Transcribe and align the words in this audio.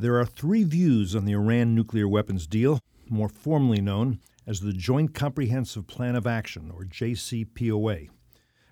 There 0.00 0.18
are 0.18 0.24
three 0.24 0.64
views 0.64 1.14
on 1.14 1.26
the 1.26 1.34
Iran 1.34 1.74
nuclear 1.74 2.08
weapons 2.08 2.46
deal, 2.46 2.80
more 3.10 3.28
formally 3.28 3.82
known 3.82 4.18
as 4.46 4.60
the 4.60 4.72
Joint 4.72 5.12
Comprehensive 5.12 5.86
Plan 5.86 6.16
of 6.16 6.26
Action, 6.26 6.72
or 6.74 6.84
JCPOA. 6.84 8.08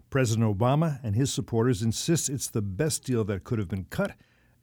President 0.09 0.59
Obama 0.59 1.01
and 1.04 1.14
his 1.14 1.30
supporters 1.30 1.83
insist 1.83 2.30
it's 2.30 2.49
the 2.49 2.62
best 2.62 3.04
deal 3.04 3.25
that 3.25 3.45
could 3.45 3.59
have 3.59 3.69
been 3.69 3.85
cut 3.91 4.12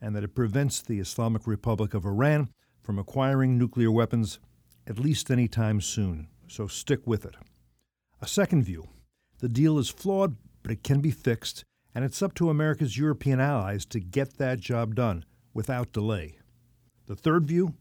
and 0.01 0.15
that 0.15 0.23
it 0.23 0.33
prevents 0.33 0.81
the 0.81 0.97
Islamic 0.99 1.45
Republic 1.45 1.93
of 1.93 2.03
Iran 2.03 2.49
from 2.81 2.97
acquiring 2.97 3.59
nuclear 3.59 3.91
weapons 3.91 4.39
at 4.87 4.97
least 4.97 5.29
any 5.29 5.47
time 5.47 5.79
soon. 5.79 6.29
So 6.47 6.65
stick 6.65 7.05
with 7.05 7.25
it. 7.25 7.35
A 8.23 8.27
second 8.27 8.63
view 8.63 8.87
the 9.37 9.49
deal 9.49 9.77
is 9.77 9.89
flawed, 9.89 10.35
but 10.63 10.71
it 10.71 10.81
can 10.81 10.99
be 10.99 11.11
fixed, 11.11 11.63
and 11.93 12.03
it's 12.03 12.23
up 12.23 12.33
to 12.33 12.49
America's 12.49 12.97
European 12.97 13.39
allies 13.39 13.85
to 13.85 13.99
get 13.99 14.39
that 14.39 14.59
job 14.59 14.95
done 14.95 15.25
without 15.53 15.93
delay. 15.93 16.39
The 17.07 17.15
third 17.15 17.45
view 17.45 17.73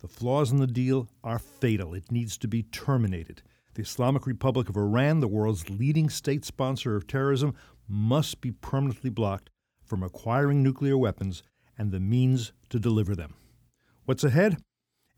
the 0.00 0.08
flaws 0.08 0.52
in 0.52 0.58
the 0.58 0.66
deal 0.66 1.08
are 1.22 1.38
fatal. 1.38 1.94
It 1.94 2.12
needs 2.12 2.36
to 2.36 2.46
be 2.46 2.64
terminated. 2.64 3.40
The 3.74 3.82
Islamic 3.82 4.26
Republic 4.26 4.68
of 4.68 4.76
Iran, 4.76 5.20
the 5.20 5.28
world's 5.28 5.70
leading 5.70 6.10
state 6.10 6.44
sponsor 6.44 6.94
of 6.94 7.06
terrorism, 7.06 7.54
must 7.88 8.42
be 8.42 8.50
permanently 8.52 9.08
blocked 9.08 9.48
from 9.82 10.02
acquiring 10.02 10.62
nuclear 10.62 10.98
weapons 10.98 11.42
and 11.78 11.90
the 11.90 12.00
means 12.00 12.52
to 12.68 12.78
deliver 12.78 13.14
them. 13.14 13.34
What's 14.04 14.24
ahead? 14.24 14.58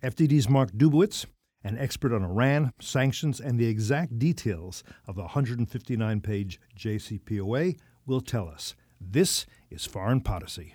FDD's 0.04 0.48
Mark 0.48 0.70
Dubowitz, 0.70 1.26
an 1.64 1.76
expert 1.78 2.12
on 2.12 2.22
Iran, 2.22 2.72
sanctions, 2.80 3.40
and 3.40 3.58
the 3.58 3.66
exact 3.66 4.18
details 4.20 4.84
of 5.08 5.16
the 5.16 5.22
159 5.22 6.20
page 6.20 6.60
JCPOA, 6.78 7.76
will 8.06 8.20
tell 8.20 8.48
us. 8.48 8.76
This 9.00 9.46
is 9.68 9.84
Foreign 9.84 10.20
Policy. 10.20 10.74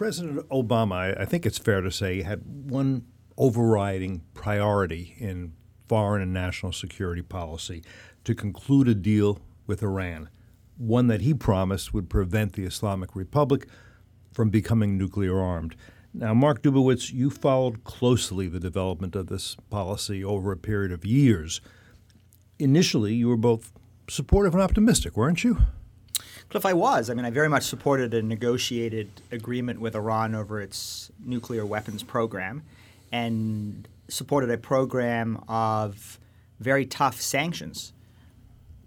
President 0.00 0.48
Obama, 0.48 1.14
I 1.20 1.26
think 1.26 1.44
it's 1.44 1.58
fair 1.58 1.82
to 1.82 1.90
say, 1.90 2.22
had 2.22 2.40
one 2.70 3.04
overriding 3.36 4.22
priority 4.32 5.14
in 5.18 5.52
foreign 5.90 6.22
and 6.22 6.32
national 6.32 6.72
security 6.72 7.20
policy 7.20 7.82
to 8.24 8.34
conclude 8.34 8.88
a 8.88 8.94
deal 8.94 9.40
with 9.66 9.82
Iran, 9.82 10.30
one 10.78 11.08
that 11.08 11.20
he 11.20 11.34
promised 11.34 11.92
would 11.92 12.08
prevent 12.08 12.54
the 12.54 12.64
Islamic 12.64 13.14
Republic 13.14 13.68
from 14.32 14.48
becoming 14.48 14.96
nuclear 14.96 15.38
armed. 15.38 15.76
Now, 16.14 16.32
Mark 16.32 16.62
Dubowitz, 16.62 17.12
you 17.12 17.28
followed 17.28 17.84
closely 17.84 18.48
the 18.48 18.58
development 18.58 19.14
of 19.14 19.26
this 19.26 19.54
policy 19.68 20.24
over 20.24 20.50
a 20.50 20.56
period 20.56 20.92
of 20.92 21.04
years. 21.04 21.60
Initially, 22.58 23.12
you 23.12 23.28
were 23.28 23.36
both 23.36 23.70
supportive 24.08 24.54
and 24.54 24.62
optimistic, 24.62 25.14
weren't 25.14 25.44
you? 25.44 25.58
Cliff, 26.48 26.66
I 26.66 26.72
was. 26.72 27.10
I 27.10 27.14
mean, 27.14 27.24
I 27.24 27.30
very 27.30 27.48
much 27.48 27.64
supported 27.64 28.12
a 28.14 28.22
negotiated 28.22 29.10
agreement 29.30 29.80
with 29.80 29.94
Iran 29.94 30.34
over 30.34 30.60
its 30.60 31.10
nuclear 31.24 31.64
weapons 31.64 32.02
program 32.02 32.62
and 33.12 33.88
supported 34.08 34.50
a 34.50 34.58
program 34.58 35.42
of 35.48 36.18
very 36.58 36.86
tough 36.86 37.20
sanctions 37.20 37.92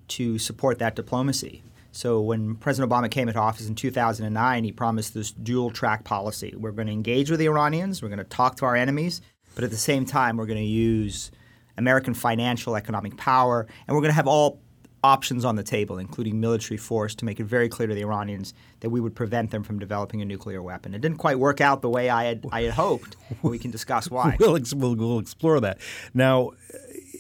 to 0.09 0.37
support 0.37 0.79
that 0.79 0.95
diplomacy. 0.95 1.63
So 1.91 2.21
when 2.21 2.55
President 2.55 2.91
Obama 2.91 3.09
came 3.09 3.27
into 3.27 3.39
office 3.39 3.67
in 3.67 3.75
2009, 3.75 4.63
he 4.63 4.71
promised 4.71 5.13
this 5.13 5.31
dual 5.31 5.69
track 5.69 6.03
policy. 6.03 6.53
We're 6.57 6.71
going 6.71 6.87
to 6.87 6.93
engage 6.93 7.29
with 7.29 7.39
the 7.39 7.45
Iranians, 7.45 8.01
we're 8.01 8.09
going 8.09 8.17
to 8.17 8.23
talk 8.23 8.57
to 8.57 8.65
our 8.65 8.75
enemies, 8.75 9.21
but 9.55 9.63
at 9.63 9.69
the 9.69 9.77
same 9.77 10.05
time, 10.05 10.37
we're 10.37 10.47
going 10.47 10.57
to 10.57 10.65
use 10.65 11.31
American 11.77 12.13
financial 12.15 12.75
economic 12.75 13.15
power, 13.17 13.67
and 13.87 13.95
we're 13.95 14.01
going 14.01 14.11
to 14.11 14.15
have 14.15 14.27
all 14.27 14.59
options 15.03 15.44
on 15.44 15.56
the 15.56 15.64
table, 15.64 15.97
including 15.97 16.40
military 16.40 16.78
force, 16.78 17.14
to 17.16 17.25
make 17.25 17.40
it 17.40 17.46
very 17.46 17.69
clear 17.69 17.88
to 17.88 17.94
the 17.94 18.02
Iranians 18.02 18.53
that 18.80 18.90
we 18.90 19.00
would 19.00 19.16
prevent 19.16 19.52
them 19.52 19.64
from 19.64 19.80
developing 19.80 20.22
a 20.22 20.25
nuclear 20.25 20.62
weapon. 20.62 20.94
It 20.94 21.02
didn't 21.02 21.18
quite 21.18 21.40
work 21.40 21.62
out 21.62 21.81
the 21.81 21.90
way 21.90 22.09
I 22.09 22.25
had, 22.25 22.46
I 22.52 22.62
had 22.64 22.74
hoped, 22.74 23.18
we 23.41 23.59
can 23.59 23.72
discuss 23.72 24.09
why. 24.09 24.38
we'll, 24.40 24.56
ex- 24.56 24.74
we'll, 24.74 24.96
we'll 24.96 25.19
explore 25.19 25.59
that. 25.59 25.80
Now, 26.14 26.52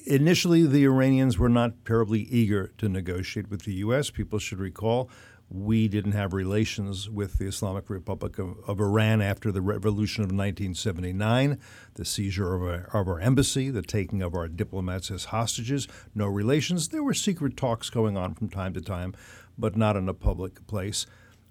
initially, 0.05 0.65
the 0.65 0.85
Iranians 0.85 1.37
were 1.37 1.49
not 1.49 1.73
terribly 1.85 2.21
eager 2.21 2.71
to 2.77 2.89
negotiate 2.89 3.49
with 3.49 3.63
the 3.63 3.73
U.S. 3.75 4.09
People 4.09 4.39
should 4.39 4.59
recall 4.59 5.09
we 5.53 5.87
didn't 5.87 6.13
have 6.13 6.33
relations 6.33 7.07
with 7.07 7.37
the 7.37 7.45
Islamic 7.45 7.87
Republic 7.87 8.39
of, 8.39 8.57
of 8.67 8.79
Iran 8.79 9.21
after 9.21 9.51
the 9.51 9.61
revolution 9.61 10.23
of 10.23 10.31
1979, 10.31 11.59
the 11.93 12.03
seizure 12.03 12.55
of 12.55 12.63
our, 12.63 13.01
of 13.01 13.07
our 13.07 13.19
embassy, 13.19 13.69
the 13.69 13.83
taking 13.83 14.23
of 14.23 14.33
our 14.33 14.47
diplomats 14.47 15.11
as 15.11 15.25
hostages. 15.25 15.87
No 16.15 16.25
relations. 16.25 16.89
There 16.89 17.03
were 17.03 17.13
secret 17.13 17.55
talks 17.55 17.91
going 17.91 18.17
on 18.17 18.33
from 18.33 18.49
time 18.49 18.73
to 18.73 18.81
time, 18.81 19.13
but 19.55 19.77
not 19.77 19.95
in 19.95 20.09
a 20.09 20.13
public 20.15 20.65
place. 20.65 21.05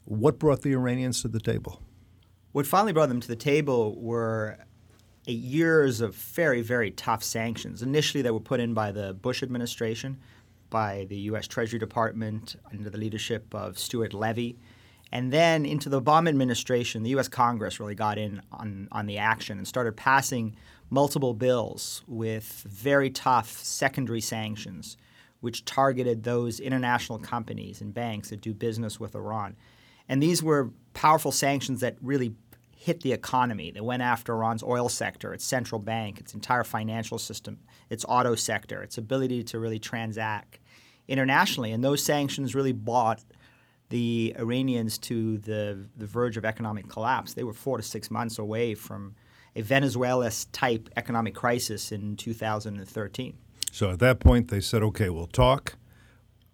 What 0.05 0.37
brought 0.37 0.63
the 0.63 0.73
Iranians 0.73 1.23
to 1.23 1.29
the 1.29 1.39
table? 1.39 1.81
What 2.51 2.67
finally 2.67 2.93
brought 2.93 3.09
them 3.09 3.21
to 3.21 3.29
the 3.29 3.37
table 3.37 3.95
were 4.03 4.59
years 5.27 6.01
of 6.01 6.17
very, 6.17 6.61
very 6.61 6.91
tough 6.91 7.23
sanctions. 7.23 7.83
Initially, 7.83 8.23
they 8.23 8.33
were 8.33 8.41
put 8.41 8.59
in 8.59 8.75
by 8.75 8.91
the 8.91 9.15
Bush 9.15 9.45
administration, 9.45 10.19
by 10.73 11.07
the 11.09 11.17
U.S. 11.31 11.47
Treasury 11.47 11.79
Department 11.79 12.57
under 12.73 12.91
the 12.91 12.99
leadership 12.99 13.55
of 13.55 13.79
Stuart 13.79 14.13
Levey. 14.13 14.59
And 15.13 15.31
then 15.31 15.67
into 15.67 15.91
the 15.91 16.01
Obama 16.01 16.31
administration, 16.31 17.03
the 17.03 17.11
U.S. 17.11 17.29
Congress 17.29 17.79
really 17.79 17.95
got 17.95 18.19
in 18.19 18.41
on, 18.51 18.89
on 18.91 19.07
the 19.07 19.19
action 19.19 19.59
and 19.59 19.69
started 19.69 19.97
passing 19.97 20.57
multiple 20.89 21.35
bills 21.35 22.03
with 22.09 22.65
very 22.69 23.11
tough 23.11 23.51
secondary 23.51 24.23
sanctions, 24.23 24.97
which 25.41 25.65
targeted 25.65 26.25
those 26.25 26.59
international 26.59 27.19
companies 27.19 27.81
and 27.81 27.93
banks 27.93 28.31
that 28.31 28.41
do 28.41 28.55
business 28.55 28.99
with 28.99 29.15
Iran. 29.15 29.55
And 30.09 30.23
these 30.23 30.43
were 30.43 30.71
powerful 30.95 31.33
sanctions 31.33 31.81
that 31.81 31.97
really 32.01 32.35
hit 32.83 33.03
the 33.03 33.13
economy. 33.13 33.71
They 33.71 33.81
went 33.81 34.03
after 34.03 34.33
Iran's 34.33 34.65
oil 34.65 34.89
sector, 34.89 35.33
its 35.33 35.45
central 35.45 35.79
bank, 35.79 36.19
its 36.19 36.35
entire 36.35 36.65
financial 36.65 37.19
system, 37.19 37.59
its 37.89 38.05
auto 38.09 38.35
sector, 38.35 38.83
its 38.83 38.99
ability 38.99 39.45
to 39.45 39.61
really 39.61 39.79
transact 39.79 40.59
internationally. 41.13 41.73
And 41.73 41.85
those 41.85 42.03
sanctions 42.03 42.55
really 42.55 42.73
brought 42.73 43.23
the 43.91 44.35
Iranians 44.39 44.97
to 44.97 45.37
the, 45.39 45.87
the 45.99 46.07
verge 46.07 46.39
of 46.39 46.47
economic 46.47 46.89
collapse. 46.89 47.35
They 47.35 47.45
were 47.45 47.53
four 47.53 47.77
to 47.77 47.83
six 47.83 48.11
months 48.11 48.39
away 48.39 48.75
from 48.75 49.15
a 49.55 49.61
Venezuela 49.61 50.31
type 50.51 50.89
economic 50.97 51.35
crisis 51.35 51.93
in 51.93 52.17
2013. 52.17 53.37
So 53.71 53.91
at 53.91 53.99
that 53.99 54.19
point, 54.19 54.49
they 54.49 54.61
said, 54.61 54.83
"Okay, 54.83 55.11
we'll 55.11 55.27
talk." 55.27 55.77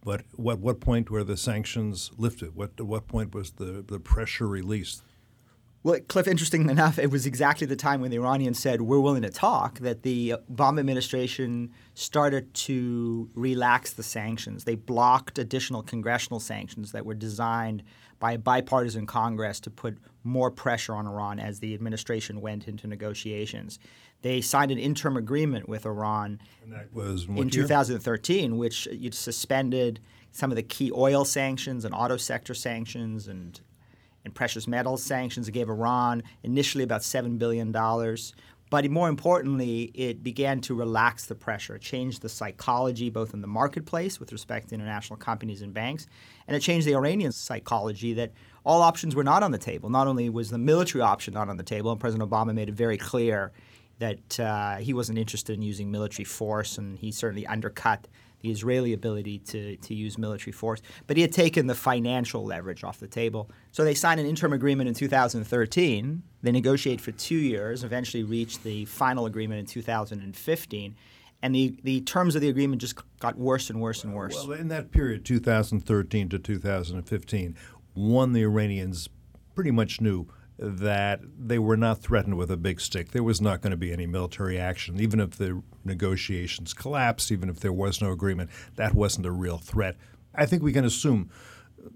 But 0.04 0.22
what 0.34 0.58
what 0.58 0.80
point 0.80 1.10
were 1.10 1.22
the 1.22 1.36
sanctions 1.36 2.10
lifted? 2.16 2.56
What 2.56 2.72
at 2.78 2.86
what 2.86 3.06
point 3.06 3.34
was 3.34 3.53
the, 3.53 3.84
the 3.86 4.00
pressure 4.00 4.48
released? 4.48 5.03
Well, 5.84 6.01
Cliff, 6.09 6.27
interesting 6.27 6.69
enough, 6.69 6.98
it 6.98 7.10
was 7.10 7.25
exactly 7.25 7.66
the 7.66 7.77
time 7.77 8.01
when 8.01 8.10
the 8.10 8.16
Iranians 8.16 8.59
said, 8.59 8.80
we're 8.83 8.98
willing 8.98 9.22
to 9.22 9.30
talk, 9.30 9.78
that 9.78 10.03
the 10.03 10.34
Obama 10.53 10.80
administration 10.80 11.71
started 11.95 12.53
to 12.54 13.30
relax 13.34 13.92
the 13.92 14.03
sanctions. 14.03 14.65
They 14.65 14.75
blocked 14.75 15.39
additional 15.39 15.83
congressional 15.83 16.41
sanctions 16.41 16.91
that 16.92 17.07
were 17.07 17.15
designed 17.15 17.84
by 18.19 18.33
a 18.33 18.39
bipartisan 18.39 19.07
Congress 19.07 19.60
to 19.60 19.71
put 19.71 19.98
more 20.25 20.51
pressure 20.51 20.95
on 20.95 21.07
Iran 21.07 21.39
as 21.39 21.60
the 21.60 21.75
administration 21.75 22.41
went 22.41 22.66
into 22.66 22.89
negotiations. 22.89 23.78
They 24.22 24.41
signed 24.41 24.72
an 24.72 24.78
interim 24.78 25.16
agreement 25.16 25.69
with 25.69 25.86
Iran 25.86 26.41
And 26.65 26.72
that 26.72 26.92
was 26.92 27.27
in 27.27 27.36
what 27.36 27.54
year? 27.54 27.63
2013, 27.63 28.57
which 28.57 28.89
suspended 29.13 30.01
some 30.33 30.51
of 30.51 30.57
the 30.57 30.65
key 30.65 30.91
oil 30.92 31.24
sanctions 31.24 31.84
and 31.84 31.95
auto 31.95 32.16
sector 32.16 32.54
sanctions 32.54 33.28
and 33.28 33.60
and 34.28 34.34
precious 34.34 34.69
metals 34.69 35.03
sanctions. 35.03 35.48
It 35.48 35.53
gave 35.53 35.69
Iran 35.69 36.22
initially 36.42 36.84
about 36.84 37.03
seven 37.03 37.39
billion 37.39 37.72
dollars, 37.72 38.34
But 38.71 38.91
more 38.91 39.09
importantly, 39.09 39.91
it 39.95 40.22
began 40.22 40.60
to 40.63 40.75
relax 40.75 41.27
the 41.27 41.34
pressure. 41.34 41.77
It 41.77 41.83
changed 41.83 42.21
the 42.21 42.28
psychology 42.28 43.09
both 43.10 43.33
in 43.33 43.41
the 43.41 43.47
marketplace 43.47 44.21
with 44.21 44.30
respect 44.33 44.69
to 44.69 44.75
international 44.75 45.16
companies 45.16 45.63
and 45.63 45.72
banks, 45.72 46.07
and 46.47 46.54
it 46.57 46.60
changed 46.60 46.86
the 46.86 46.95
Iranian 46.95 47.33
psychology 47.33 48.13
that 48.15 48.33
all 48.65 48.83
options 48.83 49.15
were 49.16 49.25
not 49.25 49.42
on 49.42 49.53
the 49.53 49.59
table. 49.59 49.89
Not 49.89 50.07
only 50.07 50.28
was 50.28 50.51
the 50.51 50.59
military 50.59 51.03
option 51.03 51.33
not 51.34 51.48
on 51.48 51.57
the 51.57 51.63
table, 51.63 51.91
and 51.91 52.01
President 52.01 52.28
Obama 52.28 52.54
made 52.54 52.69
it 52.69 52.74
very 52.74 52.98
clear 52.98 53.53
that 53.98 54.39
uh, 54.39 54.77
he 54.77 54.92
wasn't 54.92 55.19
interested 55.19 55.54
in 55.54 55.63
using 55.63 55.91
military 55.91 56.24
force, 56.24 56.77
and 56.78 56.98
he 56.98 57.10
certainly 57.10 57.47
undercut 57.47 58.07
the 58.40 58.50
Israeli 58.50 58.92
ability 58.92 59.38
to, 59.38 59.76
to 59.76 59.94
use 59.94 60.18
military 60.18 60.52
force. 60.52 60.80
But 61.06 61.16
he 61.16 61.22
had 61.22 61.32
taken 61.32 61.66
the 61.66 61.74
financial 61.74 62.44
leverage 62.44 62.84
off 62.84 63.00
the 63.00 63.08
table. 63.08 63.50
So 63.72 63.84
they 63.84 63.94
signed 63.94 64.20
an 64.20 64.26
interim 64.26 64.52
agreement 64.52 64.88
in 64.88 64.94
2013. 64.94 66.22
They 66.42 66.52
negotiate 66.52 67.00
for 67.00 67.12
two 67.12 67.36
years, 67.36 67.84
eventually 67.84 68.22
reach 68.22 68.60
the 68.62 68.84
final 68.84 69.26
agreement 69.26 69.60
in 69.60 69.66
2015. 69.66 70.96
And 71.40 71.54
the, 71.54 71.76
the 71.84 72.00
terms 72.00 72.34
of 72.34 72.40
the 72.40 72.48
agreement 72.48 72.80
just 72.80 72.96
got 73.20 73.36
worse 73.36 73.70
and 73.70 73.80
worse 73.80 74.02
and 74.02 74.12
worse. 74.14 74.46
Well, 74.46 74.58
in 74.58 74.68
that 74.68 74.90
period, 74.90 75.24
2013 75.24 76.28
to 76.30 76.38
2015, 76.38 77.56
one, 77.94 78.32
the 78.32 78.42
Iranians 78.42 79.08
pretty 79.54 79.70
much 79.70 80.00
knew 80.00 80.26
that 80.59 81.21
they 81.39 81.59
were 81.59 81.77
not 81.77 82.01
threatened 82.01 82.37
with 82.37 82.51
a 82.51 82.57
big 82.57 82.81
stick. 82.81 83.13
There 83.13 83.22
was 83.22 83.41
not 83.41 83.60
going 83.60 83.71
to 83.71 83.77
be 83.77 83.93
any 83.93 84.07
military 84.07 84.59
action. 84.59 85.01
Even 85.01 85.21
if 85.21 85.33
the 85.33 85.63
negotiations 85.84 86.75
collapsed, 86.75 87.31
even 87.31 87.49
if 87.49 87.60
there 87.60 87.72
was 87.72 88.01
no 88.03 88.10
agreement, 88.10 88.51
that 88.77 88.95
wasn't 88.95 89.27
a 89.27 89.31
real 89.31 89.59
threat. 89.59 89.97
I 90.34 90.47
think 90.47 90.63
we 90.63 90.72
can 90.72 90.84
assume 90.84 91.31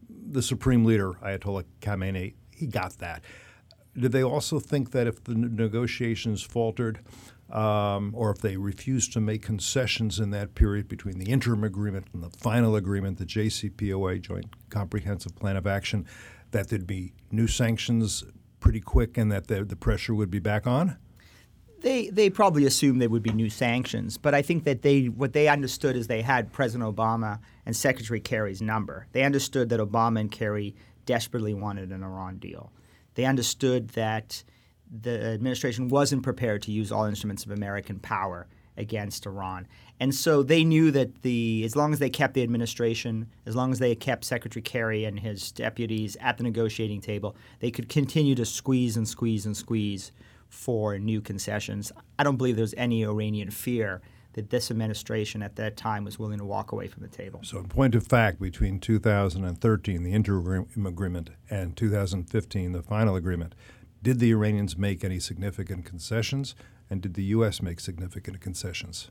the 0.08 0.42
supreme 0.42 0.84
leader, 0.84 1.12
Ayatollah 1.14 1.64
Khamenei, 1.80 2.34
he 2.54 2.66
got 2.66 2.98
that. 2.98 3.24
Did 3.98 4.12
they 4.12 4.22
also 4.22 4.58
think 4.58 4.92
that 4.92 5.06
if 5.06 5.22
the 5.24 5.34
negotiations 5.34 6.42
faltered, 6.42 7.00
um, 7.50 8.12
or 8.16 8.30
if 8.30 8.38
they 8.38 8.56
refused 8.56 9.12
to 9.12 9.20
make 9.20 9.42
concessions 9.42 10.18
in 10.18 10.30
that 10.30 10.54
period 10.54 10.88
between 10.88 11.18
the 11.18 11.30
interim 11.30 11.64
agreement 11.64 12.06
and 12.14 12.22
the 12.22 12.30
final 12.30 12.76
agreement, 12.76 13.18
the 13.18 13.26
JCPOA, 13.26 14.22
Joint 14.22 14.46
Comprehensive 14.70 15.36
Plan 15.36 15.56
of 15.56 15.66
Action, 15.66 16.06
that 16.52 16.68
there'd 16.68 16.86
be 16.86 17.12
new 17.30 17.46
sanctions 17.46 18.24
pretty 18.62 18.80
quick 18.80 19.18
and 19.18 19.30
that 19.30 19.48
the, 19.48 19.64
the 19.64 19.76
pressure 19.76 20.14
would 20.14 20.30
be 20.30 20.38
back 20.38 20.66
on? 20.66 20.96
They, 21.80 22.08
they 22.10 22.30
probably 22.30 22.64
assumed 22.64 23.02
there 23.02 23.10
would 23.10 23.24
be 23.24 23.32
new 23.32 23.50
sanctions, 23.50 24.16
but 24.16 24.34
I 24.34 24.40
think 24.40 24.62
that 24.64 24.82
they 24.82 25.06
what 25.06 25.32
they 25.32 25.48
understood 25.48 25.96
is 25.96 26.06
they 26.06 26.22
had 26.22 26.52
President 26.52 26.96
Obama 26.96 27.40
and 27.66 27.74
Secretary 27.74 28.20
Kerry's 28.20 28.62
number. 28.62 29.08
They 29.10 29.24
understood 29.24 29.68
that 29.70 29.80
Obama 29.80 30.20
and 30.20 30.30
Kerry 30.30 30.76
desperately 31.06 31.54
wanted 31.54 31.90
an 31.90 32.04
Iran 32.04 32.38
deal. 32.38 32.72
They 33.14 33.24
understood 33.24 33.88
that 33.90 34.44
the 34.88 35.32
administration 35.32 35.88
wasn't 35.88 36.22
prepared 36.22 36.62
to 36.62 36.70
use 36.70 36.92
all 36.92 37.04
instruments 37.04 37.44
of 37.44 37.50
American 37.50 37.98
power 37.98 38.46
against 38.76 39.26
Iran. 39.26 39.66
And 40.00 40.14
so 40.14 40.42
they 40.42 40.64
knew 40.64 40.90
that 40.90 41.22
the 41.22 41.62
as 41.64 41.76
long 41.76 41.92
as 41.92 41.98
they 41.98 42.10
kept 42.10 42.34
the 42.34 42.42
administration, 42.42 43.28
as 43.46 43.54
long 43.54 43.72
as 43.72 43.78
they 43.78 43.94
kept 43.94 44.24
Secretary 44.24 44.62
Kerry 44.62 45.04
and 45.04 45.20
his 45.20 45.52
deputies 45.52 46.16
at 46.20 46.38
the 46.38 46.42
negotiating 46.42 47.00
table, 47.00 47.36
they 47.60 47.70
could 47.70 47.88
continue 47.88 48.34
to 48.34 48.44
squeeze 48.44 48.96
and 48.96 49.06
squeeze 49.06 49.46
and 49.46 49.56
squeeze 49.56 50.12
for 50.48 50.98
new 50.98 51.20
concessions. 51.20 51.92
I 52.18 52.24
don't 52.24 52.36
believe 52.36 52.56
there's 52.56 52.74
any 52.76 53.04
Iranian 53.04 53.50
fear 53.50 54.02
that 54.34 54.50
this 54.50 54.70
administration 54.70 55.42
at 55.42 55.56
that 55.56 55.76
time 55.76 56.04
was 56.04 56.18
willing 56.18 56.38
to 56.38 56.44
walk 56.44 56.72
away 56.72 56.88
from 56.88 57.02
the 57.02 57.08
table. 57.08 57.40
So, 57.42 57.58
in 57.58 57.68
point 57.68 57.94
of 57.94 58.06
fact, 58.06 58.40
between 58.40 58.80
2013, 58.80 60.02
the 60.02 60.12
interim 60.12 60.86
agreement, 60.86 61.30
and 61.50 61.76
2015, 61.76 62.72
the 62.72 62.82
final 62.82 63.14
agreement, 63.16 63.54
did 64.02 64.18
the 64.18 64.32
Iranians 64.32 64.76
make 64.76 65.04
any 65.04 65.20
significant 65.20 65.84
concessions, 65.84 66.54
and 66.92 67.00
did 67.00 67.14
the 67.14 67.24
U.S. 67.36 67.62
make 67.62 67.80
significant 67.80 68.42
concessions? 68.42 69.10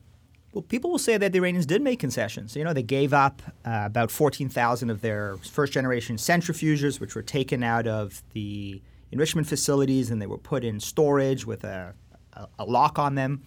Well, 0.54 0.62
people 0.62 0.92
will 0.92 1.00
say 1.00 1.18
that 1.18 1.32
the 1.32 1.40
Iranians 1.40 1.66
did 1.66 1.82
make 1.82 2.00
concessions. 2.00 2.56
You 2.56 2.64
know, 2.64 2.74
they 2.74 2.84
gave 2.84 3.12
up 3.12 3.42
uh, 3.66 3.84
about 3.86 4.12
14,000 4.12 4.92
of 4.92 5.02
their 5.02 5.38
first 5.38 5.74
generation 5.74 6.18
centrifuges, 6.18 7.00
which 7.00 7.16
were 7.16 7.24
taken 7.24 7.64
out 7.64 7.88
of 7.88 8.22
the 8.34 8.84
enrichment 9.12 9.48
facilities 9.48 10.12
and 10.12 10.22
they 10.22 10.28
were 10.28 10.38
put 10.38 10.64
in 10.64 10.80
storage 10.80 11.48
with 11.48 11.64
a, 11.64 11.96
a, 12.34 12.48
a 12.60 12.66
lock 12.66 13.00
on 13.00 13.16
them. 13.16 13.42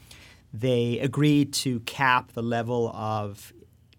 They 0.52 0.98
agreed 0.98 1.52
to 1.54 1.78
cap 1.80 2.32
the 2.32 2.42
level 2.42 2.88
of 2.88 3.52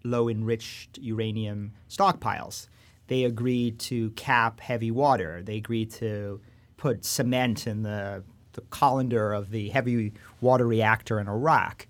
low 0.04 0.28
enriched 0.28 0.98
uranium 0.98 1.72
stockpiles. 1.88 2.68
They 3.06 3.24
agreed 3.24 3.78
to 3.80 4.10
cap 4.10 4.60
heavy 4.60 4.90
water. 4.90 5.42
They 5.42 5.56
agreed 5.56 5.92
to 5.92 6.42
put 6.76 7.06
cement 7.06 7.66
in 7.66 7.84
the, 7.84 8.22
the 8.56 8.62
calandria 8.62 9.36
of 9.36 9.50
the 9.50 9.68
heavy 9.68 10.12
water 10.40 10.66
reactor 10.66 11.20
in 11.20 11.28
Arak. 11.28 11.86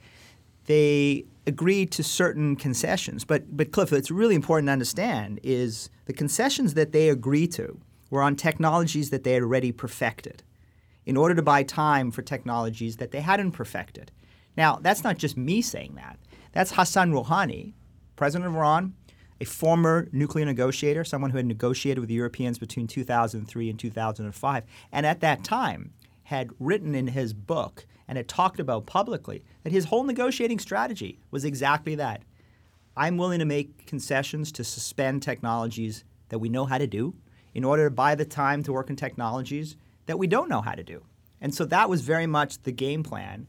They 0.67 1.25
agreed 1.47 1.91
to 1.93 2.03
certain 2.03 2.57
concessions. 2.57 3.25
But, 3.25 3.57
but 3.57 3.73
Cliff, 3.73 3.93
it's 3.93 4.11
really 4.11 4.35
important 4.35 4.69
to 4.69 4.73
understand 4.73 5.41
is 5.43 5.89
the 6.07 6.13
concessions 6.13 6.75
that 6.75 6.93
they 6.93 7.09
agreed 7.09 7.53
to 7.53 7.81
were 8.11 8.23
on 8.23 8.37
technologies 8.37 9.11
that 9.11 9.25
they 9.25 9.33
had 9.33 9.43
already 9.43 9.73
perfected 9.73 10.43
in 11.05 11.17
order 11.17 11.35
to 11.35 11.43
buy 11.43 11.63
time 11.63 12.11
for 12.11 12.23
technologies 12.23 12.97
that 12.97 13.13
they 13.13 13.21
hadn't 13.21 13.53
perfected. 13.53 14.11
Now, 14.57 14.79
that's 14.81 15.05
not 15.05 15.19
just 15.19 15.37
me 15.37 15.63
saying 15.63 15.95
that. 15.95 16.19
That's 16.53 16.73
Hassan 16.73 17.13
Rouhani, 17.13 17.75
president 18.17 18.49
of 18.49 18.57
Iran, 18.57 18.95
a 19.41 19.45
former 19.45 20.09
nuclear 20.13 20.47
negotiator, 20.47 21.05
someone 21.05 21.31
who 21.31 21.37
had 21.37 21.47
negotiated 21.47 22.01
with 22.01 22.09
the 22.09 22.15
Europeans 22.15 22.59
between 22.59 22.87
2003 22.87 23.71
and 23.71 23.79
2005, 23.79 24.65
and 24.93 25.07
at 25.07 25.21
that 25.21 25.45
time 25.45 25.93
had 26.26 26.50
written 26.58 26.93
in 26.96 27.06
his 27.06 27.32
book 27.32 27.87
and 28.08 28.19
had 28.19 28.26
talked 28.26 28.58
about 28.58 28.84
publicly 28.84 29.44
that 29.62 29.73
his 29.73 29.84
whole 29.84 30.02
negotiating 30.02 30.58
strategy 30.58 31.20
was 31.31 31.44
exactly 31.44 31.94
that. 31.94 32.23
I'm 32.96 33.17
willing 33.17 33.38
to 33.38 33.44
make 33.44 33.87
concessions 33.87 34.50
to 34.52 34.64
suspend 34.64 35.23
technologies 35.23 36.02
that 36.31 36.40
we 36.40 36.49
know 36.49 36.64
how 36.64 36.78
to 36.78 36.87
do 36.88 37.14
in 37.55 37.62
order 37.62 37.84
to 37.84 37.94
buy 37.94 38.17
the 38.17 38.25
time 38.25 38.64
to 38.64 38.73
work 38.73 38.90
in 38.90 38.96
technologies 38.96 39.76
that 40.06 40.19
we 40.19 40.26
don't 40.26 40.49
know 40.49 40.61
how 40.61 40.75
to 40.75 40.82
do. 40.82 41.05
And 41.40 41.55
so 41.55 41.64
that 41.67 41.88
was 41.88 42.00
very 42.00 42.26
much 42.26 42.61
the 42.64 42.72
game 42.72 43.05
plan 43.05 43.46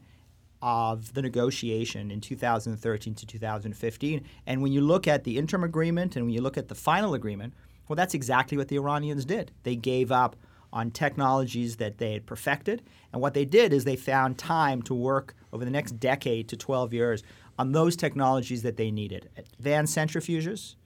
of 0.62 1.14
the 1.14 1.22
negotiation 1.22 2.12
in 2.12 2.20
2013 2.20 3.14
to 3.16 3.26
2015. 3.26 4.24
And 4.46 4.62
when 4.62 4.70
you 4.70 4.82
look 4.82 5.08
at 5.08 5.24
the 5.24 5.36
interim 5.36 5.64
agreement 5.64 6.14
and 6.14 6.26
when 6.26 6.34
you 6.34 6.42
look 6.42 6.56
at 6.56 6.68
the 6.68 6.76
final 6.76 7.14
agreement, 7.14 7.54
well, 7.88 7.96
that's 7.96 8.14
exactly 8.14 8.56
what 8.56 8.68
the 8.68 8.76
Iranians 8.76 9.24
did. 9.24 9.50
They 9.64 9.74
gave 9.74 10.12
up 10.12 10.36
on 10.72 10.90
technologies 10.90 11.76
that 11.76 11.98
they 11.98 12.12
had 12.12 12.26
perfected. 12.26 12.82
And 13.12 13.22
what 13.22 13.34
they 13.34 13.44
did 13.44 13.72
is 13.72 13.84
they 13.84 13.96
found 13.96 14.38
time 14.38 14.82
to 14.82 14.94
work 14.94 15.34
over 15.52 15.64
the 15.64 15.70
next 15.70 15.92
decade 15.92 16.48
to 16.48 16.56
12 16.56 16.92
years 16.92 17.22
on 17.58 17.72
those 17.72 17.96
technologies 17.96 18.62
that 18.62 18.76
they 18.76 18.90
needed 18.90 19.28
advanced 19.36 19.96
centrifuges, 19.96 20.76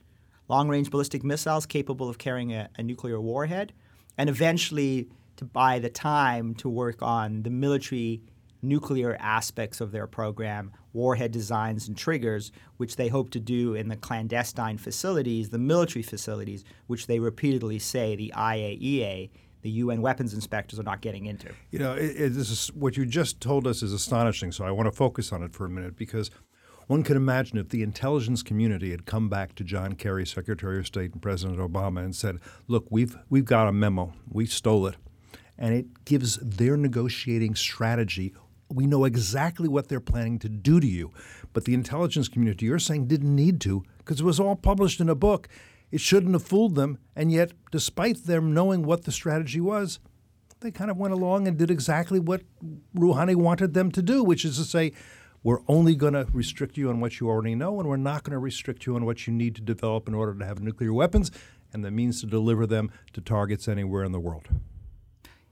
long 0.47 0.69
range 0.69 0.89
ballistic 0.89 1.23
missiles 1.23 1.65
capable 1.65 2.09
of 2.09 2.17
carrying 2.17 2.53
a, 2.53 2.69
a 2.77 2.83
nuclear 2.83 3.19
warhead, 3.19 3.73
and 4.17 4.29
eventually 4.29 5.09
to 5.35 5.45
buy 5.45 5.79
the 5.79 5.89
time 5.89 6.53
to 6.55 6.69
work 6.69 7.01
on 7.01 7.43
the 7.43 7.49
military 7.49 8.21
nuclear 8.63 9.17
aspects 9.19 9.81
of 9.81 9.91
their 9.91 10.07
program, 10.07 10.71
warhead 10.93 11.31
designs 11.31 11.87
and 11.87 11.97
triggers, 11.97 12.51
which 12.77 12.95
they 12.95 13.09
hope 13.09 13.29
to 13.31 13.39
do 13.39 13.73
in 13.73 13.89
the 13.89 13.95
clandestine 13.95 14.77
facilities, 14.77 15.49
the 15.49 15.57
military 15.57 16.01
facilities, 16.01 16.63
which 16.87 17.07
they 17.07 17.19
repeatedly 17.19 17.77
say 17.77 18.15
the 18.15 18.31
IAEA, 18.35 19.29
the 19.63 19.69
UN 19.71 20.01
weapons 20.01 20.33
inspectors, 20.33 20.79
are 20.79 20.83
not 20.83 21.01
getting 21.01 21.25
into. 21.25 21.49
You 21.71 21.79
know, 21.79 21.93
it, 21.93 22.15
it, 22.15 22.29
this 22.33 22.49
is, 22.49 22.67
what 22.73 22.95
you 22.95 23.05
just 23.05 23.41
told 23.41 23.65
us 23.65 23.81
is 23.81 23.91
astonishing, 23.91 24.51
so 24.51 24.63
I 24.65 24.71
want 24.71 24.87
to 24.87 24.95
focus 24.95 25.33
on 25.33 25.41
it 25.41 25.53
for 25.53 25.65
a 25.65 25.69
minute 25.69 25.95
because 25.95 26.29
one 26.87 27.01
can 27.01 27.17
imagine 27.17 27.57
if 27.57 27.69
the 27.69 27.81
intelligence 27.81 28.43
community 28.43 28.91
had 28.91 29.05
come 29.05 29.29
back 29.29 29.55
to 29.55 29.63
John 29.63 29.93
Kerry, 29.93 30.25
Secretary 30.25 30.79
of 30.79 30.87
State, 30.87 31.13
and 31.13 31.21
President 31.21 31.59
Obama 31.59 32.03
and 32.03 32.15
said, 32.15 32.39
look, 32.67 32.85
we've, 32.89 33.17
we've 33.29 33.45
got 33.45 33.67
a 33.67 33.71
memo, 33.71 34.13
we 34.29 34.45
stole 34.45 34.85
it 34.87 34.95
and 35.55 35.75
it 35.75 36.03
gives 36.03 36.37
their 36.37 36.75
negotiating 36.75 37.53
strategy 37.53 38.33
we 38.73 38.87
know 38.87 39.05
exactly 39.05 39.67
what 39.67 39.87
they're 39.87 39.99
planning 39.99 40.39
to 40.39 40.49
do 40.49 40.79
to 40.79 40.87
you. 40.87 41.11
But 41.53 41.65
the 41.65 41.73
intelligence 41.73 42.27
community, 42.27 42.65
you're 42.65 42.79
saying, 42.79 43.07
didn't 43.07 43.35
need 43.35 43.61
to 43.61 43.83
because 43.99 44.19
it 44.19 44.25
was 44.25 44.39
all 44.39 44.55
published 44.55 44.99
in 44.99 45.09
a 45.09 45.15
book. 45.15 45.47
It 45.93 46.01
shouldn't 46.01 46.33
have 46.33 46.41
fooled 46.41 46.73
them. 46.73 46.97
And 47.15 47.31
yet, 47.31 47.51
despite 47.71 48.25
them 48.25 48.51
knowing 48.51 48.81
what 48.81 49.03
the 49.03 49.11
strategy 49.11 49.61
was, 49.61 49.99
they 50.59 50.71
kind 50.71 50.89
of 50.89 50.97
went 50.97 51.13
along 51.13 51.47
and 51.47 51.55
did 51.55 51.69
exactly 51.69 52.19
what 52.19 52.41
Rouhani 52.97 53.35
wanted 53.35 53.75
them 53.75 53.91
to 53.91 54.01
do, 54.01 54.23
which 54.23 54.43
is 54.43 54.57
to 54.57 54.63
say, 54.63 54.93
we're 55.43 55.61
only 55.67 55.93
going 55.93 56.13
to 56.13 56.25
restrict 56.33 56.77
you 56.77 56.89
on 56.89 56.99
what 56.99 57.19
you 57.19 57.29
already 57.29 57.53
know, 57.53 57.79
and 57.79 57.87
we're 57.87 57.97
not 57.97 58.23
going 58.23 58.31
to 58.31 58.39
restrict 58.39 58.87
you 58.87 58.95
on 58.95 59.05
what 59.05 59.27
you 59.27 59.33
need 59.33 59.53
to 59.53 59.61
develop 59.61 60.07
in 60.07 60.15
order 60.15 60.33
to 60.33 60.43
have 60.43 60.61
nuclear 60.61 60.91
weapons 60.91 61.29
and 61.71 61.85
the 61.85 61.91
means 61.91 62.21
to 62.21 62.25
deliver 62.25 62.65
them 62.65 62.89
to 63.11 63.21
targets 63.21 63.67
anywhere 63.67 64.03
in 64.03 64.13
the 64.13 64.19
world. 64.19 64.47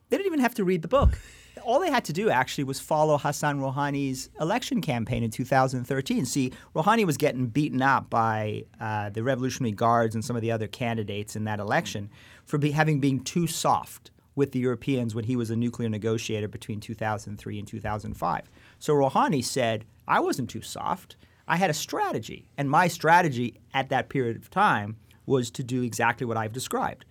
They 0.10 0.18
didn't 0.18 0.26
even 0.26 0.40
have 0.40 0.56
to 0.56 0.64
read 0.64 0.82
the 0.82 0.88
book 0.88 1.20
all 1.63 1.79
they 1.79 1.91
had 1.91 2.05
to 2.05 2.13
do 2.13 2.29
actually 2.29 2.63
was 2.63 2.79
follow 2.79 3.17
Hassan 3.17 3.60
Rouhani's 3.60 4.29
election 4.39 4.81
campaign 4.81 5.24
in 5.24 5.31
2013. 5.31 6.25
See, 6.25 6.51
Rouhani 6.75 7.05
was 7.05 7.17
getting 7.17 7.48
beaten 7.48 7.81
up 7.81 8.10
by 8.10 8.65
uh, 8.79 9.10
the 9.10 9.24
Revolutionary 9.24 9.74
Guards 9.74 10.15
and 10.15 10.24
some 10.24 10.36
of 10.36 10.41
the 10.41 10.51
other 10.51 10.67
candidates 10.67 11.36
in 11.36 11.43
that 11.46 11.60
election 11.60 12.10
for 12.46 12.58
be, 12.58 12.72
having 12.72 13.00
been 13.00 13.20
too 13.20 13.48
soft 13.48 14.12
with 14.36 14.51
the 14.51 14.60
Europeans 14.60 15.13
when 15.13 15.25
he 15.25 15.36
was 15.36 15.50
a 15.50 15.55
nuclear 15.55 15.89
negotiator 15.89 16.48
between 16.48 16.79
2003 16.79 17.60
and 17.60 17.67
2005. 17.67 18.51
So 18.79 18.93
Rouhani 18.93 19.43
said, 19.43 19.86
I 20.08 20.20
wasn't 20.20 20.50
too 20.50 20.62
soft. 20.62 21.17
I 21.48 21.58
had 21.58 21.70
a 21.70 21.74
strategy. 21.74 22.48
And 22.58 22.70
my 22.70 22.88
strategy 22.88 23.60
at 23.74 23.89
that 23.89 24.10
period 24.10 24.38
of 24.38 24.50
time 24.50 24.98
was 25.25 25.51
to 25.51 25.63
do 25.63 25.84
exactly 25.84 26.25
what 26.25 26.38
I've 26.38 26.53
described. 26.53 27.05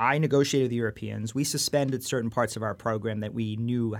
I 0.00 0.16
negotiated 0.18 0.64
with 0.64 0.70
the 0.70 0.76
Europeans. 0.76 1.34
We 1.34 1.44
suspended 1.44 2.02
certain 2.02 2.30
parts 2.30 2.56
of 2.56 2.62
our 2.62 2.74
program 2.74 3.20
that 3.20 3.34
we 3.34 3.56
knew 3.56 3.96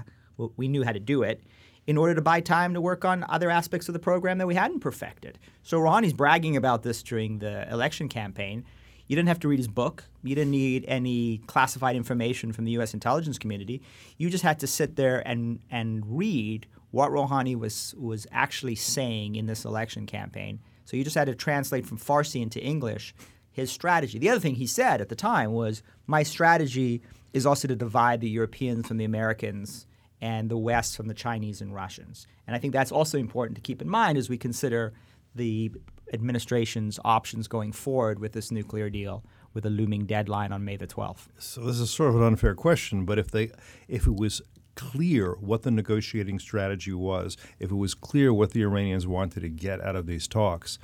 we 0.56 0.68
knew 0.68 0.82
how 0.82 0.92
to 0.92 0.98
do 0.98 1.22
it 1.22 1.42
in 1.86 1.98
order 1.98 2.14
to 2.14 2.22
buy 2.22 2.40
time 2.40 2.72
to 2.72 2.80
work 2.80 3.04
on 3.04 3.26
other 3.28 3.50
aspects 3.50 3.88
of 3.88 3.92
the 3.92 3.98
program 3.98 4.38
that 4.38 4.46
we 4.46 4.54
hadn't 4.54 4.80
perfected. 4.80 5.38
So 5.62 5.78
Rouhani's 5.78 6.14
bragging 6.14 6.56
about 6.56 6.82
this 6.82 7.02
during 7.02 7.40
the 7.40 7.70
election 7.70 8.08
campaign. 8.08 8.64
You 9.06 9.16
didn't 9.16 9.28
have 9.28 9.40
to 9.40 9.48
read 9.48 9.58
his 9.58 9.68
book. 9.68 10.04
You 10.22 10.34
didn't 10.34 10.52
need 10.52 10.86
any 10.88 11.38
classified 11.46 11.96
information 11.96 12.52
from 12.52 12.64
the 12.64 12.70
U.S. 12.72 12.94
intelligence 12.94 13.38
community. 13.38 13.82
You 14.16 14.30
just 14.30 14.44
had 14.44 14.60
to 14.60 14.66
sit 14.66 14.96
there 14.96 15.26
and, 15.28 15.60
and 15.70 16.02
read 16.06 16.66
what 16.92 17.10
Rouhani 17.10 17.56
was, 17.56 17.94
was 17.98 18.26
actually 18.32 18.76
saying 18.76 19.34
in 19.34 19.44
this 19.44 19.66
election 19.66 20.06
campaign. 20.06 20.60
So 20.86 20.96
you 20.96 21.04
just 21.04 21.16
had 21.16 21.26
to 21.26 21.34
translate 21.34 21.86
from 21.86 21.98
Farsi 21.98 22.40
into 22.40 22.62
English 22.62 23.14
his 23.52 23.70
strategy. 23.70 24.18
The 24.18 24.30
other 24.30 24.40
thing 24.40 24.56
he 24.56 24.66
said 24.66 25.00
at 25.00 25.08
the 25.08 25.16
time 25.16 25.52
was, 25.52 25.82
My 26.06 26.22
strategy 26.22 27.02
is 27.32 27.46
also 27.46 27.68
to 27.68 27.76
divide 27.76 28.20
the 28.20 28.28
Europeans 28.28 28.86
from 28.86 28.96
the 28.96 29.04
Americans 29.04 29.86
and 30.20 30.50
the 30.50 30.56
West 30.56 30.96
from 30.96 31.08
the 31.08 31.14
Chinese 31.14 31.60
and 31.60 31.74
Russians. 31.74 32.26
And 32.46 32.54
I 32.54 32.58
think 32.58 32.72
that's 32.72 32.92
also 32.92 33.18
important 33.18 33.56
to 33.56 33.62
keep 33.62 33.80
in 33.80 33.88
mind 33.88 34.18
as 34.18 34.28
we 34.28 34.36
consider 34.36 34.92
the 35.34 35.72
administration's 36.12 36.98
options 37.04 37.48
going 37.48 37.72
forward 37.72 38.18
with 38.18 38.32
this 38.32 38.50
nuclear 38.50 38.90
deal 38.90 39.24
with 39.54 39.64
a 39.64 39.70
looming 39.70 40.06
deadline 40.06 40.52
on 40.52 40.64
May 40.64 40.76
the 40.76 40.86
12th. 40.86 41.28
So 41.38 41.62
this 41.62 41.80
is 41.80 41.90
sort 41.90 42.10
of 42.10 42.16
an 42.16 42.22
unfair 42.22 42.54
question, 42.54 43.04
but 43.04 43.18
if 43.18 43.30
they 43.30 43.50
if 43.88 44.06
it 44.06 44.16
was 44.16 44.42
clear 44.74 45.36
what 45.40 45.62
the 45.62 45.70
negotiating 45.70 46.38
strategy 46.38 46.92
was, 46.92 47.36
if 47.58 47.70
it 47.70 47.76
was 47.76 47.94
clear 47.94 48.32
what 48.32 48.52
the 48.52 48.62
Iranians 48.62 49.06
wanted 49.06 49.40
to 49.40 49.48
get 49.48 49.80
out 49.80 49.96
of 49.96 50.06
these 50.06 50.28
talks, 50.28 50.78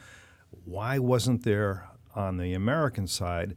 why 0.64 0.98
wasn't 0.98 1.44
there 1.44 1.88
on 2.16 2.38
the 2.38 2.54
American 2.54 3.06
side 3.06 3.54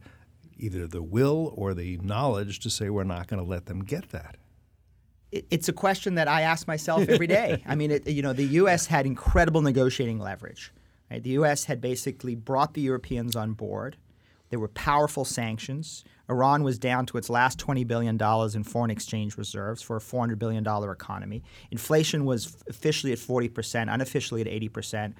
either 0.58 0.86
the 0.86 1.02
will 1.02 1.52
or 1.56 1.74
the 1.74 1.96
knowledge 1.98 2.60
to 2.60 2.70
say 2.70 2.90
we're 2.90 3.02
not 3.02 3.26
going 3.26 3.42
to 3.42 3.48
let 3.48 3.66
them 3.66 3.82
get 3.82 4.10
that? 4.10 4.36
It's 5.32 5.68
a 5.68 5.72
question 5.72 6.16
that 6.16 6.28
I 6.28 6.42
ask 6.42 6.66
myself 6.66 7.08
every 7.08 7.28
day. 7.28 7.62
I 7.66 7.76
mean, 7.76 7.92
it, 7.92 8.06
you 8.08 8.20
know, 8.20 8.32
the 8.32 8.44
U.S. 8.44 8.86
had 8.86 9.06
incredible 9.06 9.62
negotiating 9.62 10.18
leverage. 10.18 10.72
Right? 11.10 11.22
The 11.22 11.30
U.S. 11.30 11.64
had 11.64 11.80
basically 11.80 12.34
brought 12.34 12.74
the 12.74 12.80
Europeans 12.80 13.36
on 13.36 13.52
board. 13.52 13.96
There 14.50 14.58
were 14.58 14.68
powerful 14.68 15.24
sanctions. 15.24 16.04
Iran 16.28 16.64
was 16.64 16.78
down 16.78 17.06
to 17.06 17.18
its 17.18 17.30
last 17.30 17.58
$20 17.58 17.86
billion 17.86 18.20
in 18.54 18.64
foreign 18.64 18.90
exchange 18.90 19.38
reserves 19.38 19.80
for 19.80 19.96
a 19.96 20.00
$400 20.00 20.38
billion 20.38 20.66
economy. 20.66 21.42
Inflation 21.70 22.24
was 22.24 22.56
officially 22.68 23.12
at 23.12 23.18
40%, 23.18 23.92
unofficially 23.92 24.40
at 24.40 24.48
80%. 24.48 25.14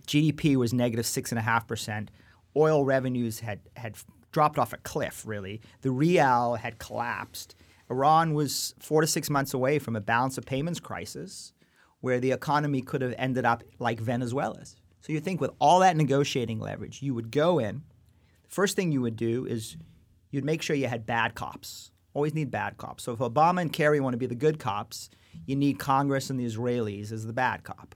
GDP 0.00 0.56
was 0.56 0.72
negative 0.72 1.04
6.5%. 1.04 2.08
Oil 2.56 2.84
revenues 2.84 3.40
had, 3.40 3.60
had 3.76 3.96
dropped 4.32 4.58
off 4.58 4.72
a 4.72 4.78
cliff, 4.78 5.24
really. 5.26 5.60
The 5.82 5.90
rial 5.90 6.56
had 6.56 6.78
collapsed. 6.78 7.54
Iran 7.90 8.34
was 8.34 8.74
four 8.78 9.00
to 9.00 9.06
six 9.06 9.28
months 9.30 9.54
away 9.54 9.78
from 9.78 9.96
a 9.96 10.00
balance 10.00 10.38
of 10.38 10.46
payments 10.46 10.80
crisis 10.80 11.52
where 12.00 12.20
the 12.20 12.32
economy 12.32 12.82
could 12.82 13.00
have 13.00 13.14
ended 13.16 13.44
up 13.44 13.62
like 13.78 14.00
Venezuela's. 14.00 14.76
So 15.00 15.12
you 15.12 15.20
think 15.20 15.40
with 15.40 15.50
all 15.58 15.80
that 15.80 15.96
negotiating 15.96 16.60
leverage, 16.60 17.02
you 17.02 17.14
would 17.14 17.30
go 17.30 17.58
in. 17.58 17.82
The 18.42 18.50
first 18.50 18.76
thing 18.76 18.92
you 18.92 19.00
would 19.02 19.16
do 19.16 19.46
is 19.46 19.76
you'd 20.30 20.44
make 20.44 20.62
sure 20.62 20.76
you 20.76 20.86
had 20.86 21.06
bad 21.06 21.34
cops. 21.34 21.90
Always 22.12 22.34
need 22.34 22.50
bad 22.50 22.76
cops. 22.76 23.04
So 23.04 23.12
if 23.12 23.18
Obama 23.18 23.60
and 23.62 23.72
Kerry 23.72 24.00
want 24.00 24.14
to 24.14 24.18
be 24.18 24.26
the 24.26 24.34
good 24.34 24.58
cops, 24.58 25.10
you 25.46 25.56
need 25.56 25.78
Congress 25.78 26.30
and 26.30 26.38
the 26.38 26.46
Israelis 26.46 27.10
as 27.10 27.26
the 27.26 27.32
bad 27.32 27.64
cop? 27.64 27.94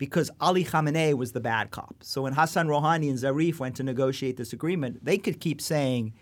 Because 0.00 0.30
Ali 0.40 0.64
Khamenei 0.64 1.14
was 1.14 1.30
the 1.30 1.40
bad 1.40 1.70
cop. 1.70 1.94
So 2.00 2.22
when 2.22 2.32
Hassan 2.32 2.66
Rouhani 2.66 3.08
and 3.08 3.18
Zarif 3.18 3.60
went 3.60 3.76
to 3.76 3.84
negotiate 3.84 4.36
this 4.36 4.52
agreement, 4.52 5.04
they 5.04 5.18
could 5.18 5.38
keep 5.38 5.60
saying, 5.60 6.14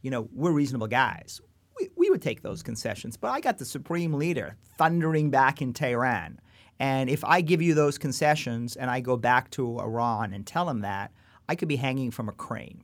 you 0.00 0.10
know, 0.10 0.28
we're 0.32 0.52
reasonable 0.52 0.86
guys. 0.86 1.42
We, 1.78 1.90
we 1.96 2.08
would 2.08 2.22
take 2.22 2.40
those 2.40 2.62
concessions. 2.62 3.18
But 3.18 3.32
I 3.32 3.40
got 3.40 3.58
the 3.58 3.66
supreme 3.66 4.14
leader 4.14 4.56
thundering 4.78 5.30
back 5.30 5.60
in 5.60 5.74
Tehran 5.74 6.40
and 6.78 7.08
if 7.08 7.24
I 7.24 7.40
give 7.40 7.62
you 7.62 7.74
those 7.74 7.98
concessions 7.98 8.76
and 8.76 8.90
I 8.90 9.00
go 9.00 9.16
back 9.16 9.50
to 9.52 9.78
Iran 9.78 10.32
and 10.32 10.46
tell 10.46 10.68
him 10.68 10.80
that, 10.80 11.12
I 11.48 11.54
could 11.54 11.68
be 11.68 11.76
hanging 11.76 12.10
from 12.10 12.28
a 12.28 12.32
crane. 12.32 12.82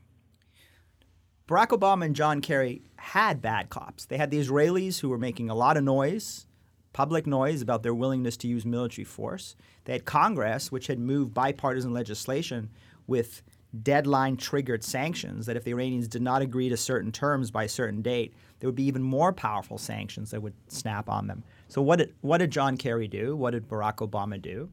Barack 1.49 1.69
Obama 1.69 2.07
and 2.07 2.17
John 2.17 2.41
Kerry 2.41 2.83
had 2.97 3.43
bad 3.43 3.69
cops. 3.69 4.07
They 4.07 4.17
had 4.17 4.31
the 4.31 4.39
Israelis 4.39 5.01
who 5.01 5.09
were 5.09 5.19
making 5.19 5.51
a 5.51 5.55
lot 5.55 5.77
of 5.77 5.85
noise, 5.85 6.47
public 6.93 7.27
noise 7.27 7.63
about 7.63 7.83
their 7.83 7.95
willingness 7.95 8.37
to 8.39 8.49
use 8.49 8.65
military 8.65 9.05
force. 9.05 9.57
They 9.85 9.95
had 9.95 10.05
Congress, 10.05 10.71
which 10.71 10.87
had 10.87 10.99
moved 10.99 11.35
bipartisan 11.35 11.93
legislation 11.93 12.71
with 13.07 13.43
deadline 13.83 14.37
triggered 14.37 14.85
sanctions 14.85 15.47
that 15.47 15.57
if 15.57 15.65
the 15.65 15.71
Iranians 15.71 16.09
did 16.09 16.23
not 16.23 16.43
agree 16.43 16.69
to 16.69 16.77
certain 16.77 17.11
terms 17.11 17.51
by 17.51 17.65
a 17.65 17.69
certain 17.69 18.03
date, 18.03 18.35
there 18.59 18.69
would 18.69 18.77
be 18.77 18.85
even 18.85 19.03
more 19.03 19.33
powerful 19.33 19.79
sanctions 19.79 20.31
that 20.31 20.43
would 20.43 20.55
snap 20.69 21.09
on 21.09 21.27
them. 21.27 21.43
So 21.69 21.81
what 21.81 21.97
did 21.97 22.15
what 22.21 22.39
did 22.39 22.51
John 22.51 22.77
Kerry 22.77 23.09
do? 23.09 23.35
What 23.35 23.53
did 23.53 23.69
Barack 23.69 24.07
Obama 24.07 24.41
do? 24.41 24.69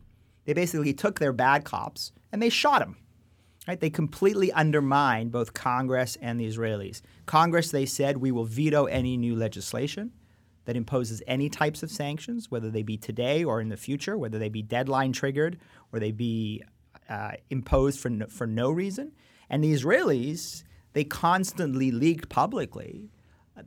They 0.46 0.54
basically 0.54 0.94
took 0.94 1.20
their 1.20 1.32
bad 1.32 1.64
cops 1.64 2.12
and 2.32 2.42
they 2.42 2.50
shot 2.50 2.80
them. 2.80 2.98
Right? 3.68 3.80
They 3.80 3.90
completely 3.90 4.52
undermined 4.52 5.32
both 5.32 5.54
Congress 5.54 6.18
and 6.22 6.40
the 6.40 6.48
Israelis. 6.48 7.02
Congress, 7.26 7.72
they 7.72 7.86
said, 7.86 8.18
we 8.18 8.32
will 8.32 8.46
veto 8.46 8.86
any 8.86 9.16
new 9.16 9.36
legislation 9.36 10.12
that 10.66 10.76
imposes 10.76 11.24
any 11.28 11.50
types 11.50 11.84
of 11.84 11.92
sanctions, 11.92 12.52
whether 12.52 12.70
they 12.70 12.84
be 12.84 12.98
today 12.98 13.44
or 13.44 13.62
in 13.62 13.70
the 13.70 13.78
future, 13.78 14.18
whether 14.18 14.38
they 14.38 14.50
be 14.50 14.62
deadline 14.62 15.12
triggered 15.12 15.58
or 15.92 16.00
they 16.00 16.12
be 16.12 16.64
uh, 17.10 17.32
imposed 17.50 18.00
for 18.00 18.10
no, 18.10 18.28
for 18.28 18.46
no 18.46 18.70
reason. 18.70 19.12
And 19.50 19.64
the 19.64 19.74
Israelis, 19.74 20.64
they 20.94 21.04
constantly 21.04 21.92
leaked 21.92 22.30
publicly 22.30 23.10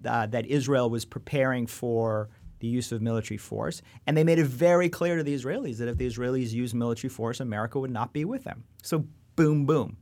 uh, 0.05 0.27
that 0.27 0.47
Israel 0.47 0.89
was 0.89 1.05
preparing 1.05 1.67
for 1.67 2.31
the 2.61 2.69
use 2.69 2.93
of 2.93 3.03
military 3.03 3.39
force. 3.39 3.83
And 4.07 4.17
they 4.17 4.23
made 4.23 4.39
it 4.39 4.47
very 4.47 4.89
clear 4.89 5.17
to 5.17 5.25
the 5.25 5.35
Israelis 5.35 5.79
that 5.79 5.89
if 5.89 5.99
the 5.99 6.07
Israelis 6.07 6.53
used 6.53 6.75
military 6.75 7.11
force, 7.11 7.41
America 7.41 7.81
would 7.81 7.91
not 7.91 8.13
be 8.13 8.25
with 8.25 8.45
them. 8.45 8.65
So, 8.83 9.07
boom, 9.35 9.67
boom. 9.67 9.97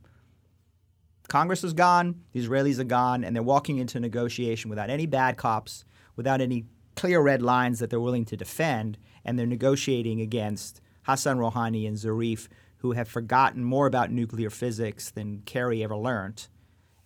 Congress 1.27 1.63
is 1.63 1.73
gone, 1.73 2.21
the 2.33 2.45
Israelis 2.45 2.77
are 2.77 2.83
gone, 2.83 3.23
and 3.23 3.35
they're 3.35 3.41
walking 3.41 3.77
into 3.77 3.99
negotiation 3.99 4.69
without 4.69 4.89
any 4.89 5.05
bad 5.05 5.37
cops, 5.37 5.85
without 6.15 6.41
any 6.41 6.65
clear 7.01 7.19
red 7.19 7.41
lines 7.41 7.79
that 7.79 7.89
they're 7.89 7.99
willing 7.99 8.25
to 8.25 8.37
defend, 8.37 8.95
and 9.25 9.39
they're 9.39 9.47
negotiating 9.47 10.21
against 10.21 10.79
Hassan 11.01 11.39
Rouhani 11.39 11.87
and 11.87 11.97
Zarif, 11.97 12.47
who 12.77 12.91
have 12.91 13.07
forgotten 13.07 13.63
more 13.63 13.87
about 13.87 14.11
nuclear 14.11 14.51
physics 14.51 15.09
than 15.09 15.41
Kerry 15.47 15.83
ever 15.83 15.97
learned. 15.97 16.47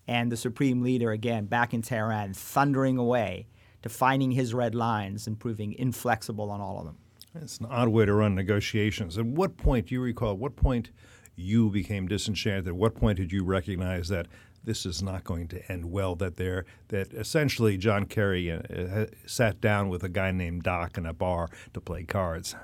And 0.05 0.29
the 0.29 0.35
supreme 0.35 0.81
leader, 0.81 1.11
again, 1.11 1.45
back 1.45 1.73
in 1.73 1.81
Tehran, 1.81 2.33
thundering 2.33 2.97
away 2.97 3.47
defining 3.81 4.31
his 4.31 4.53
red 4.53 4.75
lines 4.75 5.27
and 5.27 5.39
proving 5.39 5.71
inflexible 5.71 6.51
on 6.51 6.59
all 6.59 6.77
of 6.79 6.85
them. 6.85 6.97
It's 7.33 7.59
an 7.59 7.67
odd 7.67 7.87
way 7.87 8.03
to 8.03 8.13
run 8.13 8.35
negotiations. 8.35 9.17
At 9.17 9.25
what 9.25 9.55
point, 9.55 9.87
do 9.87 9.95
you 9.95 10.01
recall, 10.01 10.31
at 10.31 10.39
what 10.39 10.57
point 10.57 10.91
you 11.37 11.69
became 11.69 12.05
disenchanted? 12.05 12.67
At 12.67 12.75
what 12.75 12.95
point 12.95 13.15
did 13.15 13.31
you 13.31 13.45
recognize 13.45 14.09
that 14.09 14.27
this 14.65 14.85
is 14.85 15.01
not 15.01 15.23
going 15.23 15.47
to 15.49 15.71
end 15.71 15.91
well, 15.91 16.15
that 16.15 16.37
there, 16.37 16.65
that 16.89 17.13
essentially 17.13 17.77
John 17.77 18.05
Kerry 18.05 18.51
uh, 18.51 19.05
sat 19.25 19.61
down 19.61 19.89
with 19.89 20.03
a 20.03 20.09
guy 20.09 20.31
named 20.31 20.63
Doc 20.63 20.97
in 20.97 21.05
a 21.05 21.13
bar 21.13 21.49
to 21.73 21.81
play 21.81 22.03
cards? 22.03 22.55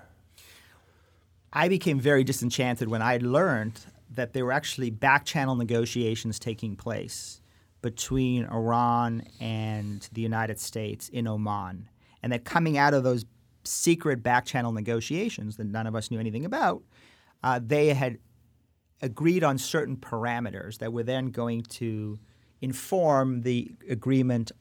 I 1.53 1.67
became 1.67 1.99
very 1.99 2.23
disenchanted 2.23 2.87
when 2.87 3.01
I 3.01 3.17
learned 3.17 3.79
that 4.13 4.33
there 4.33 4.45
were 4.45 4.51
actually 4.51 4.89
back 4.89 5.25
channel 5.25 5.55
negotiations 5.55 6.39
taking 6.39 6.75
place 6.75 7.41
between 7.81 8.45
Iran 8.45 9.23
and 9.39 10.07
the 10.11 10.21
United 10.21 10.59
States 10.59 11.09
in 11.09 11.27
Oman. 11.27 11.89
And 12.21 12.31
that 12.31 12.43
coming 12.43 12.77
out 12.77 12.93
of 12.93 13.03
those 13.03 13.25
secret 13.63 14.21
back 14.23 14.45
channel 14.45 14.71
negotiations 14.71 15.57
that 15.57 15.65
none 15.65 15.87
of 15.87 15.95
us 15.95 16.11
knew 16.11 16.19
anything 16.19 16.45
about, 16.45 16.83
uh, 17.43 17.59
they 17.63 17.93
had 17.93 18.17
agreed 19.01 19.43
on 19.43 19.57
certain 19.57 19.97
parameters 19.97 20.77
that 20.77 20.93
were 20.93 21.03
then 21.03 21.27
going 21.27 21.63
to 21.63 22.19
inform 22.61 23.41
the 23.41 23.71
agreement 23.89 24.51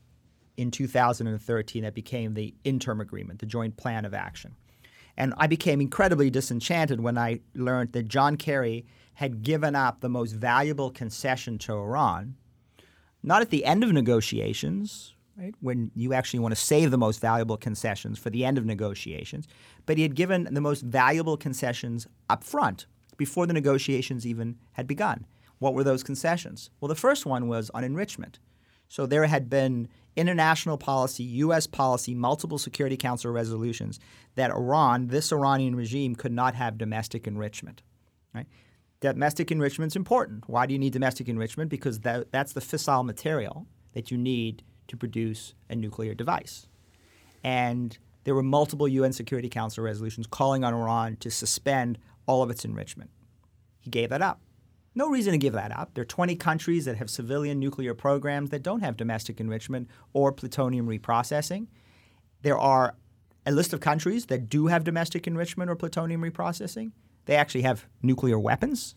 in 0.56 0.70
2013 0.70 1.82
that 1.82 1.94
became 1.94 2.34
the 2.34 2.54
interim 2.64 3.00
agreement, 3.00 3.38
the 3.40 3.46
joint 3.46 3.76
plan 3.76 4.04
of 4.04 4.14
action. 4.14 4.54
And 5.16 5.34
I 5.36 5.46
became 5.46 5.80
incredibly 5.80 6.30
disenchanted 6.30 7.00
when 7.00 7.18
I 7.18 7.40
learned 7.54 7.92
that 7.92 8.08
John 8.08 8.36
Kerry 8.36 8.86
had 9.14 9.42
given 9.42 9.74
up 9.74 10.00
the 10.00 10.08
most 10.08 10.32
valuable 10.32 10.90
concession 10.90 11.58
to 11.58 11.72
Iran, 11.72 12.36
not 13.22 13.42
at 13.42 13.50
the 13.50 13.64
end 13.64 13.84
of 13.84 13.92
negotiations, 13.92 15.14
right, 15.36 15.54
when 15.60 15.90
you 15.94 16.14
actually 16.14 16.40
want 16.40 16.52
to 16.52 16.60
save 16.60 16.90
the 16.90 16.98
most 16.98 17.20
valuable 17.20 17.58
concessions 17.58 18.18
for 18.18 18.30
the 18.30 18.44
end 18.44 18.56
of 18.56 18.64
negotiations, 18.64 19.46
but 19.84 19.98
he 19.98 20.02
had 20.02 20.14
given 20.14 20.48
the 20.50 20.60
most 20.60 20.82
valuable 20.82 21.36
concessions 21.36 22.06
up 22.30 22.42
front 22.42 22.86
before 23.20 23.46
the 23.46 23.52
negotiations 23.52 24.26
even 24.26 24.56
had 24.72 24.86
begun. 24.86 25.26
What 25.58 25.74
were 25.74 25.84
those 25.84 26.02
concessions? 26.02 26.70
Well, 26.80 26.88
the 26.88 26.94
first 26.94 27.26
one 27.26 27.48
was 27.48 27.70
on 27.74 27.84
enrichment. 27.84 28.38
So 28.88 29.04
there 29.04 29.26
had 29.26 29.50
been 29.50 29.88
international 30.16 30.78
policy, 30.78 31.22
U.S. 31.44 31.66
policy, 31.66 32.14
multiple 32.14 32.56
Security 32.56 32.96
Council 32.96 33.30
resolutions 33.30 34.00
that 34.36 34.50
Iran, 34.50 35.08
this 35.08 35.32
Iranian 35.32 35.76
regime, 35.76 36.14
could 36.14 36.32
not 36.32 36.54
have 36.54 36.78
domestic 36.78 37.26
enrichment. 37.26 37.82
Right? 38.34 38.46
Domestic 39.00 39.52
enrichment 39.52 39.92
is 39.92 39.96
important. 39.96 40.48
Why 40.48 40.64
do 40.64 40.72
you 40.72 40.78
need 40.78 40.94
domestic 40.94 41.28
enrichment? 41.28 41.68
Because 41.68 42.00
that, 42.00 42.32
that's 42.32 42.54
the 42.54 42.60
fissile 42.60 43.04
material 43.04 43.66
that 43.92 44.10
you 44.10 44.16
need 44.16 44.62
to 44.88 44.96
produce 44.96 45.52
a 45.68 45.76
nuclear 45.76 46.14
device. 46.14 46.66
And 47.44 47.98
there 48.24 48.34
were 48.34 48.42
multiple 48.42 48.88
UN 48.88 49.12
Security 49.12 49.50
Council 49.50 49.84
resolutions 49.84 50.26
calling 50.26 50.64
on 50.64 50.72
Iran 50.72 51.16
to 51.16 51.30
suspend 51.30 51.98
all 52.30 52.42
of 52.42 52.50
its 52.50 52.64
enrichment. 52.64 53.10
He 53.80 53.90
gave 53.90 54.10
that 54.10 54.22
up. 54.22 54.40
No 54.94 55.08
reason 55.08 55.32
to 55.32 55.38
give 55.38 55.52
that 55.54 55.76
up. 55.76 55.94
There 55.94 56.02
are 56.02 56.04
20 56.04 56.36
countries 56.36 56.84
that 56.84 56.96
have 56.96 57.10
civilian 57.10 57.58
nuclear 57.58 57.92
programs 57.92 58.50
that 58.50 58.62
don't 58.62 58.84
have 58.84 58.96
domestic 58.96 59.40
enrichment 59.40 59.88
or 60.12 60.30
plutonium 60.30 60.86
reprocessing. 60.86 61.66
There 62.42 62.56
are 62.56 62.94
a 63.44 63.50
list 63.50 63.72
of 63.72 63.80
countries 63.80 64.26
that 64.26 64.48
do 64.48 64.68
have 64.68 64.84
domestic 64.84 65.26
enrichment 65.26 65.68
or 65.70 65.74
plutonium 65.74 66.22
reprocessing. 66.22 66.92
They 67.24 67.34
actually 67.34 67.62
have 67.62 67.86
nuclear 68.00 68.38
weapons. 68.38 68.94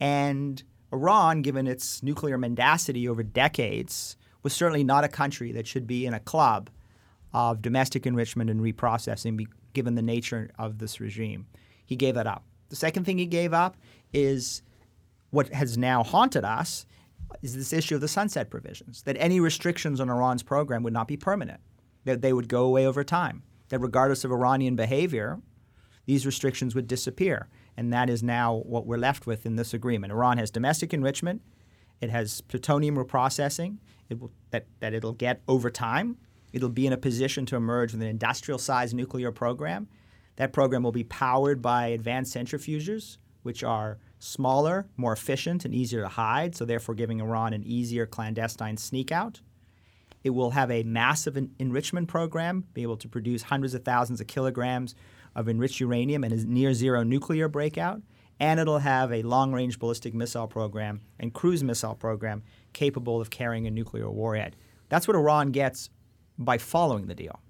And 0.00 0.62
Iran, 0.90 1.42
given 1.42 1.66
its 1.66 2.02
nuclear 2.02 2.38
mendacity 2.38 3.06
over 3.06 3.22
decades, 3.22 4.16
was 4.42 4.54
certainly 4.54 4.84
not 4.84 5.04
a 5.04 5.08
country 5.08 5.52
that 5.52 5.66
should 5.66 5.86
be 5.86 6.06
in 6.06 6.14
a 6.14 6.20
club 6.20 6.70
of 7.34 7.60
domestic 7.60 8.06
enrichment 8.06 8.48
and 8.48 8.62
reprocessing, 8.62 9.46
given 9.74 9.96
the 9.96 10.02
nature 10.02 10.50
of 10.58 10.78
this 10.78 10.98
regime. 10.98 11.46
He 11.88 11.96
gave 11.96 12.14
that 12.14 12.26
up. 12.26 12.44
The 12.68 12.76
second 12.76 13.04
thing 13.04 13.16
he 13.16 13.26
gave 13.26 13.54
up 13.54 13.76
is 14.12 14.62
what 15.30 15.48
has 15.48 15.78
now 15.78 16.04
haunted 16.04 16.44
us 16.44 16.86
is 17.42 17.56
this 17.56 17.72
issue 17.72 17.94
of 17.94 18.00
the 18.00 18.08
sunset 18.08 18.50
provisions, 18.50 19.02
that 19.02 19.16
any 19.18 19.40
restrictions 19.40 20.00
on 20.00 20.10
Iran's 20.10 20.42
program 20.42 20.82
would 20.82 20.92
not 20.92 21.08
be 21.08 21.16
permanent, 21.16 21.60
that 22.04 22.22
they 22.22 22.32
would 22.32 22.48
go 22.48 22.64
away 22.64 22.86
over 22.86 23.02
time, 23.02 23.42
that 23.70 23.80
regardless 23.80 24.24
of 24.24 24.30
Iranian 24.30 24.76
behavior, 24.76 25.40
these 26.06 26.24
restrictions 26.24 26.74
would 26.74 26.86
disappear. 26.86 27.48
And 27.76 27.92
that 27.92 28.10
is 28.10 28.22
now 28.22 28.62
what 28.66 28.86
we're 28.86 28.98
left 28.98 29.26
with 29.26 29.46
in 29.46 29.56
this 29.56 29.74
agreement. 29.74 30.12
Iran 30.12 30.38
has 30.38 30.50
domestic 30.50 30.92
enrichment, 30.92 31.42
it 32.00 32.10
has 32.10 32.42
plutonium 32.42 32.96
reprocessing 32.96 33.78
it 34.08 34.20
will, 34.20 34.30
that, 34.50 34.66
that 34.80 34.94
it'll 34.94 35.12
get 35.12 35.42
over 35.48 35.70
time. 35.70 36.16
It'll 36.52 36.68
be 36.68 36.86
in 36.86 36.92
a 36.92 36.96
position 36.98 37.44
to 37.46 37.56
emerge 37.56 37.92
with 37.92 38.02
an 38.02 38.08
industrial 38.08 38.58
sized 38.58 38.94
nuclear 38.94 39.30
program. 39.32 39.88
That 40.38 40.52
program 40.52 40.84
will 40.84 40.92
be 40.92 41.02
powered 41.02 41.60
by 41.60 41.88
advanced 41.88 42.34
centrifuges, 42.34 43.18
which 43.42 43.64
are 43.64 43.98
smaller, 44.20 44.86
more 44.96 45.12
efficient, 45.12 45.64
and 45.64 45.74
easier 45.74 46.02
to 46.02 46.08
hide, 46.08 46.54
so 46.54 46.64
therefore 46.64 46.94
giving 46.94 47.20
Iran 47.20 47.52
an 47.52 47.64
easier 47.64 48.06
clandestine 48.06 48.76
sneak 48.76 49.10
out. 49.10 49.40
It 50.22 50.30
will 50.30 50.50
have 50.50 50.70
a 50.70 50.84
massive 50.84 51.36
en- 51.36 51.50
enrichment 51.58 52.06
program, 52.06 52.64
be 52.72 52.82
able 52.82 52.96
to 52.98 53.08
produce 53.08 53.42
hundreds 53.42 53.74
of 53.74 53.84
thousands 53.84 54.20
of 54.20 54.28
kilograms 54.28 54.94
of 55.34 55.48
enriched 55.48 55.80
uranium 55.80 56.22
and 56.22 56.32
a 56.32 56.44
near 56.44 56.72
zero 56.72 57.02
nuclear 57.02 57.48
breakout. 57.48 58.00
And 58.38 58.60
it'll 58.60 58.78
have 58.78 59.12
a 59.12 59.22
long 59.22 59.52
range 59.52 59.80
ballistic 59.80 60.14
missile 60.14 60.46
program 60.46 61.00
and 61.18 61.34
cruise 61.34 61.64
missile 61.64 61.96
program 61.96 62.44
capable 62.72 63.20
of 63.20 63.30
carrying 63.30 63.66
a 63.66 63.72
nuclear 63.72 64.08
warhead. 64.08 64.54
That's 64.88 65.08
what 65.08 65.16
Iran 65.16 65.50
gets 65.50 65.90
by 66.38 66.58
following 66.58 67.08
the 67.08 67.16
deal. 67.16 67.40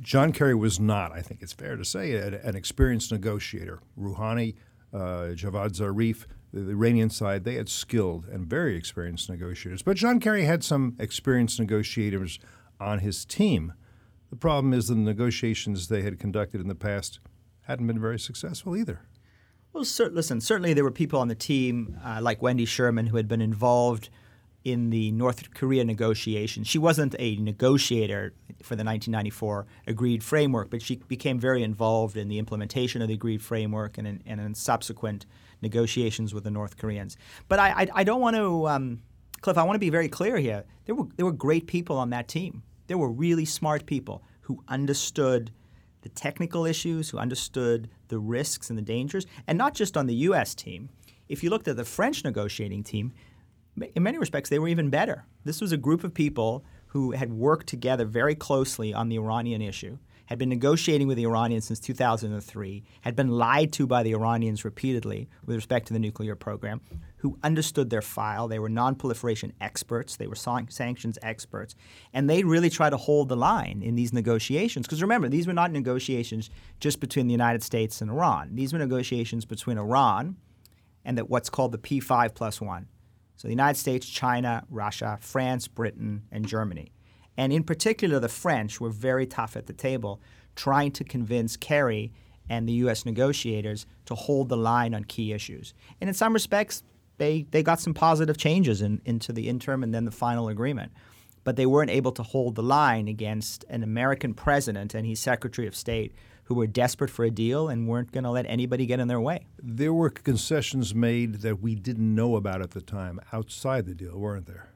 John 0.00 0.32
Kerry 0.32 0.54
was 0.54 0.78
not, 0.78 1.12
I 1.12 1.22
think 1.22 1.42
it's 1.42 1.52
fair 1.52 1.76
to 1.76 1.84
say, 1.84 2.14
an 2.16 2.56
experienced 2.56 3.12
negotiator. 3.12 3.80
Rouhani 3.98 4.54
uh, 4.92 5.34
Javad 5.34 5.72
Zarif, 5.76 6.26
the, 6.52 6.70
Iranian 6.70 7.10
side, 7.10 7.44
they 7.44 7.54
had 7.54 7.68
skilled 7.68 8.26
and 8.26 8.46
very 8.46 8.76
experienced 8.76 9.28
negotiators. 9.28 9.82
But 9.82 9.96
John 9.96 10.20
Kerry 10.20 10.44
had 10.44 10.62
some 10.64 10.96
experienced 10.98 11.58
negotiators 11.58 12.38
on 12.80 13.00
his 13.00 13.24
team. 13.24 13.72
The 14.30 14.36
problem 14.36 14.72
is 14.72 14.88
the 14.88 14.94
negotiations 14.94 15.88
they 15.88 16.02
had 16.02 16.18
conducted 16.18 16.60
in 16.60 16.68
the 16.68 16.74
past 16.74 17.20
hadn't 17.62 17.86
been 17.86 18.00
very 18.00 18.18
successful 18.18 18.76
either. 18.76 19.00
Well, 19.72 19.84
listen, 20.12 20.40
certainly 20.40 20.72
there 20.72 20.84
were 20.84 20.90
people 20.90 21.20
on 21.20 21.28
the 21.28 21.34
team 21.34 21.98
uh, 22.02 22.20
like 22.22 22.40
Wendy 22.40 22.64
Sherman 22.64 23.06
who 23.06 23.16
had 23.16 23.28
been 23.28 23.42
involved– 23.42 24.08
in 24.66 24.90
the 24.90 25.12
North 25.12 25.54
Korea 25.54 25.84
negotiations. 25.84 26.66
She 26.66 26.76
wasn't 26.76 27.14
a 27.20 27.36
negotiator 27.36 28.32
for 28.64 28.74
the 28.74 28.82
1994 28.82 29.64
agreed 29.86 30.24
framework, 30.24 30.70
but 30.70 30.82
she 30.82 30.96
became 31.06 31.38
very 31.38 31.62
involved 31.62 32.16
in 32.16 32.26
the 32.26 32.36
implementation 32.40 33.00
of 33.00 33.06
the 33.06 33.14
agreed 33.14 33.40
framework 33.40 33.96
and 33.96 34.08
in, 34.08 34.22
and 34.26 34.40
in 34.40 34.56
subsequent 34.56 35.24
negotiations 35.62 36.34
with 36.34 36.42
the 36.42 36.50
North 36.50 36.78
Koreans. 36.78 37.16
But 37.46 37.60
I, 37.60 37.68
I, 37.82 37.88
I 37.94 38.04
don't 38.04 38.20
want 38.20 38.34
to, 38.34 38.66
um, 38.66 39.02
Cliff, 39.40 39.56
I 39.56 39.62
want 39.62 39.76
to 39.76 39.78
be 39.78 39.88
very 39.88 40.08
clear 40.08 40.36
here. 40.36 40.64
There 40.86 40.96
were, 40.96 41.06
there 41.14 41.26
were 41.26 41.32
great 41.32 41.68
people 41.68 41.96
on 41.96 42.10
that 42.10 42.26
team. 42.26 42.64
There 42.88 42.98
were 42.98 43.12
really 43.12 43.44
smart 43.44 43.86
people 43.86 44.24
who 44.40 44.64
understood 44.66 45.52
the 46.02 46.08
technical 46.08 46.66
issues, 46.66 47.10
who 47.10 47.18
understood 47.18 47.88
the 48.08 48.18
risks 48.18 48.68
and 48.68 48.76
the 48.76 48.82
dangers, 48.82 49.26
and 49.46 49.56
not 49.56 49.74
just 49.74 49.96
on 49.96 50.06
the 50.06 50.14
U.S. 50.14 50.56
team. 50.56 50.88
If 51.28 51.44
you 51.44 51.50
looked 51.50 51.68
at 51.68 51.76
the 51.76 51.84
French 51.84 52.24
negotiating 52.24 52.82
team, 52.82 53.12
in 53.94 54.02
many 54.02 54.18
respects, 54.18 54.48
they 54.48 54.58
were 54.58 54.68
even 54.68 54.90
better. 54.90 55.24
This 55.44 55.60
was 55.60 55.72
a 55.72 55.76
group 55.76 56.04
of 56.04 56.14
people 56.14 56.64
who 56.88 57.12
had 57.12 57.32
worked 57.32 57.66
together 57.66 58.06
very 58.06 58.34
closely 58.34 58.94
on 58.94 59.08
the 59.08 59.16
Iranian 59.16 59.60
issue, 59.60 59.98
had 60.26 60.38
been 60.38 60.48
negotiating 60.48 61.06
with 61.06 61.16
the 61.16 61.24
Iranians 61.24 61.66
since 61.66 61.78
2003, 61.78 62.82
had 63.02 63.14
been 63.14 63.28
lied 63.28 63.72
to 63.74 63.86
by 63.86 64.02
the 64.02 64.12
Iranians 64.12 64.64
repeatedly 64.64 65.28
with 65.44 65.56
respect 65.56 65.86
to 65.88 65.92
the 65.92 65.98
nuclear 65.98 66.34
program, 66.34 66.80
who 67.18 67.38
understood 67.42 67.90
their 67.90 68.02
file. 68.02 68.48
They 68.48 68.58
were 68.58 68.68
non-proliferation 68.68 69.52
experts. 69.60 70.16
They 70.16 70.26
were 70.26 70.34
sanctions 70.34 71.18
experts. 71.22 71.74
And 72.12 72.30
they 72.30 72.44
really 72.44 72.70
tried 72.70 72.90
to 72.90 72.96
hold 72.96 73.28
the 73.28 73.36
line 73.36 73.82
in 73.82 73.94
these 73.94 74.12
negotiations. 74.12 74.86
Because 74.86 75.02
remember, 75.02 75.28
these 75.28 75.46
were 75.46 75.52
not 75.52 75.70
negotiations 75.70 76.50
just 76.80 76.98
between 76.98 77.26
the 77.26 77.32
United 77.32 77.62
States 77.62 78.00
and 78.00 78.10
Iran. 78.10 78.54
These 78.54 78.72
were 78.72 78.78
negotiations 78.78 79.44
between 79.44 79.78
Iran 79.78 80.36
and 81.04 81.18
the, 81.18 81.24
what's 81.24 81.50
called 81.50 81.72
the 81.72 81.78
P5 81.78 82.34
plus 82.34 82.60
one 82.60 82.88
so 83.36 83.48
the 83.48 83.52
United 83.52 83.78
States, 83.78 84.08
China, 84.08 84.64
Russia, 84.70 85.18
France, 85.20 85.68
Britain, 85.68 86.22
and 86.32 86.46
Germany. 86.46 86.92
And 87.36 87.52
in 87.52 87.64
particular, 87.64 88.18
the 88.18 88.28
French 88.28 88.80
were 88.80 88.90
very 88.90 89.26
tough 89.26 89.56
at 89.56 89.66
the 89.66 89.72
table, 89.72 90.20
trying 90.54 90.92
to 90.92 91.04
convince 91.04 91.56
Kerry 91.56 92.12
and 92.48 92.68
the 92.68 92.72
U.S. 92.74 93.04
negotiators 93.04 93.86
to 94.06 94.14
hold 94.14 94.48
the 94.48 94.56
line 94.56 94.94
on 94.94 95.04
key 95.04 95.32
issues. 95.32 95.74
And 96.00 96.08
in 96.08 96.14
some 96.14 96.32
respects, 96.32 96.82
they, 97.18 97.46
they 97.50 97.62
got 97.62 97.80
some 97.80 97.94
positive 97.94 98.36
changes 98.36 98.82
in, 98.82 99.00
into 99.04 99.32
the 99.32 99.48
interim 99.48 99.82
and 99.82 99.92
then 99.92 100.04
the 100.04 100.10
final 100.10 100.48
agreement. 100.48 100.92
But 101.44 101.56
they 101.56 101.66
weren't 101.66 101.90
able 101.90 102.12
to 102.12 102.22
hold 102.22 102.54
the 102.54 102.62
line 102.62 103.08
against 103.08 103.64
an 103.68 103.82
American 103.82 104.34
president 104.34 104.94
and 104.94 105.06
his 105.06 105.20
Secretary 105.20 105.68
of 105.68 105.76
State 105.76 106.14
who 106.46 106.54
were 106.54 106.66
desperate 106.66 107.10
for 107.10 107.24
a 107.24 107.30
deal 107.30 107.68
and 107.68 107.88
weren't 107.88 108.12
going 108.12 108.24
to 108.24 108.30
let 108.30 108.46
anybody 108.46 108.86
get 108.86 109.00
in 109.00 109.08
their 109.08 109.20
way. 109.20 109.46
There 109.60 109.92
were 109.92 110.10
concessions 110.10 110.94
made 110.94 111.40
that 111.42 111.60
we 111.60 111.74
didn't 111.74 112.14
know 112.14 112.36
about 112.36 112.62
at 112.62 112.70
the 112.70 112.80
time 112.80 113.20
outside 113.32 113.84
the 113.84 113.94
deal, 113.94 114.16
weren't 114.16 114.46
there? 114.46 114.70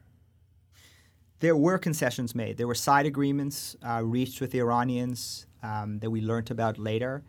There 1.38 1.56
were 1.56 1.78
concessions 1.78 2.34
made. 2.34 2.56
There 2.58 2.66
were 2.66 2.74
side 2.74 3.06
agreements 3.06 3.76
uh, 3.82 4.02
reached 4.04 4.40
with 4.40 4.50
the 4.50 4.58
Iranians 4.58 5.46
um, 5.62 6.00
that 6.00 6.10
we 6.10 6.20
learned 6.20 6.50
about 6.50 6.76
later. 6.76 7.22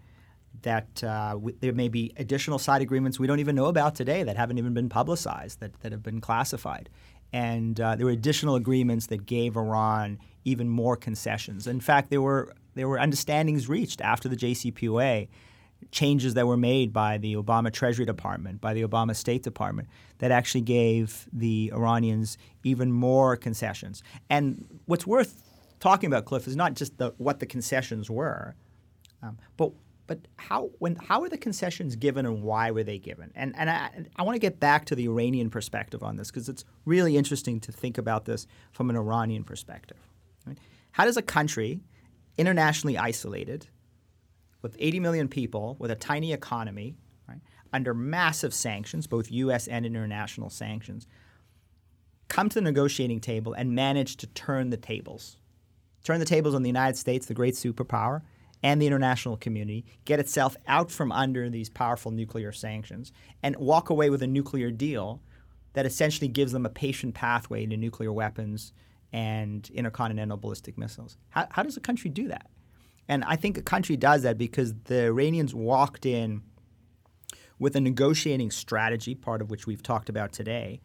That 0.63 1.03
uh, 1.03 1.33
w- 1.33 1.55
there 1.61 1.71
may 1.71 1.87
be 1.87 2.11
additional 2.17 2.59
side 2.59 2.81
agreements 2.81 3.19
we 3.19 3.27
don't 3.27 3.39
even 3.39 3.55
know 3.55 3.67
about 3.67 3.95
today 3.95 4.23
that 4.23 4.37
haven't 4.37 4.57
even 4.57 4.73
been 4.73 4.89
publicized, 4.89 5.59
that, 5.59 5.79
that 5.81 5.91
have 5.91 6.03
been 6.03 6.19
classified. 6.19 6.89
And 7.31 7.79
uh, 7.79 7.95
there 7.95 8.05
were 8.05 8.11
additional 8.11 8.55
agreements 8.55 9.05
that 9.07 9.25
gave 9.25 9.55
Iran 9.55 10.19
even 10.43 10.67
more 10.67 10.97
concessions. 10.97 11.67
In 11.67 11.79
fact, 11.79 12.09
there 12.09 12.21
were 12.21 12.53
there 12.75 12.87
were 12.87 12.99
understandings 12.99 13.67
reached 13.67 14.01
after 14.01 14.29
the 14.29 14.35
JCPOA, 14.35 15.27
changes 15.91 16.35
that 16.35 16.45
were 16.45 16.57
made 16.57 16.93
by 16.93 17.17
the 17.17 17.35
Obama 17.35 17.71
Treasury 17.71 18.05
Department, 18.05 18.61
by 18.61 18.73
the 18.73 18.83
Obama 18.83 19.15
State 19.15 19.43
Department, 19.43 19.87
that 20.19 20.31
actually 20.31 20.61
gave 20.61 21.27
the 21.33 21.71
Iranians 21.73 22.37
even 22.63 22.91
more 22.91 23.35
concessions. 23.35 24.03
And 24.29 24.67
what's 24.85 25.07
worth 25.07 25.41
talking 25.79 26.07
about, 26.07 26.25
Cliff, 26.25 26.47
is 26.47 26.55
not 26.55 26.75
just 26.75 26.97
the, 26.97 27.13
what 27.17 27.39
the 27.39 27.45
concessions 27.45 28.09
were, 28.09 28.55
um, 29.23 29.37
but 29.57 29.71
but 30.07 30.19
how 30.35 30.69
when 30.79 30.95
how 30.95 31.21
were 31.21 31.29
the 31.29 31.37
concessions 31.37 31.95
given 31.95 32.25
and 32.25 32.43
why 32.43 32.71
were 32.71 32.83
they 32.83 32.97
given? 32.97 33.31
And 33.33 33.55
and 33.57 33.69
I, 33.69 33.89
I 34.17 34.23
want 34.23 34.35
to 34.35 34.39
get 34.39 34.59
back 34.59 34.85
to 34.85 34.95
the 34.95 35.05
Iranian 35.05 35.49
perspective 35.49 36.03
on 36.03 36.17
this 36.17 36.29
because 36.29 36.49
it's 36.49 36.65
really 36.85 37.15
interesting 37.15 37.59
to 37.61 37.71
think 37.71 37.97
about 37.97 38.25
this 38.25 38.45
from 38.71 38.89
an 38.89 38.97
Iranian 38.97 39.43
perspective. 39.43 39.97
Right? 40.45 40.57
How 40.91 41.05
does 41.05 41.17
a 41.17 41.21
country 41.21 41.79
internationally 42.37 42.97
isolated, 42.97 43.67
with 44.61 44.75
80 44.79 44.99
million 44.99 45.27
people, 45.27 45.75
with 45.79 45.91
a 45.91 45.95
tiny 45.95 46.33
economy, 46.33 46.95
right, 47.27 47.41
under 47.73 47.93
massive 47.93 48.53
sanctions, 48.53 49.07
both 49.07 49.31
U.S. 49.31 49.67
and 49.67 49.85
international 49.85 50.49
sanctions, 50.49 51.07
come 52.27 52.49
to 52.49 52.55
the 52.55 52.61
negotiating 52.61 53.19
table 53.19 53.53
and 53.53 53.75
manage 53.75 54.17
to 54.17 54.27
turn 54.27 54.69
the 54.69 54.77
tables. 54.77 55.37
Turn 56.03 56.19
the 56.19 56.25
tables 56.25 56.55
on 56.55 56.63
the 56.63 56.69
United 56.69 56.97
States, 56.97 57.25
the 57.25 57.33
great 57.33 57.55
superpower, 57.55 58.21
and 58.63 58.81
the 58.81 58.87
international 58.87 59.37
community, 59.37 59.85
get 60.05 60.19
itself 60.19 60.55
out 60.67 60.91
from 60.91 61.11
under 61.11 61.49
these 61.49 61.69
powerful 61.69 62.11
nuclear 62.11 62.51
sanctions, 62.51 63.11
and 63.41 63.55
walk 63.55 63.89
away 63.89 64.09
with 64.09 64.21
a 64.21 64.27
nuclear 64.27 64.69
deal 64.71 65.21
that 65.73 65.85
essentially 65.85 66.27
gives 66.27 66.51
them 66.51 66.65
a 66.65 66.69
patient 66.69 67.15
pathway 67.15 67.65
to 67.65 67.77
nuclear 67.77 68.13
weapons 68.13 68.73
and 69.13 69.69
intercontinental 69.73 70.37
ballistic 70.37 70.77
missiles. 70.77 71.17
How, 71.29 71.47
how 71.51 71.63
does 71.63 71.77
a 71.77 71.81
country 71.81 72.09
do 72.09 72.27
that? 72.29 72.49
And 73.07 73.23
I 73.25 73.35
think 73.35 73.57
a 73.57 73.61
country 73.61 73.97
does 73.97 74.21
that 74.23 74.37
because 74.37 74.73
the 74.85 75.05
Iranians 75.05 75.53
walked 75.53 76.05
in 76.05 76.43
with 77.59 77.75
a 77.75 77.81
negotiating 77.81 78.51
strategy, 78.51 79.13
part 79.13 79.41
of 79.41 79.51
which 79.51 79.67
we've 79.67 79.83
talked 79.83 80.09
about 80.09 80.31
today. 80.31 80.81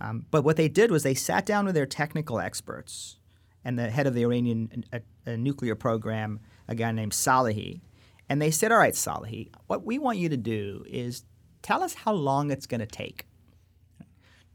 Um, 0.00 0.26
but 0.30 0.44
what 0.44 0.56
they 0.56 0.68
did 0.68 0.90
was 0.90 1.02
they 1.02 1.14
sat 1.14 1.44
down 1.44 1.66
with 1.66 1.74
their 1.74 1.86
technical 1.86 2.38
experts 2.38 3.18
and 3.64 3.78
the 3.78 3.90
head 3.90 4.06
of 4.06 4.14
the 4.14 4.22
Iranian 4.22 4.84
nuclear 5.26 5.74
program, 5.74 6.40
a 6.68 6.74
guy 6.74 6.92
named 6.92 7.12
Salehi, 7.12 7.80
and 8.28 8.40
they 8.40 8.50
said, 8.50 8.72
All 8.72 8.78
right, 8.78 8.94
Salehi, 8.94 9.50
what 9.66 9.84
we 9.84 9.98
want 9.98 10.18
you 10.18 10.28
to 10.28 10.36
do 10.36 10.84
is 10.88 11.24
tell 11.62 11.82
us 11.82 11.94
how 11.94 12.12
long 12.12 12.50
it's 12.50 12.66
going 12.66 12.80
to 12.80 12.86
take 12.86 13.26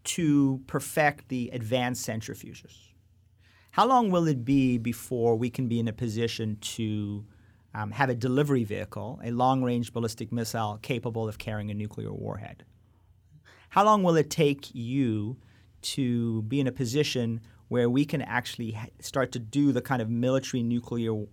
to 0.04 0.62
perfect 0.68 1.30
the 1.30 1.50
advanced 1.54 2.08
centrifuges. 2.08 2.91
How 3.72 3.88
long 3.88 4.12
will 4.12 4.28
it 4.28 4.44
be 4.44 4.78
before 4.78 5.38
we 5.38 5.50
can 5.50 5.70
be 5.70 5.80
in 5.80 5.88
a 5.88 5.94
position 5.94 6.58
to 6.58 7.26
um, 7.74 7.92
have 7.92 8.10
a 8.10 8.16
delivery 8.16 8.66
vehicle, 8.66 9.22
a 9.24 9.32
long 9.32 9.64
range 9.64 9.94
ballistic 9.94 10.30
missile 10.30 10.78
capable 10.82 11.30
of 11.30 11.38
carrying 11.38 11.72
a 11.72 11.74
nuclear 11.74 12.12
warhead? 12.12 12.66
How 13.70 13.86
long 13.86 14.04
will 14.04 14.18
it 14.18 14.30
take 14.30 14.76
you 14.76 15.38
to 15.84 16.42
be 16.44 16.60
in 16.60 16.68
a 16.68 16.72
position 16.74 17.40
where 17.70 17.90
we 17.90 18.04
can 18.04 18.22
actually 18.22 18.72
ha- 18.72 18.88
start 19.00 19.32
to 19.32 19.40
do 19.40 19.72
the 19.72 19.82
kind 19.82 20.02
of 20.02 20.10
military 20.10 20.64
nuclear 20.64 21.26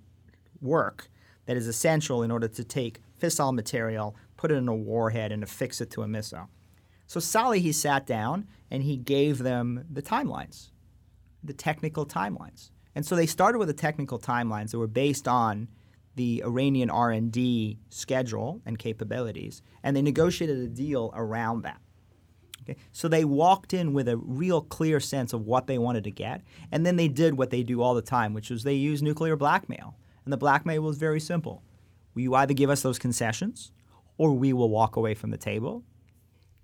work 0.61 1.11
that 1.47 1.57
is 1.57 1.67
essential 1.67 2.23
in 2.23 2.31
order 2.31 2.47
to 2.47 2.63
take 2.63 3.01
fissile 3.21 3.53
material, 3.53 4.15
put 4.37 4.53
it 4.53 4.55
in 4.55 4.69
a 4.69 4.75
warhead, 4.77 5.33
and 5.33 5.43
affix 5.43 5.81
it 5.81 5.91
to 5.91 6.03
a 6.03 6.09
missile? 6.09 6.49
So 7.09 7.19
Salehi 7.19 7.75
sat 7.75 8.07
down 8.07 8.47
and 8.71 8.85
he 8.85 8.97
gave 8.97 9.39
them 9.39 9.85
the 9.91 10.03
timelines 10.03 10.71
the 11.43 11.53
technical 11.53 12.07
timelines. 12.07 12.71
And 12.95 13.07
so 13.07 13.15
they 13.15 13.27
started 13.27 13.59
with 13.59 13.69
the 13.69 13.75
technical 13.75 14.19
timelines 14.19 14.73
that 14.73 14.79
were 14.79 14.87
based 14.87 15.29
on 15.29 15.69
the 16.17 16.43
Iranian 16.45 16.91
R&D 16.91 17.79
schedule 17.91 18.61
and 18.67 18.79
capabilities, 18.79 19.63
and 19.85 19.97
they 19.97 20.03
negotiated 20.03 20.59
a 20.59 20.67
deal 20.67 21.13
around 21.15 21.63
that. 21.63 21.81
Okay? 22.63 22.77
So 22.91 23.07
they 23.07 23.25
walked 23.25 23.73
in 23.73 23.93
with 23.93 24.09
a 24.09 24.17
real 24.17 24.61
clear 24.61 24.99
sense 24.99 25.33
of 25.33 25.47
what 25.47 25.69
they 25.69 25.79
wanted 25.79 26.05
to 26.05 26.11
get, 26.11 26.43
and 26.73 26.85
then 26.85 26.97
they 26.97 27.07
did 27.07 27.39
what 27.39 27.51
they 27.51 27.63
do 27.63 27.83
all 27.83 27.95
the 27.95 28.03
time, 28.03 28.35
which 28.35 28.51
was 28.51 28.65
they 28.65 28.75
used 28.75 29.03
nuclear 29.03 29.37
blackmail. 29.37 29.97
And 30.25 30.33
the 30.33 30.37
blackmail 30.37 30.83
was 30.83 30.99
very 30.99 31.21
simple. 31.21 31.63
Will 32.15 32.23
you 32.23 32.35
either 32.35 32.53
give 32.53 32.69
us 32.69 32.83
those 32.83 32.99
concessions, 32.99 33.71
or 34.17 34.33
we 34.33 34.53
will 34.53 34.71
walk 34.71 34.97
away 34.97 35.15
from 35.15 35.31
the 35.31 35.39
table? 35.39 35.85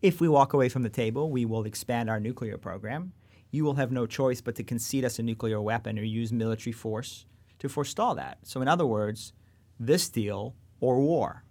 If 0.02 0.20
we 0.20 0.28
walk 0.28 0.52
away 0.52 0.68
from 0.68 0.82
the 0.82 0.90
table, 0.90 1.30
we 1.30 1.44
will 1.44 1.64
expand 1.64 2.10
our 2.10 2.18
nuclear 2.18 2.58
program 2.58 3.12
you 3.54 3.64
will 3.64 3.74
have 3.74 3.92
no 3.92 4.04
choice 4.04 4.40
but 4.40 4.56
to 4.56 4.64
concede 4.64 5.04
us 5.04 5.20
a 5.20 5.22
nuclear 5.22 5.60
weapon 5.60 5.96
or 5.96 6.02
use 6.02 6.32
military 6.32 6.72
force 6.72 7.24
to 7.60 7.68
forestall 7.68 8.16
that. 8.16 8.38
So, 8.42 8.60
in 8.60 8.66
other 8.66 8.84
words, 8.84 9.32
this 9.78 10.08
deal 10.08 10.56
or 10.80 10.98
war. 10.98 11.44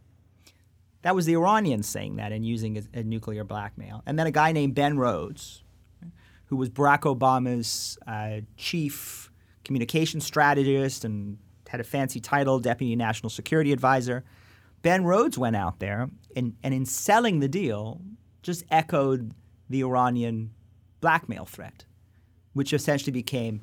That 1.03 1.15
was 1.15 1.25
the 1.25 1.33
Iranians 1.33 1.87
saying 1.87 2.17
that 2.17 2.33
and 2.33 2.45
using 2.45 2.77
a, 2.77 2.99
a 2.99 3.03
nuclear 3.03 3.45
blackmail. 3.45 4.03
And 4.05 4.19
then 4.19 4.27
a 4.27 4.31
guy 4.31 4.51
named 4.51 4.75
Ben 4.75 4.97
Rhodes, 4.97 5.63
who 6.47 6.57
was 6.57 6.69
Barack 6.69 7.01
Obama's 7.01 7.97
uh, 8.05 8.41
chief 8.57 9.31
communication 9.63 10.19
strategist 10.19 11.05
and 11.05 11.37
had 11.69 11.79
a 11.79 11.85
fancy 11.85 12.19
title, 12.19 12.59
Deputy 12.59 12.97
National 12.97 13.29
Security 13.29 13.71
Advisor. 13.71 14.25
Ben 14.81 15.05
Rhodes 15.05 15.37
went 15.37 15.55
out 15.55 15.79
there 15.79 16.09
and, 16.35 16.55
and 16.63 16.73
in 16.73 16.85
selling 16.85 17.39
the 17.39 17.47
deal, 17.47 18.01
just 18.41 18.65
echoed 18.69 19.33
the 19.69 19.81
Iranian 19.83 20.51
blackmail 20.99 21.45
threat 21.45 21.85
which 22.53 22.73
essentially 22.73 23.11
became 23.11 23.61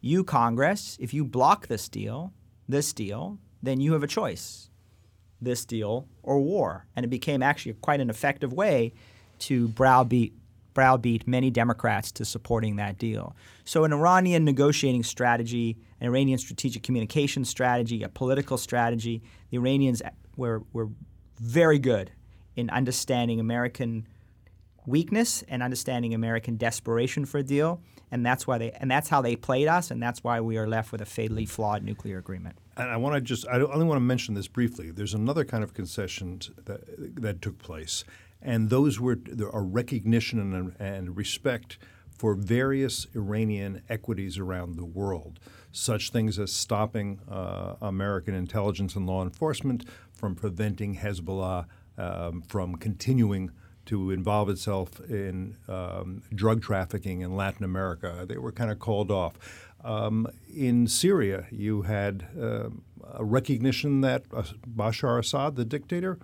you, 0.00 0.24
Congress, 0.24 0.98
if 1.00 1.14
you 1.14 1.24
block 1.24 1.68
this 1.68 1.88
deal, 1.88 2.32
this 2.68 2.92
deal, 2.92 3.38
then 3.62 3.80
you 3.80 3.92
have 3.92 4.02
a 4.02 4.08
choice 4.08 4.68
this 5.40 5.64
deal 5.64 6.06
or 6.22 6.40
war. 6.40 6.86
And 6.94 7.04
it 7.04 7.08
became 7.08 7.42
actually 7.42 7.74
quite 7.74 8.00
an 8.00 8.10
effective 8.10 8.52
way 8.52 8.92
to 9.40 9.68
browbeat 9.68 10.32
browbeat 10.74 11.28
many 11.28 11.50
Democrats 11.50 12.10
to 12.12 12.24
supporting 12.24 12.76
that 12.76 12.98
deal. 12.98 13.36
So, 13.64 13.84
an 13.84 13.92
Iranian 13.92 14.44
negotiating 14.44 15.02
strategy, 15.02 15.76
an 16.00 16.06
Iranian 16.06 16.38
strategic 16.38 16.82
communication 16.82 17.44
strategy, 17.44 18.02
a 18.02 18.08
political 18.08 18.56
strategy, 18.56 19.22
the 19.50 19.58
Iranians 19.58 20.02
were, 20.36 20.62
were 20.72 20.88
very 21.38 21.78
good 21.78 22.10
in 22.56 22.70
understanding 22.70 23.40
American 23.40 24.06
weakness 24.86 25.42
and 25.48 25.62
understanding 25.62 26.14
American 26.14 26.56
desperation 26.56 27.24
for 27.24 27.38
a 27.38 27.42
deal 27.42 27.80
and 28.12 28.24
that's 28.24 28.46
why 28.46 28.58
they 28.58 28.70
and 28.72 28.90
that's 28.90 29.08
how 29.08 29.22
they 29.22 29.34
played 29.34 29.66
us, 29.66 29.90
and 29.90 30.00
that's 30.00 30.22
why 30.22 30.40
we 30.40 30.58
are 30.58 30.68
left 30.68 30.92
with 30.92 31.00
a 31.00 31.06
fatally 31.06 31.46
flawed 31.46 31.82
nuclear 31.82 32.18
agreement. 32.18 32.58
And 32.76 32.90
I 32.90 32.98
want 32.98 33.14
to 33.14 33.20
just 33.22 33.48
I 33.48 33.58
only 33.58 33.86
want 33.86 33.96
to 33.96 34.04
mention 34.04 34.34
this 34.34 34.46
briefly. 34.46 34.90
There's 34.90 35.14
another 35.14 35.44
kind 35.44 35.64
of 35.64 35.72
concession 35.72 36.40
that 36.66 36.82
that 37.20 37.40
took 37.40 37.58
place, 37.58 38.04
and 38.42 38.68
those 38.68 39.00
were 39.00 39.18
a 39.52 39.60
recognition 39.60 40.38
and, 40.54 40.76
and 40.78 41.16
respect 41.16 41.78
for 42.18 42.34
various 42.34 43.06
Iranian 43.16 43.82
equities 43.88 44.38
around 44.38 44.76
the 44.76 44.84
world, 44.84 45.40
such 45.72 46.10
things 46.10 46.38
as 46.38 46.52
stopping 46.52 47.18
uh, 47.30 47.76
American 47.80 48.34
intelligence 48.34 48.94
and 48.94 49.06
law 49.06 49.22
enforcement 49.22 49.86
from 50.12 50.34
preventing 50.34 50.96
Hezbollah 50.96 51.64
um, 51.96 52.42
from 52.42 52.76
continuing 52.76 53.50
to 53.92 54.10
involve 54.10 54.48
itself 54.48 55.00
in 55.00 55.54
um, 55.68 56.22
drug 56.34 56.62
trafficking 56.62 57.20
in 57.20 57.36
Latin 57.36 57.62
America. 57.62 58.24
They 58.26 58.38
were 58.38 58.50
kind 58.50 58.70
of 58.70 58.78
called 58.78 59.10
off. 59.10 59.34
Um, 59.84 60.26
in 60.48 60.86
Syria, 60.86 61.44
you 61.50 61.82
had 61.82 62.26
uh, 62.40 62.70
a 63.12 63.22
recognition 63.22 64.00
that 64.00 64.26
Bashar 64.30 65.18
Assad, 65.18 65.56
the 65.56 65.66
dictator, 65.66 66.18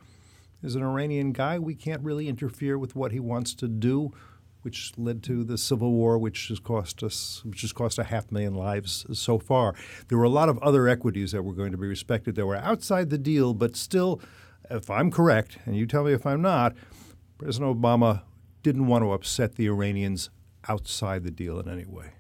is 0.63 0.77
an 0.77 0.83
Iranian 0.83 1.33
guy. 1.33 1.59
We 1.59 1.75
can't 1.75 2.01
really 2.03 2.27
interfere 2.27 2.79
with 2.79 2.97
what 2.97 3.13
he 3.13 3.21
wants 3.21 3.53
to 3.57 3.69
do, 3.69 4.15
which 4.63 4.95
led 4.97 5.23
to 5.25 5.45
the 5.45 5.59
civil 5.59 5.93
war, 5.93 6.17
which 6.17 6.49
has 6.49 6.61
cost 6.61 7.03
us, 7.03 7.43
which 7.45 7.61
has 7.61 7.75
cost 7.75 7.99
a 7.99 8.05
half 8.05 8.33
million 8.33 8.55
lives 8.55 9.05
so 9.13 9.39
far. 9.39 9.75
There 10.09 10.17
were 10.17 10.25
a 10.25 10.31
lot 10.31 10.49
of 10.49 10.57
other 10.61 10.89
equities 10.89 11.33
that 11.33 11.43
were 11.43 11.53
going 11.53 11.73
to 11.73 11.79
be 11.79 11.87
respected 11.87 12.35
that 12.37 12.47
were 12.47 12.57
outside 12.57 13.11
the 13.11 13.19
deal, 13.19 13.53
but 13.53 13.77
still, 13.77 14.23
if 14.71 14.89
I'm 14.89 15.11
correct, 15.11 15.59
and 15.67 15.77
you 15.77 15.87
tell 15.87 16.05
me 16.05 16.15
if 16.15 16.25
I'm 16.25 16.41
not, 16.41 16.75
President 17.39 17.81
Obama 17.81 18.23
didn't 18.63 18.89
want 18.89 19.05
to 19.05 19.13
upset 19.13 19.55
the 19.55 19.67
Iranians 19.67 20.29
outside 20.69 21.23
the 21.23 21.31
deal 21.31 21.61
in 21.61 21.69
any 21.69 21.87
way. 21.87 22.11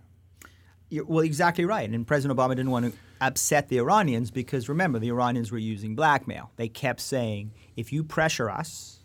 You're, 0.88 1.04
well, 1.04 1.24
exactly 1.24 1.64
right. 1.64 1.90
And 1.90 2.06
President 2.06 2.38
Obama 2.38 2.50
didn't 2.50 2.70
want 2.70 2.86
to 2.86 2.98
upset 3.20 3.68
the 3.68 3.78
Iranians 3.78 4.30
because 4.30 4.68
remember, 4.68 4.98
the 4.98 5.08
Iranians 5.08 5.50
were 5.50 5.58
using 5.58 5.94
blackmail. 5.94 6.52
They 6.56 6.68
kept 6.68 7.00
saying, 7.00 7.52
if 7.76 7.92
you 7.92 8.04
pressure 8.04 8.48
us, 8.48 9.00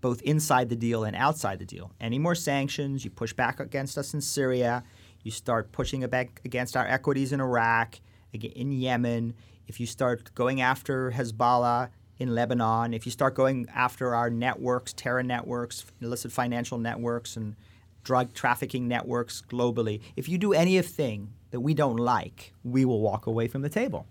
both 0.00 0.20
inside 0.22 0.68
the 0.68 0.76
deal 0.76 1.04
and 1.04 1.14
outside 1.14 1.58
the 1.58 1.64
deal, 1.64 1.92
any 2.00 2.18
more 2.18 2.34
sanctions, 2.34 3.04
you 3.04 3.10
push 3.10 3.32
back 3.32 3.60
against 3.60 3.96
us 3.96 4.12
in 4.12 4.20
Syria, 4.20 4.82
you 5.22 5.30
start 5.30 5.72
pushing 5.72 6.06
back 6.08 6.40
against 6.44 6.76
our 6.76 6.86
equities 6.86 7.32
in 7.32 7.40
Iraq, 7.40 8.00
in 8.32 8.72
Yemen, 8.72 9.34
if 9.66 9.78
you 9.78 9.86
start 9.86 10.34
going 10.34 10.60
after 10.60 11.12
Hezbollah, 11.12 11.90
in 12.20 12.34
Lebanon, 12.34 12.92
if 12.92 13.06
you 13.06 13.10
start 13.10 13.34
going 13.34 13.66
after 13.74 14.14
our 14.14 14.28
networks, 14.28 14.92
terror 14.92 15.22
networks, 15.22 15.86
illicit 16.02 16.30
financial 16.30 16.76
networks, 16.76 17.34
and 17.36 17.56
drug 18.04 18.34
trafficking 18.34 18.86
networks 18.86 19.42
globally, 19.48 20.02
if 20.16 20.28
you 20.28 20.36
do 20.36 20.52
anything 20.52 21.32
that 21.50 21.60
we 21.60 21.72
don't 21.72 21.96
like, 21.96 22.52
we 22.62 22.84
will 22.84 23.00
walk 23.00 23.26
away 23.26 23.48
from 23.48 23.62
the 23.62 23.70
table. 23.70 24.06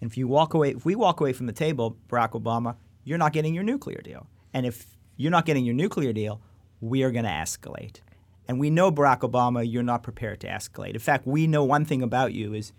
And 0.00 0.10
if 0.10 0.18
you 0.18 0.28
walk 0.28 0.52
away, 0.52 0.72
if 0.72 0.84
we 0.84 0.94
walk 0.94 1.20
away 1.20 1.32
from 1.32 1.46
the 1.46 1.52
table, 1.52 1.96
Barack 2.08 2.32
Obama, 2.32 2.76
you're 3.02 3.18
not 3.18 3.32
getting 3.32 3.54
your 3.54 3.64
nuclear 3.64 4.02
deal. 4.02 4.26
And 4.52 4.66
if 4.66 4.96
you're 5.16 5.32
not 5.32 5.46
getting 5.46 5.64
your 5.64 5.74
nuclear 5.74 6.12
deal, 6.12 6.42
we 6.82 7.02
are 7.02 7.10
going 7.10 7.24
to 7.24 7.30
escalate. 7.30 8.00
And 8.46 8.60
we 8.60 8.68
know 8.68 8.92
Barack 8.92 9.20
Obama, 9.20 9.64
you're 9.66 9.82
not 9.82 10.02
prepared 10.02 10.40
to 10.40 10.48
escalate. 10.48 10.92
In 10.92 11.00
fact, 11.00 11.26
we 11.26 11.46
know 11.46 11.64
one 11.64 11.86
thing 11.86 12.02
about 12.02 12.34
you 12.34 12.52
is 12.52 12.74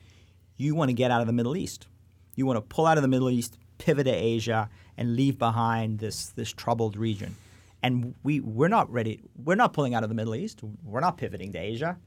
you 0.57 0.75
want 0.75 0.89
to 0.89 0.93
get 0.93 1.09
out 1.09 1.21
of 1.21 1.27
the 1.27 1.33
Middle 1.33 1.57
East. 1.57 1.87
You 2.35 2.45
want 2.45 2.57
to 2.57 2.61
pull 2.61 2.85
out 2.85 2.97
of 2.97 3.01
the 3.01 3.07
Middle 3.07 3.31
East, 3.31 3.57
pivot 3.77 4.05
to 4.05 4.11
Asia 4.11 4.69
and 4.97 5.15
leave 5.15 5.37
behind 5.37 5.99
this 5.99 6.27
this 6.29 6.51
troubled 6.51 6.97
region. 6.97 7.35
And 7.83 8.15
we 8.23 8.39
we're 8.39 8.67
not 8.67 8.91
ready. 8.91 9.21
We're 9.35 9.55
not 9.55 9.73
pulling 9.73 9.93
out 9.93 10.03
of 10.03 10.09
the 10.09 10.15
Middle 10.15 10.35
East. 10.35 10.61
We're 10.83 11.01
not 11.01 11.17
pivoting 11.17 11.51
to 11.53 11.59
Asia. 11.59 11.97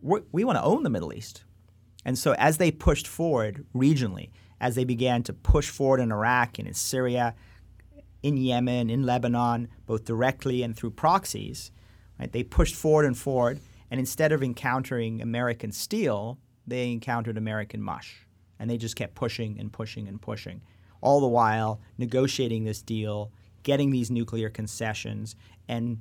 We're, 0.00 0.22
we 0.30 0.44
want 0.44 0.58
to 0.58 0.62
own 0.62 0.82
the 0.84 0.90
Middle 0.90 1.12
East. 1.12 1.44
And 2.04 2.16
so 2.16 2.34
as 2.38 2.58
they 2.58 2.70
pushed 2.70 3.08
forward 3.08 3.66
regionally, 3.74 4.30
as 4.60 4.74
they 4.74 4.84
began 4.84 5.22
to 5.24 5.32
push 5.32 5.68
forward 5.68 6.00
in 6.00 6.12
Iraq 6.12 6.58
and 6.58 6.68
in 6.68 6.74
Syria, 6.74 7.34
in 8.22 8.36
Yemen, 8.36 8.90
in 8.90 9.04
Lebanon, 9.04 9.68
both 9.86 10.04
directly 10.04 10.62
and 10.62 10.76
through 10.76 10.90
proxies, 10.90 11.70
right, 12.18 12.30
they 12.32 12.42
pushed 12.42 12.74
forward 12.74 13.06
and 13.06 13.16
forward. 13.16 13.60
And 13.90 13.98
instead 13.98 14.32
of 14.32 14.42
encountering 14.42 15.22
American 15.22 15.72
steel, 15.72 16.38
they 16.66 16.92
encountered 16.92 17.38
American 17.38 17.82
mush. 17.82 18.26
And 18.58 18.68
they 18.68 18.76
just 18.76 18.96
kept 18.96 19.14
pushing 19.14 19.58
and 19.58 19.72
pushing 19.72 20.08
and 20.08 20.20
pushing 20.20 20.60
all 21.00 21.20
the 21.20 21.28
while 21.28 21.80
negotiating 21.96 22.64
this 22.64 22.82
deal, 22.82 23.30
getting 23.62 23.90
these 23.90 24.10
nuclear 24.10 24.48
concessions, 24.48 25.36
and 25.68 26.00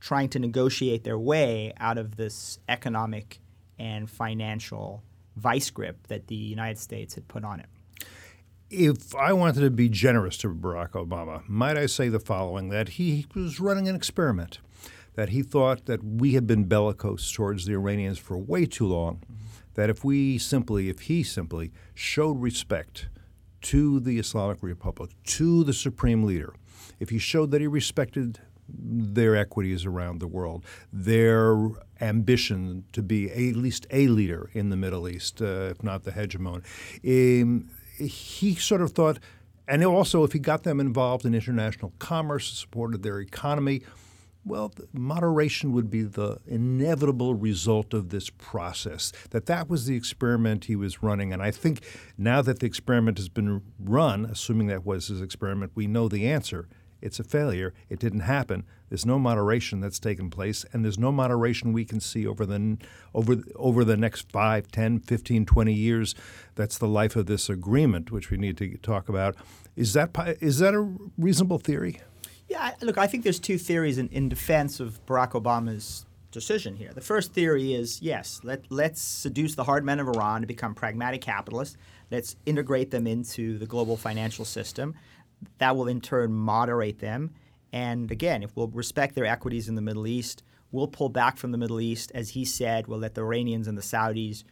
trying 0.00 0.28
to 0.28 0.38
negotiate 0.38 1.04
their 1.04 1.18
way 1.18 1.72
out 1.78 1.98
of 1.98 2.16
this 2.16 2.58
economic 2.68 3.40
and 3.78 4.10
financial 4.10 5.02
vice 5.36 5.70
grip 5.70 6.06
that 6.08 6.26
the 6.26 6.34
United 6.34 6.78
States 6.78 7.14
had 7.14 7.26
put 7.28 7.44
on 7.44 7.60
it. 7.60 7.66
If 8.70 9.14
I 9.14 9.32
wanted 9.32 9.60
to 9.60 9.70
be 9.70 9.88
generous 9.88 10.36
to 10.38 10.48
Barack 10.50 10.90
Obama, 10.90 11.48
might 11.48 11.78
I 11.78 11.86
say 11.86 12.08
the 12.08 12.20
following 12.20 12.68
that 12.68 12.90
he 12.90 13.26
was 13.34 13.60
running 13.60 13.88
an 13.88 13.96
experiment, 13.96 14.58
that 15.14 15.30
he 15.30 15.42
thought 15.42 15.86
that 15.86 16.04
we 16.04 16.34
had 16.34 16.46
been 16.46 16.64
bellicose 16.64 17.32
towards 17.32 17.64
the 17.64 17.72
Iranians 17.72 18.18
for 18.18 18.36
way 18.36 18.66
too 18.66 18.86
long, 18.86 19.22
that 19.74 19.88
if 19.88 20.04
we 20.04 20.38
simply, 20.38 20.90
if 20.90 21.00
he 21.02 21.22
simply 21.22 21.72
showed 21.94 22.40
respect 22.40 23.08
to 23.62 24.00
the 24.00 24.18
Islamic 24.18 24.62
Republic, 24.62 25.10
to 25.24 25.64
the 25.64 25.72
supreme 25.72 26.24
leader, 26.24 26.54
if 27.00 27.10
he 27.10 27.18
showed 27.18 27.50
that 27.50 27.60
he 27.60 27.66
respected 27.66 28.40
their 28.68 29.34
equities 29.34 29.86
around 29.86 30.20
the 30.20 30.26
world, 30.26 30.64
their 30.92 31.56
ambition 32.00 32.84
to 32.92 33.02
be 33.02 33.30
at 33.30 33.56
least 33.56 33.86
a 33.90 34.08
leader 34.08 34.50
in 34.52 34.68
the 34.68 34.76
Middle 34.76 35.08
East, 35.08 35.40
uh, 35.40 35.70
if 35.70 35.82
not 35.82 36.04
the 36.04 36.12
hegemon. 36.12 36.62
Um, 37.04 37.70
he 37.98 38.54
sort 38.54 38.82
of 38.82 38.92
thought, 38.92 39.18
and 39.66 39.84
also 39.84 40.22
if 40.22 40.32
he 40.32 40.38
got 40.38 40.62
them 40.62 40.80
involved 40.80 41.24
in 41.24 41.34
international 41.34 41.92
commerce, 41.98 42.52
supported 42.52 43.02
their 43.02 43.20
economy, 43.20 43.82
well, 44.48 44.72
moderation 44.92 45.72
would 45.72 45.90
be 45.90 46.02
the 46.02 46.38
inevitable 46.46 47.34
result 47.34 47.94
of 47.94 48.08
this 48.08 48.30
process. 48.30 49.12
That 49.30 49.46
that 49.46 49.68
was 49.68 49.86
the 49.86 49.96
experiment 49.96 50.64
he 50.64 50.76
was 50.76 51.02
running, 51.02 51.32
and 51.32 51.42
I 51.42 51.50
think 51.50 51.82
now 52.16 52.42
that 52.42 52.60
the 52.60 52.66
experiment 52.66 53.18
has 53.18 53.28
been 53.28 53.62
run, 53.78 54.24
assuming 54.24 54.66
that 54.68 54.84
was 54.86 55.08
his 55.08 55.20
experiment, 55.20 55.72
we 55.74 55.86
know 55.86 56.08
the 56.08 56.28
answer. 56.28 56.68
It's 57.00 57.20
a 57.20 57.24
failure. 57.24 57.74
It 57.88 58.00
didn't 58.00 58.20
happen. 58.20 58.64
There's 58.88 59.06
no 59.06 59.18
moderation 59.18 59.80
that's 59.80 59.98
taken 59.98 60.30
place, 60.30 60.64
and 60.72 60.84
there's 60.84 60.98
no 60.98 61.12
moderation 61.12 61.72
we 61.72 61.84
can 61.84 62.00
see 62.00 62.26
over 62.26 62.44
the 62.44 62.78
over 63.14 63.36
over 63.54 63.84
the 63.84 63.96
next 63.96 64.32
5, 64.32 64.68
10, 64.68 65.00
15, 65.00 65.46
20 65.46 65.72
years. 65.72 66.14
That's 66.54 66.78
the 66.78 66.88
life 66.88 67.14
of 67.14 67.26
this 67.26 67.48
agreement, 67.48 68.10
which 68.10 68.30
we 68.30 68.36
need 68.36 68.56
to 68.58 68.76
talk 68.78 69.08
about. 69.08 69.36
Is 69.76 69.92
that 69.92 70.10
is 70.40 70.58
that 70.58 70.74
a 70.74 70.92
reasonable 71.16 71.58
theory? 71.58 72.00
Yeah, 72.48 72.74
look, 72.80 72.96
I 72.98 73.06
think 73.06 73.24
there's 73.24 73.38
two 73.38 73.58
theories 73.58 73.98
in, 73.98 74.08
in 74.08 74.28
defense 74.28 74.80
of 74.80 75.04
Barack 75.06 75.32
Obama's 75.32 76.06
decision 76.30 76.76
here. 76.76 76.92
The 76.92 77.00
first 77.00 77.32
theory 77.32 77.74
is 77.74 78.00
yes, 78.02 78.40
let, 78.42 78.64
let's 78.70 79.00
seduce 79.00 79.54
the 79.54 79.64
hard 79.64 79.84
men 79.84 80.00
of 80.00 80.08
Iran 80.08 80.40
to 80.40 80.46
become 80.46 80.74
pragmatic 80.74 81.20
capitalists. 81.20 81.76
Let's 82.10 82.36
integrate 82.46 82.90
them 82.90 83.06
into 83.06 83.58
the 83.58 83.66
global 83.66 83.96
financial 83.96 84.44
system 84.44 84.94
that 85.58 85.76
will 85.76 85.88
in 85.88 86.00
turn 86.00 86.32
moderate 86.32 86.98
them. 86.98 87.30
And 87.72 88.10
again, 88.10 88.42
if 88.42 88.56
we'll 88.56 88.68
respect 88.68 89.14
their 89.14 89.26
equities 89.26 89.68
in 89.68 89.74
the 89.74 89.82
Middle 89.82 90.06
East, 90.06 90.42
we'll 90.72 90.88
pull 90.88 91.08
back 91.08 91.36
from 91.36 91.52
the 91.52 91.58
Middle 91.58 91.80
East. 91.80 92.10
As 92.14 92.30
he 92.30 92.44
said, 92.44 92.86
we'll 92.86 92.98
let 92.98 93.14
the 93.14 93.20
Iranians 93.20 93.68
and 93.68 93.76
the 93.76 93.82
Saudis 93.82 94.42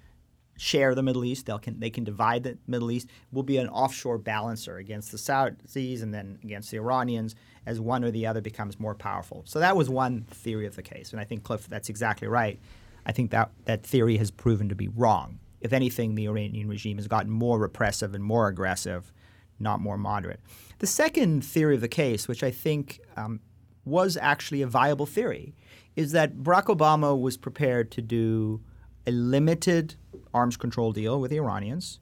share 0.57 0.95
the 0.95 1.03
Middle 1.03 1.25
East. 1.25 1.47
They'll 1.47 1.59
can, 1.59 1.79
they 1.79 1.91
can 1.91 2.05
divide 2.05 2.43
the 2.43 2.59
Middle 2.67 2.91
East. 2.91 3.09
We'll 3.33 3.43
be 3.43 3.59
an 3.59 3.69
offshore 3.69 4.19
balancer 4.19 4.77
against 4.77 5.13
the 5.13 5.19
Saudis 5.19 6.03
and 6.03 6.13
then 6.13 6.39
against 6.43 6.71
the 6.71 6.79
Iranians 6.79 7.35
as 7.67 7.81
one 7.81 8.05
or 8.05 8.11
the 8.11 8.27
other 8.27 8.41
becomes 8.41 8.79
more 8.79 8.95
powerful. 8.95 9.43
So 9.47 9.59
that 9.61 9.77
was 9.77 9.91
one 9.91 10.23
theory 10.31 10.67
of 10.67 10.77
the 10.77 10.83
case. 10.83 11.13
And 11.13 11.21
I 11.21 11.25
think, 11.25 11.43
Cliff, 11.43 11.69
that's 11.69 11.89
exactly 11.89 12.29
right. 12.29 12.59
I 13.05 13.13
think 13.13 13.31
that, 13.31 13.51
that 13.65 13.85
theory 13.85 14.17
has 14.17 14.31
proven 14.31 14.69
to 14.69 14.75
be 14.75 14.89
wrong. 14.89 15.39
If 15.61 15.73
anything, 15.73 16.15
the 16.15 16.29
Iranian 16.29 16.69
regime 16.69 16.99
has 16.99 17.09
gotten 17.09 17.31
more 17.31 17.59
repressive 17.59 18.15
and 18.15 18.23
more 18.23 18.49
aggressive, 18.49 19.13
not 19.59 19.81
more 19.81 19.99
moderate. 19.99 20.41
The 20.79 20.87
second 20.87 21.45
theory 21.45 21.75
of 21.75 21.81
the 21.81 21.89
case, 21.89 22.29
which 22.29 22.43
I 22.43 22.51
think 22.51 23.01
um, 23.17 23.41
was 23.85 24.17
actually 24.21 24.63
a 24.63 24.67
viable 24.67 25.07
theory, 25.07 25.55
is 25.97 26.13
that 26.13 26.37
Barack 26.37 26.65
Obama 26.65 27.19
was 27.19 27.37
prepared 27.37 27.91
to 27.93 28.03
do 28.03 28.61
a 29.07 29.11
limited 29.13 29.95
arms 30.35 30.57
control 30.57 30.93
deal 30.93 31.21
with 31.21 31.31
the 31.31 31.39
Iranians. 31.39 32.01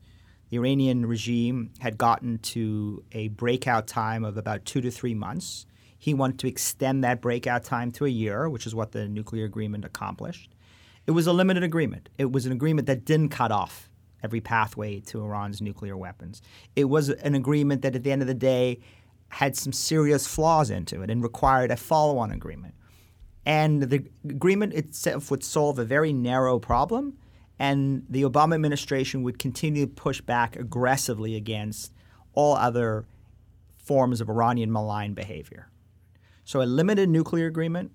The 0.50 0.56
Iranian 0.56 1.06
regime 1.06 1.70
had 1.80 1.98
gotten 1.98 2.38
to 2.38 3.04
a 3.12 3.28
breakout 3.28 3.86
time 3.86 4.24
of 4.24 4.36
about 4.36 4.64
two 4.64 4.80
to 4.80 4.90
three 4.90 5.14
months. 5.14 5.66
He 5.98 6.14
wanted 6.14 6.38
to 6.40 6.48
extend 6.48 7.02
that 7.04 7.20
breakout 7.20 7.64
time 7.64 7.90
to 7.92 8.04
a 8.04 8.10
year, 8.10 8.48
which 8.48 8.66
is 8.66 8.74
what 8.74 8.92
the 8.92 9.08
nuclear 9.08 9.44
agreement 9.44 9.84
accomplished. 9.84 10.54
It 11.06 11.12
was 11.12 11.26
a 11.26 11.32
limited 11.32 11.62
agreement. 11.62 12.08
It 12.18 12.32
was 12.32 12.46
an 12.46 12.52
agreement 12.52 12.86
that 12.86 13.04
didn't 13.04 13.30
cut 13.30 13.52
off 13.52 13.90
every 14.22 14.40
pathway 14.40 15.00
to 15.00 15.22
Iran's 15.22 15.60
nuclear 15.60 15.96
weapons. 15.96 16.40
It 16.76 16.84
was 16.84 17.10
an 17.10 17.34
agreement 17.34 17.82
that, 17.82 17.94
at 17.94 18.02
the 18.02 18.12
end 18.12 18.22
of 18.22 18.28
the 18.28 18.34
day, 18.34 18.80
had 19.28 19.56
some 19.56 19.72
serious 19.72 20.26
flaws 20.26 20.70
into 20.70 21.02
it 21.02 21.10
and 21.10 21.22
required 21.22 21.70
a 21.70 21.76
follow 21.76 22.18
on 22.18 22.30
agreement. 22.30 22.74
And 23.46 23.82
the 23.82 24.04
agreement 24.28 24.72
itself 24.74 25.30
would 25.30 25.44
solve 25.44 25.78
a 25.78 25.84
very 25.84 26.12
narrow 26.12 26.58
problem, 26.58 27.18
and 27.58 28.04
the 28.08 28.22
Obama 28.22 28.54
administration 28.54 29.22
would 29.22 29.38
continue 29.38 29.86
to 29.86 29.92
push 29.92 30.20
back 30.20 30.56
aggressively 30.56 31.36
against 31.36 31.92
all 32.32 32.56
other 32.56 33.06
forms 33.76 34.20
of 34.20 34.28
Iranian 34.28 34.72
malign 34.72 35.14
behavior. 35.14 35.68
So, 36.44 36.62
a 36.62 36.64
limited 36.64 37.08
nuclear 37.08 37.46
agreement 37.46 37.92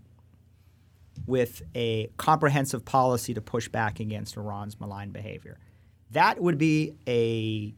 with 1.26 1.62
a 1.76 2.10
comprehensive 2.18 2.86
policy 2.86 3.34
to 3.34 3.42
push 3.42 3.68
back 3.68 4.00
against 4.00 4.38
Iran's 4.38 4.80
malign 4.80 5.12
behavior. 5.12 5.60
That 6.12 6.42
would 6.42 6.58
be 6.58 6.96
a, 7.08 7.76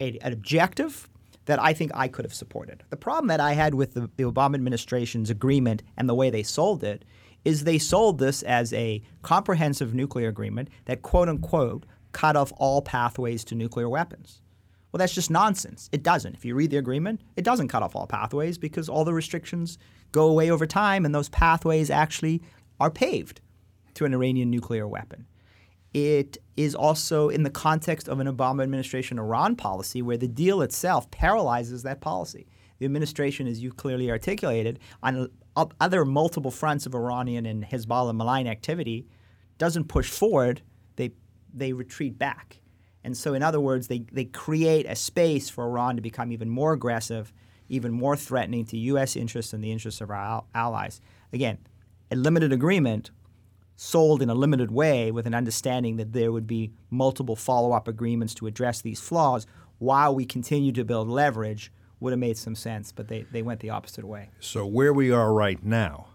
a, 0.00 0.18
an 0.18 0.32
objective 0.32 1.09
that 1.46 1.60
I 1.60 1.72
think 1.72 1.90
I 1.94 2.08
could 2.08 2.24
have 2.24 2.34
supported. 2.34 2.84
The 2.90 2.96
problem 2.96 3.28
that 3.28 3.40
I 3.40 3.52
had 3.52 3.74
with 3.74 3.94
the, 3.94 4.10
the 4.16 4.24
Obama 4.24 4.54
administration's 4.54 5.30
agreement 5.30 5.82
and 5.96 6.08
the 6.08 6.14
way 6.14 6.30
they 6.30 6.42
sold 6.42 6.84
it 6.84 7.04
is 7.44 7.64
they 7.64 7.78
sold 7.78 8.18
this 8.18 8.42
as 8.42 8.72
a 8.72 9.02
comprehensive 9.22 9.94
nuclear 9.94 10.28
agreement 10.28 10.68
that 10.84 11.02
quote 11.02 11.28
unquote 11.28 11.86
cut 12.12 12.36
off 12.36 12.52
all 12.56 12.82
pathways 12.82 13.44
to 13.44 13.54
nuclear 13.54 13.88
weapons. 13.88 14.42
Well, 14.92 14.98
that's 14.98 15.14
just 15.14 15.30
nonsense. 15.30 15.88
It 15.92 16.02
doesn't. 16.02 16.34
If 16.34 16.44
you 16.44 16.54
read 16.54 16.70
the 16.70 16.76
agreement, 16.76 17.20
it 17.36 17.44
doesn't 17.44 17.68
cut 17.68 17.82
off 17.82 17.94
all 17.94 18.06
pathways 18.06 18.58
because 18.58 18.88
all 18.88 19.04
the 19.04 19.14
restrictions 19.14 19.78
go 20.12 20.26
away 20.26 20.50
over 20.50 20.66
time 20.66 21.04
and 21.04 21.14
those 21.14 21.28
pathways 21.28 21.90
actually 21.90 22.42
are 22.80 22.90
paved 22.90 23.40
to 23.94 24.04
an 24.04 24.12
Iranian 24.14 24.50
nuclear 24.50 24.88
weapon. 24.88 25.26
It 25.92 26.38
is 26.56 26.74
also 26.74 27.28
in 27.28 27.42
the 27.42 27.50
context 27.50 28.08
of 28.08 28.20
an 28.20 28.26
Obama 28.26 28.62
administration 28.62 29.18
Iran 29.18 29.56
policy 29.56 30.02
where 30.02 30.16
the 30.16 30.28
deal 30.28 30.62
itself 30.62 31.10
paralyzes 31.10 31.82
that 31.82 32.00
policy. 32.00 32.46
The 32.78 32.86
administration, 32.86 33.46
as 33.46 33.60
you 33.60 33.72
clearly 33.72 34.10
articulated, 34.10 34.78
on 35.02 35.28
other 35.80 36.04
multiple 36.04 36.50
fronts 36.50 36.86
of 36.86 36.94
Iranian 36.94 37.44
and 37.44 37.64
Hezbollah 37.64 38.14
malign 38.14 38.46
activity, 38.46 39.06
doesn't 39.58 39.84
push 39.84 40.08
forward, 40.08 40.62
they, 40.96 41.10
they 41.52 41.72
retreat 41.72 42.18
back. 42.18 42.60
And 43.02 43.16
so, 43.16 43.34
in 43.34 43.42
other 43.42 43.60
words, 43.60 43.88
they, 43.88 44.04
they 44.12 44.24
create 44.26 44.86
a 44.86 44.94
space 44.94 45.48
for 45.48 45.64
Iran 45.64 45.96
to 45.96 46.02
become 46.02 46.32
even 46.32 46.48
more 46.48 46.72
aggressive, 46.72 47.32
even 47.68 47.92
more 47.92 48.16
threatening 48.16 48.64
to 48.66 48.76
U.S. 48.78 49.16
interests 49.16 49.52
and 49.52 49.62
the 49.62 49.72
interests 49.72 50.00
of 50.00 50.10
our 50.10 50.16
al- 50.16 50.48
allies. 50.54 51.00
Again, 51.32 51.58
a 52.10 52.16
limited 52.16 52.52
agreement 52.52 53.10
sold 53.82 54.20
in 54.20 54.28
a 54.28 54.34
limited 54.34 54.70
way 54.70 55.10
with 55.10 55.26
an 55.26 55.32
understanding 55.32 55.96
that 55.96 56.12
there 56.12 56.30
would 56.30 56.46
be 56.46 56.70
multiple 56.90 57.34
follow 57.34 57.72
up 57.72 57.88
agreements 57.88 58.34
to 58.34 58.46
address 58.46 58.82
these 58.82 59.00
flaws 59.00 59.46
while 59.78 60.14
we 60.14 60.26
continue 60.26 60.70
to 60.70 60.84
build 60.84 61.08
leverage 61.08 61.72
would 61.98 62.12
have 62.12 62.18
made 62.18 62.36
some 62.36 62.54
sense, 62.54 62.92
but 62.92 63.08
they, 63.08 63.22
they 63.32 63.40
went 63.40 63.60
the 63.60 63.70
opposite 63.70 64.04
way. 64.04 64.28
So, 64.38 64.66
where 64.66 64.92
we 64.92 65.10
are 65.10 65.32
right 65.32 65.64
now, 65.64 66.08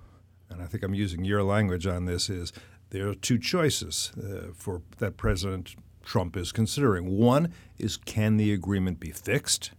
and 0.48 0.62
I 0.62 0.68
think 0.68 0.84
I'm 0.84 0.94
using 0.94 1.26
your 1.26 1.42
language 1.42 1.88
on 1.88 2.06
this, 2.06 2.30
is 2.30 2.54
there 2.92 3.08
are 3.08 3.16
two 3.16 3.40
choices 3.40 4.12
uh, 4.16 4.54
for 4.56 4.84
that 5.00 5.18
President 5.18 5.76
Trump 6.04 6.38
is 6.38 6.52
considering. 6.52 7.18
One 7.18 7.52
is 7.80 7.98
can 7.98 8.38
the 8.38 8.54
agreement 8.54 9.00
be 9.00 9.10
fixed? 9.10 9.72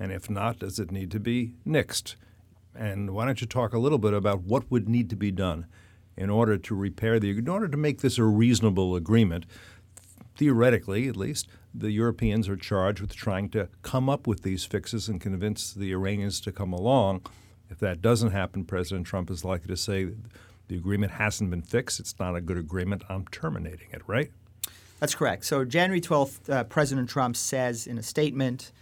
And 0.00 0.10
if 0.10 0.28
not, 0.28 0.58
does 0.58 0.80
it 0.80 0.90
need 0.90 1.12
to 1.12 1.20
be 1.20 1.54
nixed? 1.64 2.16
And 2.74 3.10
why 3.10 3.26
don't 3.26 3.40
you 3.40 3.46
talk 3.46 3.72
a 3.72 3.78
little 3.78 3.98
bit 3.98 4.14
about 4.14 4.42
what 4.42 4.68
would 4.68 4.88
need 4.88 5.08
to 5.10 5.16
be 5.16 5.30
done 5.30 5.66
in 6.20 6.28
order 6.28 6.58
to 6.58 6.74
repair 6.74 7.18
the 7.18 7.30
in 7.30 7.48
order 7.48 7.66
to 7.66 7.78
make 7.78 8.02
this 8.02 8.18
a 8.18 8.24
reasonable 8.24 8.94
agreement 8.94 9.46
theoretically 10.36 11.08
at 11.08 11.16
least 11.16 11.48
the 11.74 11.90
Europeans 11.90 12.48
are 12.48 12.56
charged 12.56 13.00
with 13.00 13.16
trying 13.16 13.48
to 13.48 13.68
come 13.82 14.10
up 14.10 14.26
with 14.26 14.42
these 14.42 14.64
fixes 14.64 15.08
and 15.08 15.20
convince 15.20 15.72
the 15.72 15.92
Iranians 15.92 16.40
to 16.40 16.52
come 16.52 16.72
along. 16.72 17.22
If 17.70 17.78
that 17.78 18.02
doesn't 18.02 18.32
happen 18.32 18.64
President 18.64 19.06
Trump 19.06 19.30
is 19.30 19.44
likely 19.44 19.68
to 19.68 19.76
say 19.76 20.10
the 20.68 20.76
agreement 20.76 21.12
hasn't 21.12 21.50
been 21.50 21.62
fixed 21.62 21.98
it's 21.98 22.18
not 22.20 22.36
a 22.36 22.40
good 22.40 22.58
agreement 22.58 23.02
I'm 23.08 23.26
terminating 23.28 23.88
it 23.92 24.02
right? 24.06 24.30
That's 25.00 25.14
correct. 25.14 25.46
So 25.46 25.64
January 25.64 26.02
12th 26.02 26.50
uh, 26.50 26.64
President 26.64 27.08
Trump 27.08 27.34
says 27.34 27.86
in 27.86 27.96
a 27.96 28.02
statement 28.02 28.72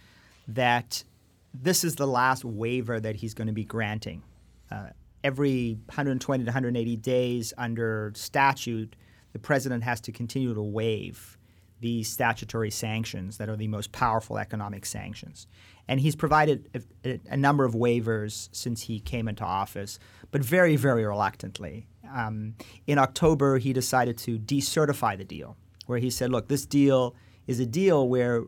that 0.49 1.05
this 1.53 1.85
is 1.85 1.95
the 1.95 2.07
last 2.07 2.43
waiver 2.43 2.99
that 2.99 3.15
he's 3.15 3.33
going 3.33 3.47
to 3.47 3.53
be 3.53 3.63
granting 3.63 4.23
uh, 4.69 4.87
every 5.23 5.79
120 5.87 6.43
to 6.43 6.47
180 6.47 6.95
days 6.97 7.53
under 7.57 8.11
statute, 8.15 8.95
the 9.33 9.39
president 9.39 9.83
has 9.83 10.01
to 10.01 10.11
continue 10.11 10.53
to 10.53 10.61
waive 10.61 11.37
these 11.81 12.11
statutory 12.11 12.71
sanctions 12.71 13.37
that 13.37 13.47
are 13.47 13.55
the 13.55 13.67
most 13.67 13.91
powerful 13.91 14.37
economic 14.37 14.85
sanctions. 14.85 15.47
And 15.87 15.99
he's 15.99 16.15
provided 16.15 16.85
a, 17.05 17.19
a 17.29 17.37
number 17.37 17.63
of 17.63 17.73
waivers 17.73 18.49
since 18.51 18.81
he 18.81 18.99
came 18.99 19.27
into 19.27 19.43
office, 19.43 19.97
but 20.31 20.43
very, 20.43 20.75
very 20.75 21.05
reluctantly. 21.05 21.87
um, 22.13 22.55
in 22.85 22.97
October, 22.97 23.57
he 23.59 23.73
decided 23.73 24.17
to 24.19 24.37
decertify 24.37 25.17
the 25.17 25.23
deal, 25.23 25.55
where 25.85 25.99
he 25.99 26.09
said, 26.09 26.31
look, 26.31 26.47
this 26.47 26.65
deal 26.65 27.15
is 27.47 27.59
a 27.59 27.65
deal 27.65 28.07
where 28.09 28.43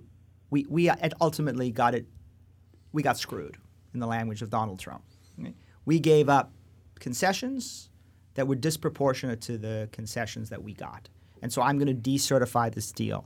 we, 0.50 0.66
we 0.70 0.90
ultimately 1.22 1.72
got 1.72 1.96
it, 1.96 2.06
we 2.92 3.02
got 3.02 3.18
screwed, 3.18 3.58
in 3.94 4.00
the 4.00 4.08
language 4.08 4.42
of 4.42 4.50
Donald 4.50 4.80
Trump. 4.80 5.04
We 5.86 6.00
gave 6.00 6.30
up 6.30 6.52
concessions 7.02 7.90
that 8.36 8.48
were 8.48 8.56
disproportionate 8.56 9.42
to 9.42 9.58
the 9.58 9.90
concessions 9.92 10.50
that 10.50 10.64
we 10.64 10.74
got. 10.74 11.10
And 11.42 11.52
so 11.52 11.62
I'm 11.62 11.78
going 11.78 11.94
to 11.94 12.10
decertify 12.10 12.74
this 12.74 12.92
deal. 12.92 13.26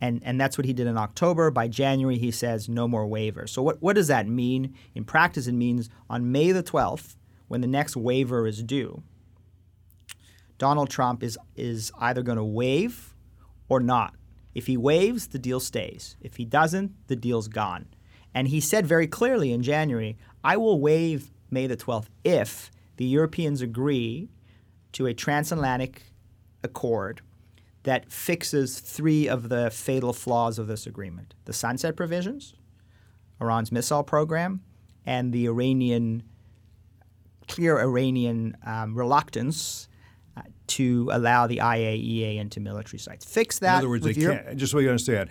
And, 0.00 0.22
and 0.24 0.40
that's 0.40 0.58
what 0.58 0.66
he 0.66 0.72
did 0.72 0.86
in 0.86 0.98
October. 0.98 1.50
By 1.50 1.66
January, 1.66 2.18
he 2.18 2.30
says 2.30 2.68
no 2.68 2.86
more 2.86 3.06
waivers. 3.06 3.48
So, 3.48 3.62
what, 3.62 3.80
what 3.80 3.96
does 3.96 4.08
that 4.08 4.28
mean? 4.28 4.74
In 4.94 5.04
practice, 5.04 5.46
it 5.46 5.52
means 5.52 5.88
on 6.10 6.30
May 6.30 6.52
the 6.52 6.62
12th, 6.62 7.16
when 7.48 7.62
the 7.62 7.66
next 7.66 7.96
waiver 7.96 8.46
is 8.46 8.62
due, 8.62 9.02
Donald 10.58 10.90
Trump 10.90 11.22
is, 11.22 11.38
is 11.56 11.90
either 11.98 12.22
going 12.22 12.38
to 12.38 12.44
waive 12.44 13.14
or 13.68 13.80
not. 13.80 14.14
If 14.54 14.66
he 14.66 14.76
waives, 14.76 15.28
the 15.28 15.38
deal 15.38 15.58
stays. 15.58 16.16
If 16.20 16.36
he 16.36 16.44
doesn't, 16.44 16.92
the 17.08 17.16
deal's 17.16 17.48
gone. 17.48 17.86
And 18.34 18.48
he 18.48 18.60
said 18.60 18.86
very 18.86 19.06
clearly 19.06 19.52
in 19.52 19.62
January, 19.62 20.18
I 20.42 20.56
will 20.56 20.80
waive 20.80 21.30
May 21.50 21.66
the 21.66 21.76
12th 21.76 22.08
if 22.24 22.70
the 22.96 23.04
Europeans 23.04 23.60
agree 23.60 24.28
to 24.92 25.06
a 25.06 25.14
transatlantic 25.14 26.02
accord 26.62 27.20
that 27.82 28.10
fixes 28.10 28.80
three 28.80 29.28
of 29.28 29.48
the 29.48 29.70
fatal 29.70 30.12
flaws 30.12 30.58
of 30.58 30.66
this 30.66 30.86
agreement 30.86 31.34
the 31.44 31.52
sunset 31.52 31.96
provisions, 31.96 32.54
Iran's 33.40 33.70
missile 33.70 34.02
program, 34.02 34.62
and 35.04 35.32
the 35.32 35.46
Iranian, 35.46 36.22
clear 37.46 37.78
Iranian 37.78 38.56
um, 38.64 38.94
reluctance 38.94 39.88
uh, 40.36 40.42
to 40.68 41.10
allow 41.12 41.46
the 41.46 41.58
IAEA 41.58 42.38
into 42.38 42.60
military 42.60 42.98
sites. 42.98 43.24
Fix 43.24 43.58
that. 43.58 43.74
In 43.74 43.78
other 43.78 43.88
words, 43.88 44.04
they 44.04 44.14
can't, 44.14 44.56
just 44.56 44.72
so 44.72 44.78
you 44.78 44.88
understand, 44.88 45.28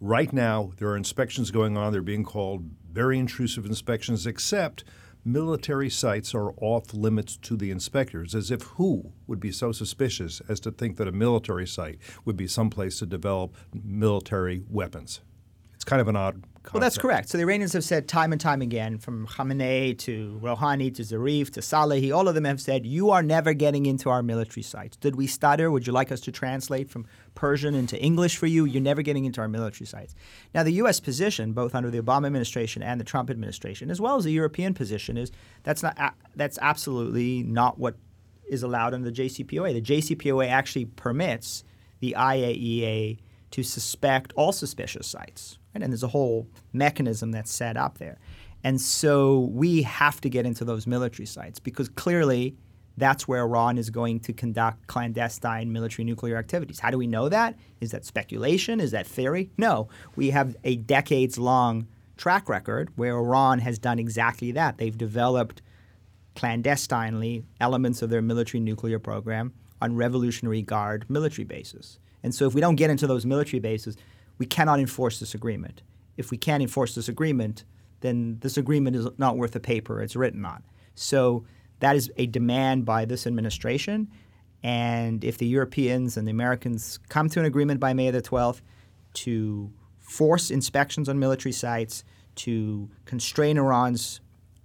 right 0.00 0.32
now 0.32 0.70
there 0.78 0.88
are 0.88 0.96
inspections 0.96 1.50
going 1.50 1.76
on. 1.76 1.92
They're 1.92 2.02
being 2.02 2.24
called 2.24 2.64
very 2.92 3.18
intrusive 3.18 3.66
inspections, 3.66 4.26
except 4.26 4.84
military 5.24 5.90
sites 5.90 6.34
are 6.34 6.52
off 6.60 6.94
limits 6.94 7.36
to 7.36 7.56
the 7.56 7.70
inspectors, 7.70 8.34
as 8.34 8.50
if 8.50 8.62
who 8.62 9.12
would 9.26 9.40
be 9.40 9.52
so 9.52 9.72
suspicious 9.72 10.40
as 10.48 10.60
to 10.60 10.70
think 10.70 10.96
that 10.96 11.08
a 11.08 11.12
military 11.12 11.66
site 11.66 11.98
would 12.24 12.36
be 12.36 12.46
someplace 12.46 12.98
to 12.98 13.06
develop 13.06 13.54
military 13.72 14.62
weapons? 14.68 15.20
It's 15.74 15.84
kind 15.84 16.00
of 16.00 16.08
an 16.08 16.16
odd 16.16 16.42
Concept. 16.68 16.74
Well, 16.74 16.80
that's 16.82 16.98
correct. 16.98 17.30
So 17.30 17.38
the 17.38 17.44
Iranians 17.44 17.72
have 17.72 17.82
said 17.82 18.08
time 18.08 18.30
and 18.30 18.38
time 18.38 18.60
again, 18.60 18.98
from 18.98 19.26
Khamenei 19.26 19.96
to 20.00 20.38
Rouhani 20.42 20.94
to 20.96 21.02
Zarif 21.02 21.48
to 21.52 21.60
Salehi, 21.60 22.14
all 22.14 22.28
of 22.28 22.34
them 22.34 22.44
have 22.44 22.60
said, 22.60 22.84
you 22.84 23.08
are 23.08 23.22
never 23.22 23.54
getting 23.54 23.86
into 23.86 24.10
our 24.10 24.22
military 24.22 24.62
sites. 24.62 24.98
Did 24.98 25.16
we 25.16 25.26
stutter? 25.26 25.70
Would 25.70 25.86
you 25.86 25.94
like 25.94 26.12
us 26.12 26.20
to 26.20 26.30
translate 26.30 26.90
from 26.90 27.06
Persian 27.34 27.74
into 27.74 27.98
English 27.98 28.36
for 28.36 28.46
you? 28.46 28.66
You're 28.66 28.82
never 28.82 29.00
getting 29.00 29.24
into 29.24 29.40
our 29.40 29.48
military 29.48 29.86
sites. 29.86 30.14
Now, 30.54 30.62
the 30.62 30.72
U.S. 30.72 31.00
position, 31.00 31.54
both 31.54 31.74
under 31.74 31.90
the 31.90 32.02
Obama 32.02 32.26
administration 32.26 32.82
and 32.82 33.00
the 33.00 33.04
Trump 33.04 33.30
administration, 33.30 33.90
as 33.90 33.98
well 33.98 34.16
as 34.16 34.24
the 34.24 34.32
European 34.32 34.74
position, 34.74 35.16
is 35.16 35.32
that's 35.62 35.82
not 35.82 35.96
that's 36.36 36.58
absolutely 36.60 37.44
not 37.44 37.78
what 37.78 37.96
is 38.46 38.62
allowed 38.62 38.92
under 38.92 39.10
the 39.10 39.16
JCPOA. 39.16 39.72
The 39.72 39.80
JCPOA 39.80 40.48
actually 40.50 40.84
permits 40.84 41.64
the 42.00 42.14
IAEA 42.18 43.20
to 43.52 43.62
suspect 43.62 44.34
all 44.36 44.52
suspicious 44.52 45.06
sites. 45.06 45.58
Right? 45.74 45.82
And 45.82 45.92
there's 45.92 46.02
a 46.02 46.08
whole 46.08 46.48
mechanism 46.72 47.30
that's 47.32 47.52
set 47.52 47.76
up 47.76 47.98
there. 47.98 48.18
And 48.64 48.80
so 48.80 49.40
we 49.52 49.82
have 49.82 50.20
to 50.22 50.28
get 50.28 50.44
into 50.44 50.64
those 50.64 50.86
military 50.86 51.26
sites 51.26 51.60
because 51.60 51.88
clearly 51.88 52.56
that's 52.96 53.28
where 53.28 53.42
Iran 53.42 53.78
is 53.78 53.90
going 53.90 54.18
to 54.20 54.32
conduct 54.32 54.88
clandestine 54.88 55.72
military 55.72 56.04
nuclear 56.04 56.36
activities. 56.36 56.80
How 56.80 56.90
do 56.90 56.98
we 56.98 57.06
know 57.06 57.28
that? 57.28 57.54
Is 57.80 57.92
that 57.92 58.04
speculation? 58.04 58.80
Is 58.80 58.90
that 58.90 59.06
theory? 59.06 59.50
No. 59.56 59.88
We 60.16 60.30
have 60.30 60.56
a 60.64 60.76
decades 60.76 61.38
long 61.38 61.86
track 62.16 62.48
record 62.48 62.90
where 62.96 63.16
Iran 63.16 63.60
has 63.60 63.78
done 63.78 64.00
exactly 64.00 64.50
that. 64.52 64.78
They've 64.78 64.98
developed 64.98 65.62
clandestinely 66.34 67.44
elements 67.60 68.02
of 68.02 68.10
their 68.10 68.22
military 68.22 68.60
nuclear 68.60 68.98
program 68.98 69.52
on 69.80 69.94
Revolutionary 69.94 70.62
Guard 70.62 71.04
military 71.08 71.44
bases. 71.44 72.00
And 72.24 72.34
so 72.34 72.46
if 72.46 72.54
we 72.54 72.60
don't 72.60 72.74
get 72.74 72.90
into 72.90 73.06
those 73.06 73.24
military 73.24 73.60
bases, 73.60 73.96
we 74.38 74.46
cannot 74.46 74.80
enforce 74.80 75.20
this 75.20 75.34
agreement. 75.34 75.82
If 76.16 76.30
we 76.30 76.38
can't 76.38 76.62
enforce 76.62 76.94
this 76.94 77.08
agreement, 77.08 77.64
then 78.00 78.38
this 78.40 78.56
agreement 78.56 78.96
is 78.96 79.06
not 79.18 79.36
worth 79.36 79.52
the 79.52 79.60
paper 79.60 80.00
it's 80.00 80.16
written 80.16 80.44
on. 80.44 80.62
So 80.94 81.44
that 81.80 81.96
is 81.96 82.10
a 82.16 82.26
demand 82.26 82.84
by 82.84 83.04
this 83.04 83.26
administration. 83.26 84.08
And 84.62 85.24
if 85.24 85.38
the 85.38 85.46
Europeans 85.46 86.16
and 86.16 86.26
the 86.26 86.32
Americans 86.32 86.98
come 87.08 87.28
to 87.30 87.40
an 87.40 87.46
agreement 87.46 87.78
by 87.78 87.92
May 87.92 88.10
the 88.10 88.22
12th 88.22 88.60
to 89.14 89.72
force 89.98 90.50
inspections 90.50 91.08
on 91.08 91.18
military 91.18 91.52
sites, 91.52 92.04
to 92.36 92.88
constrain 93.04 93.58
Iran's 93.58 94.20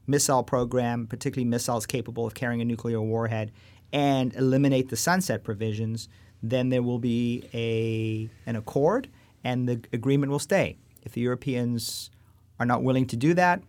missile 0.05 0.43
program, 0.43 1.07
particularly 1.07 1.49
missiles 1.49 1.85
capable 1.85 2.25
of 2.25 2.33
carrying 2.33 2.61
a 2.61 2.65
nuclear 2.65 3.01
warhead, 3.01 3.51
and 3.91 4.35
eliminate 4.35 4.89
the 4.89 4.95
sunset 4.95 5.43
provisions, 5.43 6.07
then 6.41 6.69
there 6.69 6.83
will 6.83 6.99
be 6.99 7.43
a, 7.53 8.29
an 8.47 8.55
accord 8.55 9.07
and 9.43 9.67
the 9.67 9.81
agreement 9.91 10.31
will 10.31 10.39
stay. 10.39 10.77
If 11.03 11.13
the 11.13 11.21
Europeans 11.21 12.09
are 12.59 12.65
not 12.65 12.83
willing 12.83 13.05
to 13.07 13.15
do 13.15 13.33
that, 13.33 13.61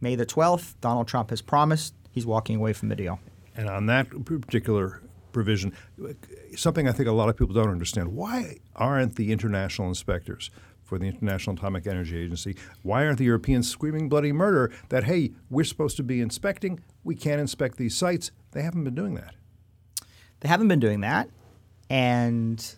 May 0.00 0.14
the 0.14 0.26
12th, 0.26 0.74
Donald 0.80 1.08
Trump 1.08 1.30
has 1.30 1.42
promised 1.42 1.94
he's 2.10 2.26
walking 2.26 2.56
away 2.56 2.72
from 2.72 2.88
the 2.88 2.96
deal. 2.96 3.18
And 3.56 3.68
on 3.68 3.86
that 3.86 4.08
particular 4.24 5.02
provision, 5.32 5.72
something 6.56 6.88
I 6.88 6.92
think 6.92 7.08
a 7.08 7.12
lot 7.12 7.28
of 7.28 7.36
people 7.36 7.54
don't 7.54 7.70
understand 7.70 8.14
why 8.14 8.58
aren't 8.76 9.16
the 9.16 9.32
international 9.32 9.88
inspectors 9.88 10.50
for 10.84 10.98
the 10.98 11.06
International 11.06 11.54
Atomic 11.54 11.86
Energy 11.86 12.16
Agency, 12.18 12.56
why 12.82 13.04
aren't 13.04 13.18
the 13.18 13.24
Europeans 13.24 13.68
screaming 13.68 14.08
bloody 14.08 14.32
murder 14.32 14.72
that, 14.88 15.04
hey, 15.04 15.32
we're 15.50 15.64
supposed 15.64 15.98
to 15.98 16.02
be 16.02 16.20
inspecting, 16.20 16.80
we 17.04 17.14
can't 17.14 17.40
inspect 17.40 17.76
these 17.76 17.94
sites? 17.94 18.30
They 18.52 18.62
haven't 18.62 18.84
been 18.84 18.94
doing 18.94 19.14
that. 19.16 19.34
They 20.40 20.48
haven't 20.48 20.68
been 20.68 20.80
doing 20.80 21.00
that. 21.00 21.28
And 21.90 22.74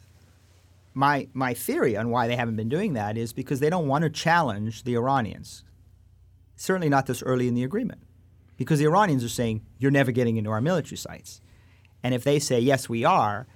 my 0.95 1.29
my 1.33 1.55
theory 1.55 1.97
on 1.97 2.11
why 2.11 2.27
they 2.27 2.37
haven't 2.37 2.57
been 2.57 2.69
doing 2.69 2.95
that 2.95 3.17
is 3.17 3.33
because 3.33 3.61
they 3.61 3.71
don't 3.71 3.89
want 3.89 4.03
to 4.03 4.11
challenge 4.11 4.85
the 4.85 4.95
Iranians. 4.95 5.65
Certainly 6.57 6.89
not 6.89 7.07
this 7.07 7.23
early 7.23 7.49
in 7.49 7.55
the 7.55 7.65
agreement, 7.65 8.03
because 8.57 8.79
the 8.79 8.87
Iranians 8.87 9.25
are 9.25 9.29
saying 9.29 9.63
you're 9.79 9.91
never 9.91 10.13
getting 10.13 10.37
into 10.37 10.51
our 10.51 10.61
military 10.61 10.97
sites, 10.97 11.41
and 12.03 12.15
if 12.15 12.25
they 12.25 12.39
say 12.39 12.61
yes 12.61 12.89
we 12.89 13.05
are, 13.05 13.47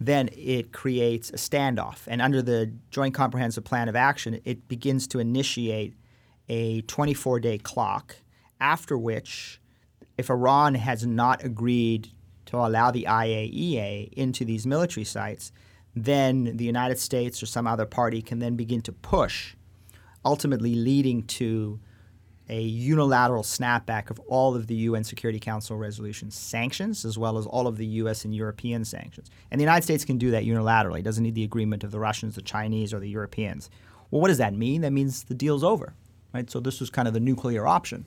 then 0.00 0.28
it 0.32 0.72
creates 0.72 1.30
a 1.30 1.36
standoff. 1.36 2.02
And 2.06 2.20
under 2.20 2.42
the 2.42 2.72
Joint 2.90 3.14
Comprehensive 3.14 3.64
Plan 3.64 3.88
of 3.88 3.96
Action, 3.96 4.40
it 4.44 4.68
begins 4.68 5.06
to 5.08 5.18
initiate 5.18 5.94
a 6.48 6.82
24 6.82 7.40
day 7.40 7.58
clock, 7.58 8.16
after 8.60 8.96
which, 8.96 9.60
if 10.16 10.30
Iran 10.30 10.74
has 10.74 11.06
not 11.06 11.44
agreed 11.44 12.12
to 12.46 12.56
allow 12.56 12.90
the 12.90 13.06
IAEA 13.08 14.12
into 14.12 14.44
these 14.44 14.66
military 14.66 15.04
sites, 15.04 15.52
then 15.96 16.56
the 16.58 16.64
United 16.64 16.98
States 16.98 17.42
or 17.42 17.46
some 17.46 17.66
other 17.66 17.86
party 17.86 18.20
can 18.20 18.38
then 18.38 18.54
begin 18.54 18.82
to 18.82 18.92
push, 18.92 19.56
ultimately 20.24 20.74
leading 20.74 21.22
to 21.22 21.80
a 22.48 22.60
unilateral 22.60 23.42
snapback 23.42 24.10
of 24.10 24.20
all 24.28 24.54
of 24.54 24.68
the 24.68 24.74
UN 24.74 25.02
Security 25.02 25.40
Council 25.40 25.76
resolution 25.76 26.30
sanctions, 26.30 27.04
as 27.04 27.18
well 27.18 27.38
as 27.38 27.46
all 27.46 27.66
of 27.66 27.76
the 27.78 27.86
US 27.86 28.24
and 28.24 28.34
European 28.34 28.84
sanctions. 28.84 29.30
And 29.50 29.58
the 29.58 29.64
United 29.64 29.82
States 29.82 30.04
can 30.04 30.18
do 30.18 30.30
that 30.30 30.44
unilaterally. 30.44 31.00
It 31.00 31.04
doesn't 31.04 31.24
need 31.24 31.34
the 31.34 31.42
agreement 31.42 31.82
of 31.82 31.90
the 31.90 31.98
Russians, 31.98 32.34
the 32.36 32.42
Chinese, 32.42 32.92
or 32.92 33.00
the 33.00 33.08
Europeans. 33.08 33.70
Well, 34.10 34.20
what 34.20 34.28
does 34.28 34.38
that 34.38 34.54
mean? 34.54 34.82
That 34.82 34.92
means 34.92 35.24
the 35.24 35.34
deal's 35.34 35.64
over, 35.64 35.94
right? 36.32 36.48
So 36.48 36.60
this 36.60 36.78
was 36.78 36.90
kind 36.90 37.08
of 37.08 37.14
the 37.14 37.20
nuclear 37.20 37.66
option. 37.66 38.04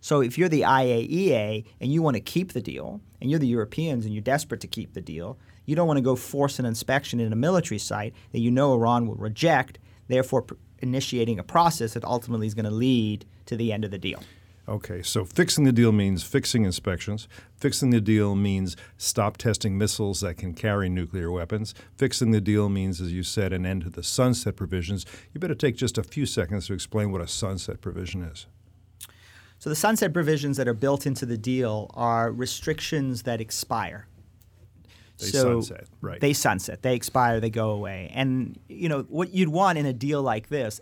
So 0.00 0.20
if 0.20 0.38
you're 0.38 0.48
the 0.48 0.62
IAEA 0.62 1.64
and 1.80 1.92
you 1.92 2.02
want 2.02 2.14
to 2.14 2.20
keep 2.20 2.52
the 2.52 2.62
deal, 2.62 3.00
and 3.20 3.30
you're 3.30 3.40
the 3.40 3.46
Europeans 3.46 4.04
and 4.04 4.14
you're 4.14 4.22
desperate 4.22 4.60
to 4.60 4.68
keep 4.68 4.92
the 4.92 5.00
deal, 5.00 5.36
you 5.66 5.76
don't 5.76 5.86
want 5.86 5.98
to 5.98 6.02
go 6.02 6.16
force 6.16 6.58
an 6.58 6.64
inspection 6.64 7.20
in 7.20 7.32
a 7.32 7.36
military 7.36 7.78
site 7.78 8.14
that 8.32 8.40
you 8.40 8.50
know 8.50 8.74
Iran 8.74 9.06
will 9.06 9.14
reject, 9.14 9.78
therefore 10.08 10.42
pr- 10.42 10.54
initiating 10.80 11.38
a 11.38 11.44
process 11.44 11.94
that 11.94 12.04
ultimately 12.04 12.46
is 12.46 12.54
going 12.54 12.64
to 12.64 12.70
lead 12.70 13.24
to 13.46 13.56
the 13.56 13.72
end 13.72 13.84
of 13.84 13.90
the 13.90 13.98
deal. 13.98 14.22
Okay, 14.68 15.02
so 15.02 15.24
fixing 15.24 15.64
the 15.64 15.72
deal 15.72 15.90
means 15.90 16.22
fixing 16.22 16.64
inspections. 16.64 17.26
Fixing 17.56 17.90
the 17.90 18.00
deal 18.00 18.36
means 18.36 18.76
stop 18.98 19.36
testing 19.36 19.76
missiles 19.76 20.20
that 20.20 20.36
can 20.36 20.54
carry 20.54 20.88
nuclear 20.88 21.28
weapons. 21.28 21.74
Fixing 21.96 22.30
the 22.30 22.40
deal 22.40 22.68
means, 22.68 23.00
as 23.00 23.12
you 23.12 23.24
said, 23.24 23.52
an 23.52 23.66
end 23.66 23.82
to 23.82 23.90
the 23.90 24.04
sunset 24.04 24.54
provisions. 24.54 25.04
You 25.34 25.40
better 25.40 25.56
take 25.56 25.74
just 25.74 25.98
a 25.98 26.04
few 26.04 26.24
seconds 26.24 26.68
to 26.68 26.74
explain 26.74 27.10
what 27.10 27.20
a 27.20 27.26
sunset 27.26 27.80
provision 27.80 28.22
is. 28.22 28.46
So, 29.58 29.68
the 29.68 29.76
sunset 29.76 30.12
provisions 30.12 30.56
that 30.56 30.68
are 30.68 30.74
built 30.74 31.04
into 31.04 31.26
the 31.26 31.36
deal 31.36 31.90
are 31.94 32.30
restrictions 32.30 33.24
that 33.24 33.40
expire. 33.40 34.06
They 35.20 35.26
so 35.26 35.60
sunset, 35.60 35.86
right? 36.00 36.20
They 36.20 36.32
sunset. 36.32 36.82
They 36.82 36.94
expire. 36.94 37.40
They 37.40 37.50
go 37.50 37.70
away. 37.70 38.10
And 38.14 38.58
you 38.68 38.88
know 38.88 39.02
what 39.08 39.32
you'd 39.34 39.48
want 39.48 39.78
in 39.78 39.86
a 39.86 39.92
deal 39.92 40.22
like 40.22 40.48
this, 40.48 40.80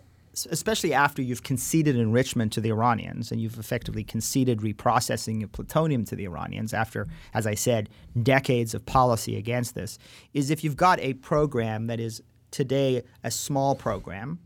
especially 0.49 0.93
after 0.93 1.21
you've 1.21 1.43
conceded 1.43 1.95
enrichment 1.95 2.53
to 2.53 2.61
the 2.61 2.69
Iranians 2.69 3.31
and 3.31 3.41
you've 3.41 3.59
effectively 3.59 4.03
conceded 4.03 4.59
reprocessing 4.59 5.43
of 5.43 5.51
plutonium 5.51 6.05
to 6.05 6.15
the 6.15 6.25
Iranians 6.25 6.73
after, 6.73 7.07
as 7.33 7.45
I 7.45 7.55
said, 7.55 7.89
decades 8.21 8.73
of 8.73 8.85
policy 8.85 9.35
against 9.37 9.75
this, 9.75 9.99
is 10.33 10.49
if 10.49 10.63
you've 10.63 10.77
got 10.77 10.99
a 10.99 11.13
program 11.15 11.87
that 11.87 11.99
is 11.99 12.21
today 12.51 13.03
a 13.23 13.31
small 13.31 13.75
program, 13.75 14.39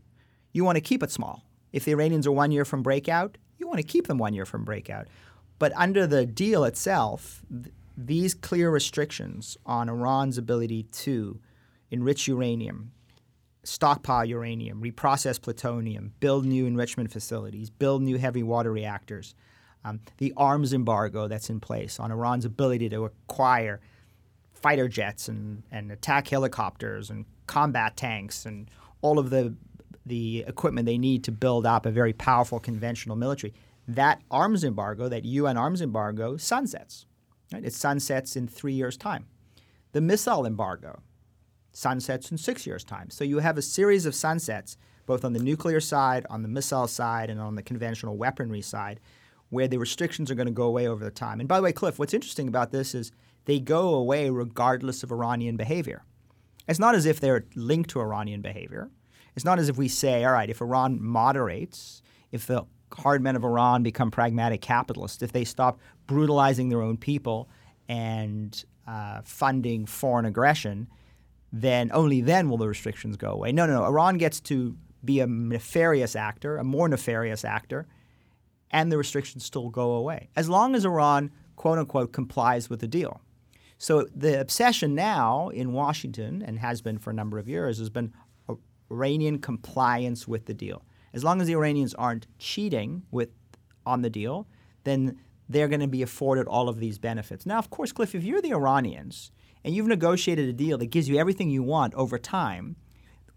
you 0.52 0.64
want 0.64 0.76
to 0.76 0.80
keep 0.80 1.02
it 1.02 1.10
small. 1.10 1.44
If 1.72 1.84
the 1.84 1.92
Iranians 1.92 2.26
are 2.26 2.32
one 2.32 2.50
year 2.50 2.64
from 2.64 2.82
breakout, 2.82 3.36
you 3.58 3.66
want 3.66 3.78
to 3.78 3.84
keep 3.84 4.06
them 4.06 4.18
one 4.18 4.34
year 4.34 4.46
from 4.46 4.64
breakout. 4.64 5.08
But 5.58 5.72
under 5.76 6.06
the 6.06 6.26
deal 6.26 6.64
itself, 6.64 7.42
these 7.96 8.34
clear 8.34 8.70
restrictions 8.70 9.56
on 9.64 9.88
Iran's 9.88 10.38
ability 10.38 10.84
to 10.84 11.40
enrich 11.90 12.26
uranium, 12.26 12.92
stockpile 13.62 14.24
uranium, 14.24 14.82
reprocess 14.82 15.40
plutonium, 15.40 16.12
build 16.20 16.44
new 16.44 16.66
enrichment 16.66 17.12
facilities, 17.12 17.70
build 17.70 18.02
new 18.02 18.18
heavy 18.18 18.42
water 18.42 18.72
reactors, 18.72 19.34
um, 19.84 20.00
the 20.18 20.32
arms 20.36 20.72
embargo 20.72 21.28
that's 21.28 21.50
in 21.50 21.60
place 21.60 22.00
on 22.00 22.10
Iran's 22.10 22.44
ability 22.44 22.88
to 22.88 23.04
acquire 23.04 23.80
fighter 24.54 24.88
jets 24.88 25.28
and, 25.28 25.62
and 25.70 25.92
attack 25.92 26.28
helicopters 26.28 27.10
and 27.10 27.26
combat 27.46 27.96
tanks 27.96 28.46
and 28.46 28.70
all 29.02 29.18
of 29.18 29.30
the 29.30 29.54
the 30.06 30.44
equipment 30.46 30.84
they 30.84 30.98
need 30.98 31.24
to 31.24 31.32
build 31.32 31.64
up 31.64 31.86
a 31.86 31.90
very 31.90 32.12
powerful 32.12 32.60
conventional 32.60 33.16
military. 33.16 33.54
That 33.88 34.20
arms 34.30 34.62
embargo, 34.62 35.08
that 35.08 35.24
UN 35.24 35.56
arms 35.56 35.80
embargo, 35.80 36.36
sunsets. 36.36 37.06
Right? 37.52 37.64
It 37.64 37.72
sunsets 37.72 38.36
in 38.36 38.48
three 38.48 38.72
years' 38.72 38.96
time. 38.96 39.26
The 39.92 40.00
missile 40.00 40.46
embargo 40.46 41.02
sunsets 41.72 42.30
in 42.30 42.38
six 42.38 42.66
years' 42.66 42.84
time. 42.84 43.10
So 43.10 43.24
you 43.24 43.38
have 43.38 43.58
a 43.58 43.62
series 43.62 44.06
of 44.06 44.14
sunsets, 44.14 44.76
both 45.06 45.24
on 45.24 45.32
the 45.32 45.42
nuclear 45.42 45.80
side, 45.80 46.26
on 46.30 46.42
the 46.42 46.48
missile 46.48 46.86
side, 46.86 47.30
and 47.30 47.40
on 47.40 47.54
the 47.54 47.62
conventional 47.62 48.16
weaponry 48.16 48.62
side, 48.62 49.00
where 49.50 49.68
the 49.68 49.78
restrictions 49.78 50.30
are 50.30 50.34
going 50.34 50.46
to 50.46 50.52
go 50.52 50.64
away 50.64 50.88
over 50.88 51.04
the 51.04 51.10
time. 51.10 51.40
And 51.40 51.48
by 51.48 51.58
the 51.58 51.62
way, 51.62 51.72
Cliff, 51.72 51.98
what's 51.98 52.14
interesting 52.14 52.48
about 52.48 52.70
this 52.72 52.94
is 52.94 53.12
they 53.44 53.60
go 53.60 53.94
away 53.94 54.30
regardless 54.30 55.02
of 55.02 55.12
Iranian 55.12 55.56
behavior. 55.56 56.04
It's 56.66 56.78
not 56.78 56.94
as 56.94 57.06
if 57.06 57.20
they're 57.20 57.44
linked 57.54 57.90
to 57.90 58.00
Iranian 58.00 58.40
behavior. 58.40 58.90
It's 59.36 59.44
not 59.44 59.58
as 59.58 59.68
if 59.68 59.76
we 59.76 59.88
say, 59.88 60.24
all 60.24 60.32
right, 60.32 60.48
if 60.48 60.60
Iran 60.60 61.02
moderates, 61.02 62.02
if 62.32 62.46
the 62.46 62.64
hard 62.94 63.22
men 63.22 63.36
of 63.36 63.44
Iran 63.44 63.82
become 63.82 64.10
pragmatic 64.10 64.60
capitalists, 64.60 65.22
if 65.22 65.32
they 65.32 65.44
stop 65.44 65.80
brutalizing 66.06 66.68
their 66.68 66.82
own 66.82 66.96
people 66.96 67.48
and 67.88 68.64
uh, 68.86 69.20
funding 69.24 69.86
foreign 69.86 70.24
aggression, 70.24 70.88
then 71.52 71.90
only 71.92 72.20
then 72.20 72.48
will 72.48 72.58
the 72.58 72.68
restrictions 72.68 73.16
go 73.16 73.30
away. 73.30 73.52
No, 73.52 73.66
no, 73.66 73.74
no. 73.74 73.84
Iran 73.84 74.18
gets 74.18 74.40
to 74.40 74.76
be 75.04 75.20
a 75.20 75.26
nefarious 75.26 76.16
actor, 76.16 76.56
a 76.56 76.64
more 76.64 76.88
nefarious 76.88 77.44
actor, 77.44 77.86
and 78.70 78.90
the 78.90 78.98
restrictions 78.98 79.44
still 79.44 79.68
go 79.68 79.92
away 79.92 80.30
as 80.34 80.48
long 80.48 80.74
as 80.74 80.84
Iran, 80.84 81.30
quote 81.56 81.78
unquote, 81.78 82.12
complies 82.12 82.68
with 82.68 82.80
the 82.80 82.88
deal. 82.88 83.20
So 83.78 84.06
the 84.14 84.40
obsession 84.40 84.94
now 84.94 85.48
in 85.50 85.72
Washington, 85.72 86.42
and 86.42 86.58
has 86.58 86.80
been 86.80 86.98
for 86.98 87.10
a 87.10 87.14
number 87.14 87.38
of 87.38 87.48
years, 87.48 87.78
has 87.78 87.90
been 87.90 88.12
Iranian 88.90 89.38
compliance 89.38 90.26
with 90.28 90.46
the 90.46 90.54
deal. 90.54 90.82
As 91.14 91.22
long 91.22 91.40
as 91.40 91.46
the 91.46 91.54
Iranians 91.54 91.94
aren't 91.94 92.26
cheating 92.38 93.04
with 93.12 93.30
on 93.86 94.02
the 94.02 94.10
deal, 94.10 94.48
then 94.82 95.16
they're 95.48 95.68
going 95.68 95.80
to 95.80 95.86
be 95.86 96.02
afforded 96.02 96.46
all 96.48 96.68
of 96.68 96.80
these 96.80 96.98
benefits. 96.98 97.46
Now, 97.46 97.58
of 97.58 97.70
course, 97.70 97.92
Cliff, 97.92 98.14
if 98.14 98.24
you're 98.24 98.42
the 98.42 98.52
Iranians 98.52 99.30
and 99.62 99.74
you've 99.74 99.86
negotiated 99.86 100.48
a 100.48 100.52
deal 100.52 100.76
that 100.78 100.86
gives 100.86 101.08
you 101.08 101.16
everything 101.16 101.50
you 101.50 101.62
want 101.62 101.94
over 101.94 102.18
time, 102.18 102.76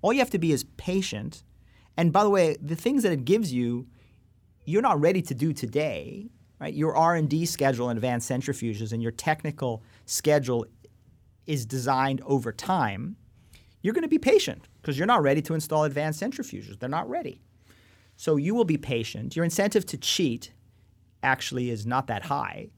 all 0.01 0.11
you 0.11 0.19
have 0.19 0.31
to 0.31 0.39
be 0.39 0.51
is 0.51 0.63
patient. 0.63 1.43
And 1.95 2.11
by 2.11 2.23
the 2.23 2.29
way, 2.31 2.57
the 2.61 2.75
things 2.75 3.03
that 3.03 3.11
it 3.11 3.25
gives 3.25 3.53
you, 3.53 3.87
you're 4.65 4.81
not 4.81 4.99
ready 4.99 5.21
to 5.21 5.35
do 5.35 5.53
today, 5.53 6.31
right? 6.59 6.73
Your 6.73 6.95
R&D 6.95 7.45
schedule 7.45 7.89
and 7.89 7.97
advanced 7.97 8.29
centrifuges 8.29 8.91
and 8.91 9.03
your 9.03 9.11
technical 9.11 9.83
schedule 10.05 10.65
is 11.45 11.65
designed 11.65 12.21
over 12.25 12.51
time. 12.51 13.17
You're 13.81 13.93
going 13.93 14.01
to 14.01 14.09
be 14.09 14.17
patient 14.17 14.67
because 14.81 14.97
you're 14.97 15.07
not 15.07 15.21
ready 15.21 15.41
to 15.43 15.53
install 15.53 15.83
advanced 15.83 16.21
centrifuges. 16.21 16.79
They're 16.79 16.89
not 16.89 17.07
ready. 17.07 17.41
So 18.17 18.35
you 18.35 18.53
will 18.55 18.65
be 18.65 18.77
patient. 18.77 19.35
Your 19.35 19.45
incentive 19.45 19.85
to 19.87 19.97
cheat 19.97 20.51
actually 21.23 21.69
is 21.69 21.85
not 21.85 22.07
that 22.07 22.23
high. 22.23 22.69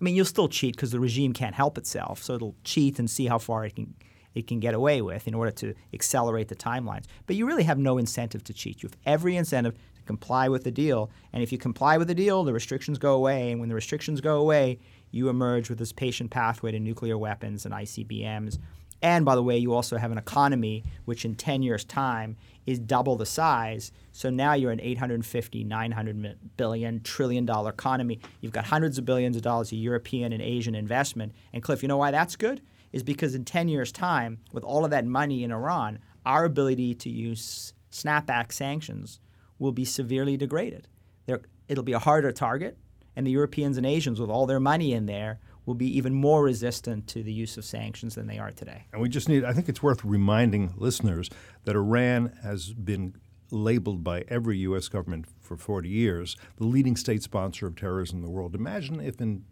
I 0.00 0.04
mean, 0.04 0.14
you'll 0.14 0.24
still 0.24 0.48
cheat 0.48 0.76
because 0.76 0.90
the 0.90 1.00
regime 1.00 1.32
can't 1.32 1.54
help 1.54 1.78
itself, 1.78 2.22
so 2.22 2.34
it'll 2.34 2.54
cheat 2.64 2.98
and 2.98 3.10
see 3.10 3.26
how 3.26 3.38
far 3.38 3.64
it 3.64 3.74
can 3.76 3.94
it 4.34 4.46
can 4.46 4.60
get 4.60 4.74
away 4.74 5.02
with 5.02 5.26
in 5.26 5.34
order 5.34 5.50
to 5.50 5.74
accelerate 5.92 6.48
the 6.48 6.54
timelines. 6.54 7.06
But 7.26 7.34
you 7.34 7.46
really 7.46 7.64
have 7.64 7.78
no 7.78 7.98
incentive 7.98 8.44
to 8.44 8.52
cheat. 8.52 8.82
You 8.82 8.88
have 8.88 8.98
every 9.04 9.36
incentive 9.36 9.74
to 9.96 10.02
comply 10.02 10.48
with 10.48 10.62
the 10.62 10.70
deal, 10.70 11.10
and 11.32 11.42
if 11.42 11.50
you 11.50 11.58
comply 11.58 11.96
with 11.96 12.06
the 12.08 12.14
deal, 12.14 12.44
the 12.44 12.52
restrictions 12.52 12.98
go 12.98 13.14
away, 13.14 13.50
and 13.50 13.58
when 13.58 13.68
the 13.68 13.74
restrictions 13.74 14.20
go 14.20 14.38
away, 14.38 14.78
you 15.10 15.28
emerge 15.28 15.68
with 15.68 15.78
this 15.78 15.92
patient 15.92 16.30
pathway 16.30 16.70
to 16.70 16.78
nuclear 16.78 17.18
weapons 17.18 17.64
and 17.64 17.74
ICBMs. 17.74 18.58
And 19.00 19.24
by 19.24 19.34
the 19.34 19.42
way, 19.42 19.56
you 19.58 19.72
also 19.74 19.96
have 19.96 20.10
an 20.10 20.18
economy 20.18 20.84
which 21.04 21.24
in 21.24 21.36
10 21.36 21.62
years' 21.62 21.84
time 21.84 22.36
is 22.66 22.78
double 22.78 23.16
the 23.16 23.26
size. 23.26 23.92
So 24.12 24.28
now 24.28 24.54
you're 24.54 24.72
an 24.72 24.80
850, 24.80 25.64
900 25.64 26.38
billion, 26.56 27.00
trillion 27.02 27.46
dollar 27.46 27.70
economy. 27.70 28.20
You've 28.40 28.52
got 28.52 28.66
hundreds 28.66 28.98
of 28.98 29.04
billions 29.04 29.36
of 29.36 29.42
dollars 29.42 29.72
of 29.72 29.78
European 29.78 30.32
and 30.32 30.42
Asian 30.42 30.74
investment. 30.74 31.32
And 31.52 31.62
Cliff, 31.62 31.82
you 31.82 31.88
know 31.88 31.96
why 31.96 32.10
that's 32.10 32.36
good? 32.36 32.60
Is 32.92 33.02
because 33.02 33.34
in 33.34 33.44
10 33.44 33.68
years' 33.68 33.92
time, 33.92 34.38
with 34.52 34.64
all 34.64 34.84
of 34.84 34.90
that 34.90 35.06
money 35.06 35.44
in 35.44 35.52
Iran, 35.52 36.00
our 36.26 36.44
ability 36.44 36.94
to 36.96 37.10
use 37.10 37.72
snapback 37.92 38.52
sanctions 38.52 39.20
will 39.58 39.72
be 39.72 39.84
severely 39.84 40.36
degraded. 40.36 40.88
There, 41.26 41.42
it'll 41.68 41.84
be 41.84 41.92
a 41.92 41.98
harder 41.98 42.32
target, 42.32 42.76
and 43.16 43.26
the 43.26 43.30
Europeans 43.30 43.76
and 43.76 43.86
Asians, 43.86 44.20
with 44.20 44.30
all 44.30 44.46
their 44.46 44.60
money 44.60 44.92
in 44.92 45.06
there, 45.06 45.40
will 45.68 45.74
be 45.74 45.98
even 45.98 46.14
more 46.14 46.42
resistant 46.42 47.06
to 47.06 47.22
the 47.22 47.32
use 47.32 47.58
of 47.58 47.64
sanctions 47.64 48.14
than 48.14 48.26
they 48.26 48.38
are 48.38 48.50
today. 48.50 48.86
And 48.90 49.02
we 49.02 49.10
just 49.10 49.28
need, 49.28 49.44
I 49.44 49.52
think 49.52 49.68
it's 49.68 49.82
worth 49.82 50.02
reminding 50.02 50.72
listeners 50.76 51.28
that 51.64 51.76
Iran 51.76 52.32
has 52.42 52.72
been 52.72 53.14
labeled 53.50 54.02
by 54.02 54.24
every 54.28 54.56
U.S. 54.60 54.88
government 54.88 55.26
for 55.42 55.58
40 55.58 55.90
years 55.90 56.36
the 56.56 56.64
leading 56.64 56.96
state 56.96 57.22
sponsor 57.22 57.66
of 57.66 57.76
terrorism 57.76 58.20
in 58.20 58.24
the 58.24 58.30
world. 58.30 58.54
Imagine 58.54 58.98
if 58.98 59.20
in 59.20 59.44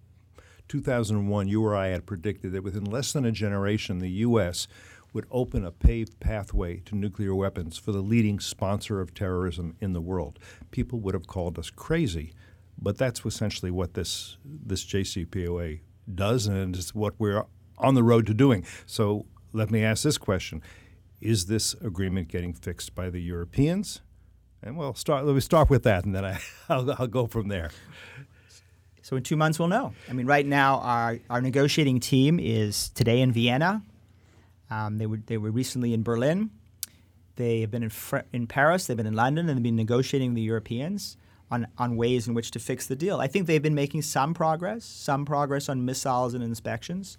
2001 0.68 1.48
you 1.48 1.62
or 1.62 1.76
I 1.76 1.88
had 1.88 2.06
predicted 2.06 2.52
that 2.52 2.64
within 2.64 2.86
less 2.86 3.12
than 3.12 3.26
a 3.26 3.30
generation 3.30 3.98
the 3.98 4.08
U.S. 4.08 4.68
would 5.12 5.26
open 5.30 5.66
a 5.66 5.70
paved 5.70 6.18
pathway 6.18 6.78
to 6.86 6.96
nuclear 6.96 7.34
weapons 7.34 7.76
for 7.76 7.92
the 7.92 8.00
leading 8.00 8.40
sponsor 8.40 9.02
of 9.02 9.12
terrorism 9.12 9.76
in 9.80 9.92
the 9.92 10.00
world. 10.00 10.38
People 10.70 10.98
would 11.00 11.12
have 11.12 11.26
called 11.26 11.58
us 11.58 11.68
crazy. 11.68 12.32
But 12.78 12.98
that's 12.98 13.24
essentially 13.24 13.70
what 13.70 13.94
this 13.94 14.36
this 14.44 14.84
JCPOA 14.84 15.80
does, 16.12 16.46
and 16.46 16.76
it's 16.76 16.94
what 16.94 17.14
we're 17.18 17.44
on 17.78 17.94
the 17.94 18.02
road 18.02 18.26
to 18.26 18.34
doing. 18.34 18.64
So 18.86 19.26
let 19.52 19.70
me 19.70 19.82
ask 19.82 20.02
this 20.02 20.18
question: 20.18 20.62
Is 21.20 21.46
this 21.46 21.74
agreement 21.74 22.28
getting 22.28 22.52
fixed 22.52 22.94
by 22.94 23.10
the 23.10 23.20
Europeans? 23.20 24.00
And 24.62 24.76
we'll 24.76 24.94
start. 24.94 25.24
Let 25.24 25.34
me 25.34 25.40
start 25.40 25.70
with 25.70 25.82
that, 25.84 26.04
and 26.04 26.14
then 26.14 26.24
I, 26.24 26.40
I'll, 26.68 26.90
I'll 26.98 27.06
go 27.06 27.26
from 27.26 27.48
there. 27.48 27.70
So 29.02 29.16
in 29.16 29.22
two 29.22 29.36
months, 29.36 29.58
we'll 29.58 29.68
know. 29.68 29.92
I 30.08 30.14
mean, 30.14 30.26
right 30.26 30.44
now, 30.44 30.80
our, 30.80 31.20
our 31.30 31.40
negotiating 31.40 32.00
team 32.00 32.40
is 32.40 32.88
today 32.88 33.20
in 33.20 33.30
Vienna. 33.30 33.82
Um, 34.68 34.98
they 34.98 35.06
were 35.06 35.20
they 35.26 35.38
were 35.38 35.52
recently 35.52 35.94
in 35.94 36.02
Berlin. 36.02 36.50
They 37.36 37.60
have 37.60 37.70
been 37.70 37.84
in, 37.84 37.90
Fr- 37.90 38.26
in 38.32 38.46
Paris. 38.46 38.86
They've 38.86 38.96
been 38.96 39.06
in 39.06 39.14
London, 39.14 39.48
and 39.48 39.56
they've 39.56 39.62
been 39.62 39.76
negotiating 39.76 40.30
with 40.30 40.36
the 40.36 40.42
Europeans 40.42 41.16
on, 41.50 41.66
on 41.78 41.96
ways 41.96 42.26
in 42.26 42.34
which 42.34 42.50
to 42.52 42.58
fix 42.58 42.86
the 42.86 42.96
deal. 42.96 43.20
I 43.20 43.26
think 43.26 43.46
they've 43.46 43.62
been 43.62 43.74
making 43.74 44.02
some 44.02 44.34
progress, 44.34 44.84
some 44.84 45.24
progress 45.24 45.68
on 45.68 45.84
missiles 45.84 46.34
and 46.34 46.42
inspections. 46.42 47.18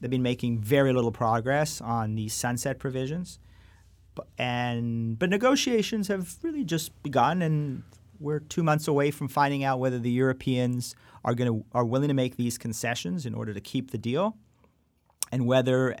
They've 0.00 0.10
been 0.10 0.22
making 0.22 0.58
very 0.60 0.92
little 0.92 1.12
progress 1.12 1.80
on 1.80 2.14
the 2.14 2.28
sunset 2.28 2.78
provisions. 2.78 3.38
But, 4.14 4.28
and 4.38 5.18
but 5.18 5.30
negotiations 5.30 6.08
have 6.08 6.36
really 6.42 6.64
just 6.64 7.02
begun, 7.02 7.42
and 7.42 7.82
we're 8.18 8.40
two 8.40 8.62
months 8.62 8.88
away 8.88 9.10
from 9.10 9.28
finding 9.28 9.64
out 9.64 9.78
whether 9.78 9.98
the 9.98 10.10
Europeans 10.10 10.94
are 11.24 11.34
going 11.34 11.52
to 11.52 11.66
are 11.72 11.84
willing 11.84 12.08
to 12.08 12.14
make 12.14 12.36
these 12.36 12.56
concessions 12.56 13.26
in 13.26 13.34
order 13.34 13.52
to 13.52 13.60
keep 13.60 13.90
the 13.90 13.98
deal, 13.98 14.36
and 15.32 15.46
whether, 15.46 15.96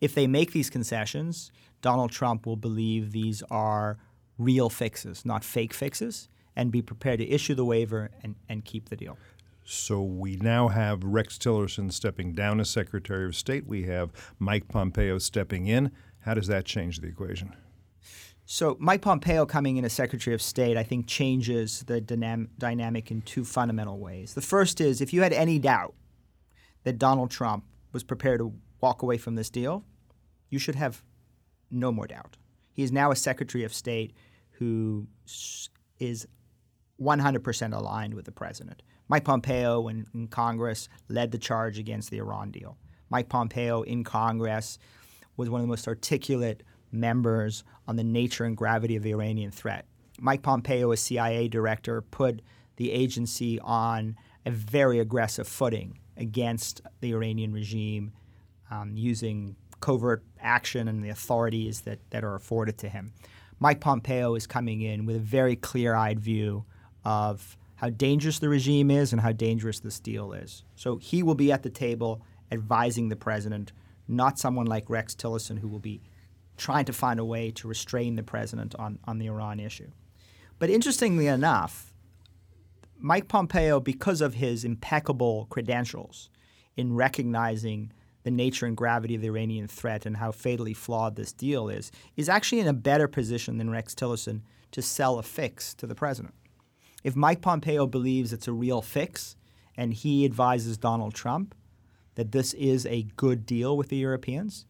if 0.00 0.14
they 0.14 0.26
make 0.26 0.52
these 0.52 0.70
concessions, 0.70 1.50
Donald 1.82 2.10
Trump 2.10 2.46
will 2.46 2.56
believe 2.56 3.12
these 3.12 3.42
are 3.50 3.98
real 4.38 4.68
fixes, 4.68 5.24
not 5.24 5.42
fake 5.42 5.72
fixes, 5.72 6.28
and 6.56 6.72
be 6.72 6.82
prepared 6.82 7.18
to 7.18 7.28
issue 7.28 7.54
the 7.54 7.64
waiver 7.64 8.10
and, 8.22 8.34
and 8.48 8.64
keep 8.64 8.88
the 8.88 8.96
deal. 8.96 9.18
So 9.64 10.00
we 10.00 10.36
now 10.36 10.68
have 10.68 11.02
Rex 11.04 11.38
Tillerson 11.38 11.92
stepping 11.92 12.34
down 12.34 12.60
as 12.60 12.70
Secretary 12.70 13.26
of 13.26 13.34
State. 13.34 13.66
We 13.66 13.82
have 13.84 14.10
Mike 14.38 14.68
Pompeo 14.68 15.18
stepping 15.18 15.66
in. 15.66 15.90
How 16.20 16.34
does 16.34 16.46
that 16.46 16.64
change 16.64 17.00
the 17.00 17.08
equation? 17.08 17.54
So 18.44 18.76
Mike 18.78 19.02
Pompeo 19.02 19.44
coming 19.44 19.76
in 19.76 19.84
as 19.84 19.92
Secretary 19.92 20.32
of 20.34 20.40
State, 20.40 20.76
I 20.76 20.84
think, 20.84 21.08
changes 21.08 21.82
the 21.82 22.00
dynam- 22.00 22.48
dynamic 22.58 23.10
in 23.10 23.22
two 23.22 23.44
fundamental 23.44 23.98
ways. 23.98 24.34
The 24.34 24.40
first 24.40 24.80
is 24.80 25.00
if 25.00 25.12
you 25.12 25.22
had 25.22 25.32
any 25.32 25.58
doubt 25.58 25.94
that 26.84 26.98
Donald 26.98 27.32
Trump 27.32 27.64
was 27.92 28.04
prepared 28.04 28.38
to 28.38 28.52
walk 28.80 29.02
away 29.02 29.18
from 29.18 29.34
this 29.34 29.50
deal, 29.50 29.84
you 30.48 30.60
should 30.60 30.76
have 30.76 31.02
no 31.72 31.90
more 31.90 32.06
doubt. 32.06 32.36
He 32.72 32.84
is 32.84 32.92
now 32.92 33.10
a 33.10 33.16
Secretary 33.16 33.64
of 33.64 33.74
State 33.74 34.14
who 34.52 35.08
is 35.98 36.28
100% 37.00 37.74
aligned 37.74 38.14
with 38.14 38.24
the 38.24 38.32
president. 38.32 38.82
Mike 39.08 39.24
Pompeo 39.24 39.88
in, 39.88 40.06
in, 40.14 40.28
Congress 40.28 40.88
led 41.08 41.30
the 41.30 41.38
charge 41.38 41.78
against 41.78 42.10
the 42.10 42.18
Iran 42.18 42.50
deal. 42.50 42.76
Mike 43.10 43.28
Pompeo 43.28 43.82
in 43.82 44.02
Congress 44.02 44.78
was 45.36 45.50
one 45.50 45.60
of 45.60 45.66
the 45.66 45.70
most 45.70 45.86
articulate 45.86 46.62
members 46.90 47.64
on 47.86 47.96
the 47.96 48.04
nature 48.04 48.44
and 48.44 48.56
gravity 48.56 48.96
of 48.96 49.02
the 49.02 49.10
Iranian 49.10 49.50
threat. 49.50 49.86
Mike 50.18 50.42
Pompeo, 50.42 50.90
as 50.92 51.00
CIA 51.00 51.48
director, 51.48 52.00
put 52.00 52.40
the 52.76 52.90
agency 52.90 53.60
on 53.60 54.16
a 54.44 54.50
very 54.50 54.98
aggressive 54.98 55.46
footing 55.46 55.98
against 56.16 56.80
the 57.00 57.12
Iranian 57.12 57.52
regime 57.52 58.12
um, 58.70 58.96
using 58.96 59.56
covert 59.80 60.24
action 60.40 60.88
and 60.88 61.04
the 61.04 61.10
authorities 61.10 61.82
that, 61.82 61.98
that 62.10 62.24
are 62.24 62.34
afforded 62.34 62.78
to 62.78 62.88
him. 62.88 63.12
Mike 63.58 63.80
Pompeo 63.80 64.34
is 64.34 64.46
coming 64.46 64.80
in 64.80 65.06
with 65.06 65.16
a 65.16 65.20
very 65.20 65.56
clear 65.56 65.94
eyed 65.94 66.20
view 66.20 66.64
of 67.06 67.56
how 67.76 67.88
dangerous 67.88 68.40
the 68.40 68.48
regime 68.48 68.90
is 68.90 69.12
and 69.12 69.22
how 69.22 69.30
dangerous 69.30 69.78
this 69.78 70.00
deal 70.00 70.32
is. 70.32 70.64
So 70.74 70.96
he 70.96 71.22
will 71.22 71.36
be 71.36 71.52
at 71.52 71.62
the 71.62 71.70
table 71.70 72.20
advising 72.50 73.08
the 73.08 73.16
president, 73.16 73.72
not 74.08 74.40
someone 74.40 74.66
like 74.66 74.90
Rex 74.90 75.14
Tillerson 75.14 75.60
who 75.60 75.68
will 75.68 75.78
be 75.78 76.02
trying 76.56 76.84
to 76.86 76.92
find 76.92 77.20
a 77.20 77.24
way 77.24 77.52
to 77.52 77.68
restrain 77.68 78.16
the 78.16 78.24
president 78.24 78.74
on, 78.74 78.98
on 79.04 79.18
the 79.18 79.26
Iran 79.26 79.60
issue. 79.60 79.88
But 80.58 80.68
interestingly 80.68 81.28
enough, 81.28 81.94
Mike 82.98 83.28
Pompeo, 83.28 83.78
because 83.78 84.20
of 84.20 84.34
his 84.34 84.64
impeccable 84.64 85.46
credentials 85.48 86.28
in 86.76 86.94
recognizing 86.94 87.92
the 88.24 88.30
nature 88.32 88.66
and 88.66 88.76
gravity 88.76 89.14
of 89.14 89.20
the 89.20 89.28
Iranian 89.28 89.68
threat 89.68 90.06
and 90.06 90.16
how 90.16 90.32
fatally 90.32 90.74
flawed 90.74 91.14
this 91.14 91.32
deal 91.32 91.68
is, 91.68 91.92
is 92.16 92.28
actually 92.28 92.58
in 92.58 92.66
a 92.66 92.72
better 92.72 93.06
position 93.06 93.58
than 93.58 93.70
Rex 93.70 93.94
Tillerson 93.94 94.40
to 94.72 94.82
sell 94.82 95.20
a 95.20 95.22
fix 95.22 95.72
to 95.74 95.86
the 95.86 95.94
president. 95.94 96.34
If 97.06 97.14
Mike 97.14 97.40
Pompeo 97.40 97.86
believes 97.86 98.32
it's 98.32 98.48
a 98.48 98.52
real 98.52 98.82
fix 98.82 99.36
and 99.76 99.94
he 99.94 100.24
advises 100.24 100.76
Donald 100.76 101.14
Trump 101.14 101.54
that 102.16 102.32
this 102.32 102.52
is 102.54 102.84
a 102.84 103.04
good 103.16 103.46
deal 103.46 103.76
with 103.76 103.90
the 103.90 103.96
Europeans, 103.96 104.66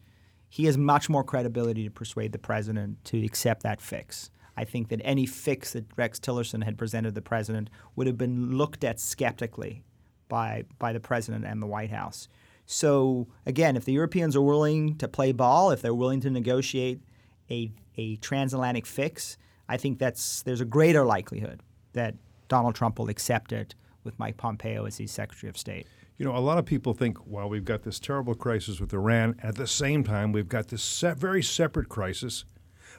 he 0.47 0.65
has 0.65 0.77
much 0.77 1.09
more 1.09 1.23
credibility 1.23 1.83
to 1.85 1.89
persuade 1.89 2.33
the 2.33 2.37
president 2.37 3.03
to 3.05 3.25
accept 3.25 3.63
that 3.63 3.81
fix. 3.81 4.29
I 4.55 4.65
think 4.65 4.89
that 4.89 5.01
any 5.03 5.25
fix 5.25 5.73
that 5.73 5.85
Rex 5.97 6.19
Tillerson 6.19 6.63
had 6.63 6.77
presented 6.77 7.15
the 7.15 7.23
president 7.23 7.71
would 7.95 8.05
have 8.05 8.19
been 8.19 8.55
looked 8.55 8.83
at 8.83 8.99
skeptically 8.99 9.81
by, 10.29 10.65
by 10.77 10.93
the 10.93 10.99
president 10.99 11.43
and 11.43 11.59
the 11.59 11.65
White 11.65 11.89
House. 11.89 12.27
So, 12.67 13.29
again, 13.47 13.75
if 13.75 13.83
the 13.83 13.93
Europeans 13.93 14.35
are 14.35 14.41
willing 14.43 14.95
to 14.97 15.07
play 15.07 15.31
ball, 15.31 15.71
if 15.71 15.81
they're 15.81 15.91
willing 15.91 16.21
to 16.21 16.29
negotiate 16.29 17.01
a, 17.49 17.71
a 17.97 18.17
transatlantic 18.17 18.85
fix, 18.85 19.39
I 19.67 19.77
think 19.77 19.97
that's, 19.97 20.43
there's 20.43 20.61
a 20.61 20.65
greater 20.65 21.03
likelihood 21.03 21.63
that 21.93 22.13
Donald 22.47 22.75
Trump 22.75 22.99
will 22.99 23.09
accept 23.09 23.51
it 23.51 23.75
with 24.03 24.17
Mike 24.19 24.37
Pompeo 24.37 24.85
as 24.85 24.97
his 24.97 25.11
Secretary 25.11 25.49
of 25.49 25.57
State. 25.57 25.87
You 26.17 26.25
know, 26.25 26.35
a 26.35 26.39
lot 26.39 26.57
of 26.57 26.65
people 26.65 26.93
think, 26.93 27.17
well, 27.27 27.47
we've 27.47 27.65
got 27.65 27.83
this 27.83 27.99
terrible 27.99 28.33
crisis 28.33 28.79
with 28.79 28.93
Iran. 28.93 29.35
At 29.43 29.55
the 29.55 29.67
same 29.67 30.03
time, 30.03 30.31
we've 30.31 30.49
got 30.49 30.69
this 30.69 30.81
se- 30.81 31.15
very 31.17 31.43
separate 31.43 31.89
crisis 31.89 32.45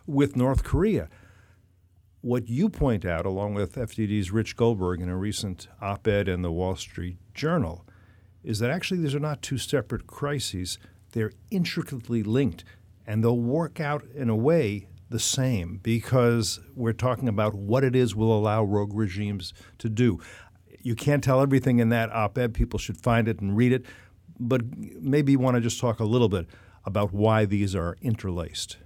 with 0.07 0.36
North 0.36 0.62
Korea. 0.62 1.09
What 2.20 2.49
you 2.49 2.68
point 2.68 3.05
out, 3.05 3.26
along 3.26 3.55
with 3.55 3.74
FDD's 3.74 4.30
Rich 4.30 4.57
Goldberg 4.57 5.01
in 5.01 5.09
a 5.09 5.16
recent 5.16 5.68
op 5.80 6.07
ed 6.07 6.28
in 6.28 6.42
the 6.42 6.53
Wall 6.53 6.76
Street 6.76 7.16
Journal, 7.34 7.84
is 8.44 8.59
that 8.59 8.70
actually 8.70 9.01
these 9.01 9.14
are 9.14 9.20
not 9.20 9.42
two 9.42 9.59
separate 9.59 10.07
crises. 10.07 10.78
They're 11.12 11.32
intricately 11.51 12.22
linked, 12.22 12.64
and 13.07 13.22
they'll 13.22 13.38
work 13.38 13.80
out 13.80 14.05
in 14.14 14.28
a 14.28 14.36
way 14.36 14.88
the 15.11 15.19
same 15.19 15.81
because 15.83 16.61
we're 16.75 16.93
talking 16.93 17.29
about 17.29 17.55
what 17.55 17.83
it 17.83 17.97
is 17.97 18.15
we'll 18.15 18.33
allow 18.33 18.63
rogue 18.63 18.93
regimes 18.95 19.55
to 19.79 19.89
do 19.89 20.21
you 20.83 20.95
can't 20.95 21.23
tell 21.23 21.41
everything 21.41 21.79
in 21.79 21.89
that 21.91 22.11
op 22.13 22.39
ed. 22.39 22.55
People 22.55 22.79
should 22.79 22.97
find 22.97 23.29
it 23.29 23.41
and 23.41 23.57
read 23.57 23.73
it. 23.73 23.85
But 24.41 24.63
maybe 24.77 25.33
you 25.33 25.39
want 25.39 25.57
to 25.57 25.61
just 25.61 25.81
talk 25.81 26.01
a 26.01 26.05
little 26.05 26.29
bit 26.29 26.47
about 26.85 27.13
why 27.13 27.45
these 27.45 27.75
are 27.75 27.97
interlaced. 28.01 28.79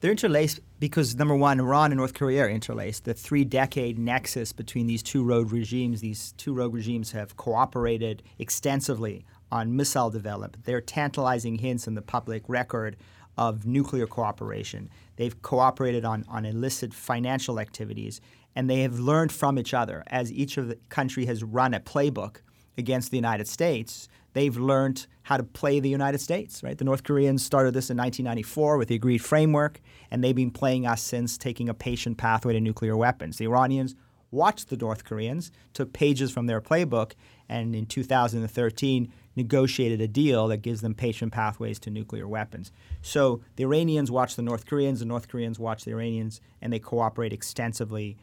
They're 0.00 0.12
interlaced 0.12 0.60
because, 0.78 1.16
number 1.16 1.34
one, 1.34 1.58
Iran 1.58 1.90
and 1.90 1.98
North 1.98 2.14
Korea 2.14 2.44
are 2.44 2.48
interlaced. 2.48 3.04
The 3.04 3.14
three 3.14 3.44
decade 3.44 3.98
nexus 3.98 4.52
between 4.52 4.86
these 4.86 5.02
two 5.02 5.24
rogue 5.24 5.52
regimes, 5.52 6.00
these 6.00 6.32
two 6.36 6.54
rogue 6.54 6.72
regimes 6.72 7.10
have 7.12 7.36
cooperated 7.36 8.22
extensively 8.38 9.26
on 9.50 9.74
missile 9.74 10.10
development. 10.10 10.64
There 10.64 10.76
are 10.76 10.80
tantalizing 10.80 11.58
hints 11.58 11.88
in 11.88 11.94
the 11.94 12.02
public 12.02 12.44
record 12.46 12.96
of 13.38 13.64
nuclear 13.64 14.06
cooperation. 14.06 14.90
They've 15.16 15.40
cooperated 15.40 16.04
on, 16.04 16.24
on 16.28 16.44
illicit 16.44 16.92
financial 16.92 17.58
activities 17.58 18.20
and 18.54 18.68
they 18.68 18.80
have 18.80 18.98
learned 18.98 19.30
from 19.30 19.58
each 19.58 19.72
other 19.72 20.02
as 20.08 20.32
each 20.32 20.56
of 20.56 20.66
the 20.66 20.74
country 20.88 21.26
has 21.26 21.44
run 21.44 21.74
a 21.74 21.80
playbook 21.80 22.38
against 22.76 23.12
the 23.12 23.16
United 23.16 23.46
States. 23.46 24.08
They've 24.32 24.56
learned 24.56 25.06
how 25.22 25.36
to 25.36 25.44
play 25.44 25.78
the 25.78 25.88
United 25.88 26.18
States, 26.18 26.62
right? 26.62 26.76
The 26.76 26.84
North 26.84 27.04
Koreans 27.04 27.44
started 27.44 27.72
this 27.72 27.88
in 27.88 27.96
1994 27.96 28.76
with 28.76 28.88
the 28.88 28.96
agreed 28.96 29.18
framework, 29.18 29.80
and 30.10 30.24
they've 30.24 30.34
been 30.34 30.50
playing 30.50 30.86
us 30.86 31.02
since, 31.02 31.38
taking 31.38 31.68
a 31.68 31.74
patient 31.74 32.18
pathway 32.18 32.52
to 32.52 32.60
nuclear 32.60 32.96
weapons. 32.96 33.38
The 33.38 33.44
Iranians 33.44 33.94
watched 34.32 34.68
the 34.68 34.76
North 34.76 35.04
Koreans, 35.04 35.52
took 35.72 35.92
pages 35.92 36.32
from 36.32 36.46
their 36.46 36.60
playbook, 36.60 37.12
and 37.48 37.74
in 37.74 37.86
2013 37.86 39.12
negotiated 39.38 40.02
a 40.02 40.08
deal 40.08 40.48
that 40.48 40.58
gives 40.58 40.82
them 40.82 40.94
patient 40.94 41.32
pathways 41.32 41.78
to 41.78 41.90
nuclear 41.90 42.28
weapons. 42.28 42.70
So 43.00 43.40
the 43.56 43.64
Iranians 43.64 44.10
watch 44.10 44.36
the 44.36 44.42
North 44.42 44.66
Koreans, 44.66 45.00
the 45.00 45.06
North 45.06 45.28
Koreans 45.28 45.58
watch 45.58 45.84
the 45.84 45.92
Iranians, 45.92 46.42
and 46.60 46.72
they 46.72 46.78
cooperate 46.78 47.32
extensively 47.32 48.18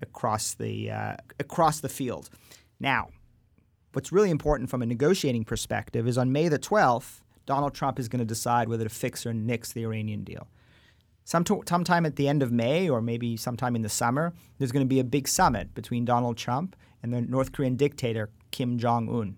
across 0.00 0.54
the 0.54 0.90
uh, 0.90 1.16
across 1.38 1.80
the 1.80 1.88
field. 1.88 2.30
Now, 2.80 3.10
what's 3.92 4.10
really 4.10 4.30
important 4.30 4.70
from 4.70 4.82
a 4.82 4.86
negotiating 4.86 5.44
perspective 5.44 6.08
is 6.08 6.18
on 6.18 6.32
May 6.32 6.48
the 6.48 6.58
12th, 6.58 7.20
Donald 7.46 7.74
Trump 7.74 7.98
is 7.98 8.08
going 8.08 8.18
to 8.18 8.24
decide 8.24 8.68
whether 8.68 8.84
to 8.84 8.90
fix 8.90 9.24
or 9.24 9.32
nix 9.32 9.72
the 9.72 9.84
Iranian 9.84 10.24
deal. 10.24 10.48
Some 11.24 11.44
sometime 11.46 12.04
at 12.04 12.16
the 12.16 12.28
end 12.28 12.42
of 12.42 12.52
May 12.52 12.88
or 12.88 13.00
maybe 13.00 13.36
sometime 13.36 13.76
in 13.76 13.82
the 13.82 13.88
summer, 13.88 14.34
there's 14.58 14.72
going 14.72 14.84
to 14.84 14.94
be 14.94 15.00
a 15.00 15.04
big 15.04 15.26
summit 15.26 15.74
between 15.74 16.04
Donald 16.04 16.36
Trump 16.36 16.76
and 17.02 17.12
the 17.12 17.22
North 17.22 17.52
Korean 17.52 17.76
dictator 17.76 18.30
Kim 18.50 18.78
Jong 18.78 19.08
Un. 19.08 19.36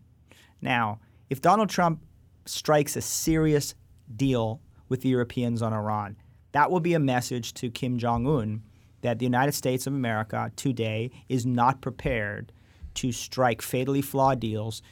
Now, 0.60 1.00
if 1.30 1.40
Donald 1.40 1.68
Trump 1.68 2.02
strikes 2.44 2.96
a 2.96 3.00
serious 3.00 3.74
deal 4.14 4.60
with 4.88 5.00
the 5.02 5.08
Europeans 5.08 5.62
on 5.62 5.72
Iran, 5.72 6.16
that 6.52 6.70
will 6.70 6.80
be 6.80 6.94
a 6.94 7.00
message 7.00 7.52
to 7.54 7.70
Kim 7.70 7.98
Jong 7.98 8.26
Un 8.26 8.62
that 9.02 9.18
the 9.18 9.24
United 9.24 9.52
States 9.52 9.86
of 9.86 9.92
America 9.92 10.50
today 10.56 11.10
is 11.28 11.44
not 11.44 11.80
prepared 11.80 12.52
to 12.94 13.12
strike 13.12 13.62
fatally 13.62 14.02
flawed 14.02 14.40
deals, 14.40 14.82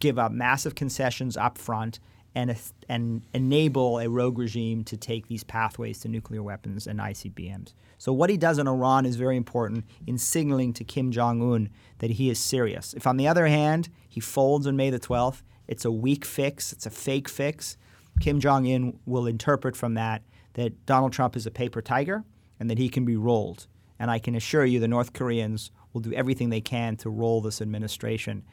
give 0.00 0.18
up 0.18 0.32
massive 0.32 0.74
concessions 0.74 1.36
up 1.36 1.56
front, 1.56 1.98
and, 2.34 2.56
and 2.88 3.22
enable 3.34 3.98
a 3.98 4.08
rogue 4.08 4.38
regime 4.38 4.84
to 4.84 4.96
take 4.96 5.28
these 5.28 5.44
pathways 5.44 6.00
to 6.00 6.08
nuclear 6.08 6.42
weapons 6.42 6.86
and 6.86 6.98
ICBMs. 6.98 7.74
So, 7.98 8.12
what 8.12 8.30
he 8.30 8.36
does 8.36 8.58
in 8.58 8.66
Iran 8.66 9.06
is 9.06 9.16
very 9.16 9.36
important 9.36 9.84
in 10.06 10.18
signaling 10.18 10.72
to 10.74 10.84
Kim 10.84 11.12
Jong 11.12 11.42
un 11.42 11.70
that 11.98 12.12
he 12.12 12.30
is 12.30 12.38
serious. 12.38 12.94
If, 12.94 13.06
on 13.06 13.16
the 13.16 13.28
other 13.28 13.46
hand, 13.46 13.90
he 14.08 14.20
folds 14.20 14.66
on 14.66 14.76
May 14.76 14.90
the 14.90 14.98
12th, 14.98 15.42
it's 15.72 15.84
a 15.84 15.90
weak 15.90 16.24
fix, 16.24 16.72
it's 16.72 16.86
a 16.86 16.90
fake 16.90 17.28
fix, 17.28 17.76
Kim 18.20 18.40
Jong 18.40 18.66
un 18.66 18.98
will 19.06 19.26
interpret 19.26 19.76
from 19.76 19.94
that 19.94 20.22
that 20.54 20.84
Donald 20.86 21.12
Trump 21.12 21.34
is 21.34 21.46
a 21.46 21.50
paper 21.50 21.80
tiger 21.80 22.24
and 22.60 22.70
that 22.70 22.78
he 22.78 22.88
can 22.88 23.04
be 23.04 23.16
rolled. 23.16 23.66
And 23.98 24.10
I 24.10 24.18
can 24.18 24.34
assure 24.34 24.64
you 24.64 24.78
the 24.78 24.88
North 24.88 25.12
Koreans 25.12 25.70
will 25.92 26.02
do 26.02 26.12
everything 26.12 26.50
they 26.50 26.60
can 26.60 26.96
to 26.98 27.10
roll 27.10 27.40
this 27.40 27.62
administration 27.62 28.44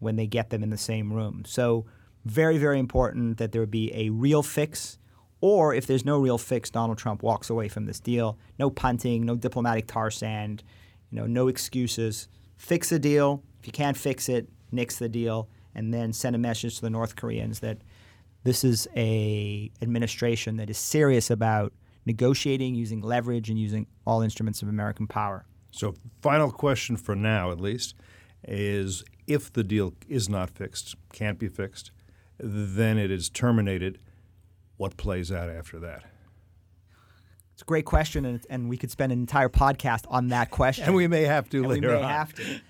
when 0.00 0.16
they 0.16 0.26
get 0.26 0.50
them 0.50 0.62
in 0.62 0.70
the 0.70 0.76
same 0.76 1.12
room. 1.12 1.44
So, 1.46 1.86
very, 2.24 2.58
very 2.58 2.78
important 2.78 3.36
that 3.36 3.52
there 3.52 3.66
be 3.66 3.94
a 3.94 4.08
real 4.08 4.42
fix. 4.42 4.98
Or 5.40 5.74
if 5.74 5.86
there's 5.86 6.06
no 6.06 6.18
real 6.18 6.38
fix, 6.38 6.70
Donald 6.70 6.96
Trump 6.96 7.22
walks 7.22 7.50
away 7.50 7.68
from 7.68 7.84
this 7.84 8.00
deal. 8.00 8.38
No 8.58 8.70
punting, 8.70 9.26
no 9.26 9.36
diplomatic 9.36 9.86
tar 9.86 10.10
sand, 10.10 10.64
you 11.10 11.20
know, 11.20 11.26
no 11.26 11.48
excuses. 11.48 12.28
Fix 12.56 12.88
the 12.88 12.98
deal. 12.98 13.42
If 13.60 13.66
you 13.66 13.72
can't 13.72 13.96
fix 13.96 14.30
it, 14.30 14.48
nix 14.72 14.98
the 14.98 15.08
deal, 15.08 15.48
and 15.74 15.92
then 15.92 16.12
send 16.12 16.36
a 16.36 16.38
message 16.38 16.76
to 16.76 16.82
the 16.82 16.90
North 16.90 17.16
Koreans 17.16 17.60
that 17.60 17.78
this 18.44 18.64
is 18.64 18.86
a 18.96 19.70
administration 19.80 20.56
that 20.58 20.68
is 20.70 20.78
serious 20.78 21.30
about 21.30 21.72
negotiating, 22.06 22.74
using 22.74 23.00
leverage, 23.00 23.48
and 23.48 23.58
using 23.58 23.86
all 24.06 24.20
instruments 24.20 24.62
of 24.62 24.68
American 24.68 25.06
power. 25.06 25.46
So, 25.70 25.94
final 26.20 26.50
question 26.50 26.96
for 26.96 27.16
now, 27.16 27.50
at 27.50 27.60
least, 27.60 27.94
is 28.46 29.02
if 29.26 29.52
the 29.52 29.64
deal 29.64 29.94
is 30.08 30.28
not 30.28 30.50
fixed, 30.50 30.94
can't 31.12 31.38
be 31.38 31.48
fixed, 31.48 31.90
then 32.38 32.98
it 32.98 33.10
is 33.10 33.28
terminated. 33.30 33.98
What 34.76 34.96
plays 34.96 35.32
out 35.32 35.48
after 35.48 35.78
that? 35.80 36.04
It's 37.54 37.62
a 37.62 37.64
great 37.64 37.84
question, 37.84 38.24
and, 38.24 38.44
and 38.50 38.68
we 38.68 38.76
could 38.76 38.90
spend 38.90 39.12
an 39.12 39.20
entire 39.20 39.48
podcast 39.48 40.04
on 40.08 40.28
that 40.28 40.50
question. 40.50 40.84
and 40.86 40.94
we 40.94 41.06
may 41.06 41.22
have 41.22 41.48
to 41.50 41.58
and 41.58 41.68
later 41.68 41.88
we 41.88 41.94
may 41.94 42.02
on. 42.02 42.10
have 42.10 42.34
to. 42.34 42.60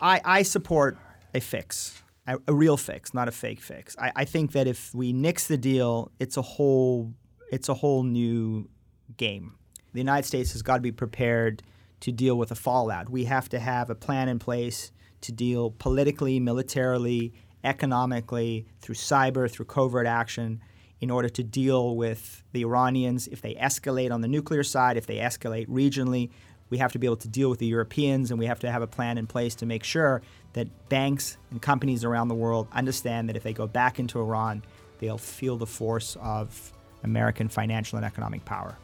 I, 0.00 0.20
I 0.24 0.42
support 0.42 0.98
a 1.34 1.40
fix, 1.40 2.02
a, 2.28 2.38
a, 2.46 2.54
real 2.54 2.76
fix, 2.76 3.14
not 3.14 3.26
a 3.26 3.32
fake 3.32 3.60
fix. 3.60 3.96
I, 3.98 4.12
I 4.16 4.24
think 4.24 4.52
that 4.52 4.66
if 4.66 4.94
we 4.94 5.12
nix 5.12 5.48
the 5.48 5.56
deal, 5.56 6.12
it's 6.18 6.36
a 6.36 6.42
whole 6.42 7.14
it's 7.50 7.68
a 7.68 7.74
whole 7.74 8.02
new 8.02 8.68
game. 9.16 9.54
the 9.92 10.00
United 10.00 10.26
States 10.26 10.52
has 10.52 10.60
got 10.62 10.76
to 10.76 10.82
be 10.82 10.92
prepared 10.92 11.62
to 12.00 12.12
deal 12.12 12.36
with 12.36 12.50
the 12.50 12.54
fallout. 12.54 13.08
We 13.08 13.24
have 13.24 13.48
to 13.48 13.58
have 13.58 13.88
a 13.88 13.94
plan 13.94 14.28
in 14.28 14.38
place 14.38 14.92
to 15.22 15.32
deal 15.32 15.70
politically, 15.70 16.38
militarily, 16.38 17.32
economically, 17.64 18.66
through 18.80 18.94
cyber, 18.94 19.50
through 19.50 19.64
covert 19.64 20.06
action, 20.06 20.60
in 21.00 21.10
order 21.10 21.28
to 21.30 21.42
deal 21.42 21.96
with 21.96 22.44
the 22.52 22.62
Iranians 22.62 23.28
if 23.28 23.40
they 23.40 23.54
escalate 23.54 24.12
on 24.12 24.20
the 24.20 24.28
nuclear 24.28 24.62
side, 24.62 24.96
if 24.96 25.06
they 25.06 25.16
escalate 25.16 25.66
regionally. 25.68 26.30
We 26.70 26.78
have 26.78 26.92
to 26.92 26.98
be 26.98 27.06
able 27.06 27.16
to 27.16 27.28
deal 27.28 27.50
with 27.50 27.58
the 27.58 27.66
Europeans, 27.66 28.30
and 28.30 28.38
we 28.38 28.46
have 28.46 28.60
to 28.60 28.70
have 28.70 28.82
a 28.82 28.86
plan 28.86 29.18
in 29.18 29.26
place 29.26 29.54
to 29.56 29.66
make 29.66 29.84
sure 29.84 30.22
that 30.52 30.88
banks 30.88 31.36
and 31.50 31.60
companies 31.62 32.04
around 32.04 32.28
the 32.28 32.34
world 32.34 32.68
understand 32.72 33.28
that 33.28 33.36
if 33.36 33.42
they 33.42 33.52
go 33.52 33.66
back 33.66 33.98
into 33.98 34.18
Iran, 34.18 34.62
they'll 34.98 35.18
feel 35.18 35.56
the 35.56 35.66
force 35.66 36.16
of 36.20 36.72
American 37.02 37.48
financial 37.48 37.96
and 37.96 38.04
economic 38.04 38.44
power. 38.44 38.76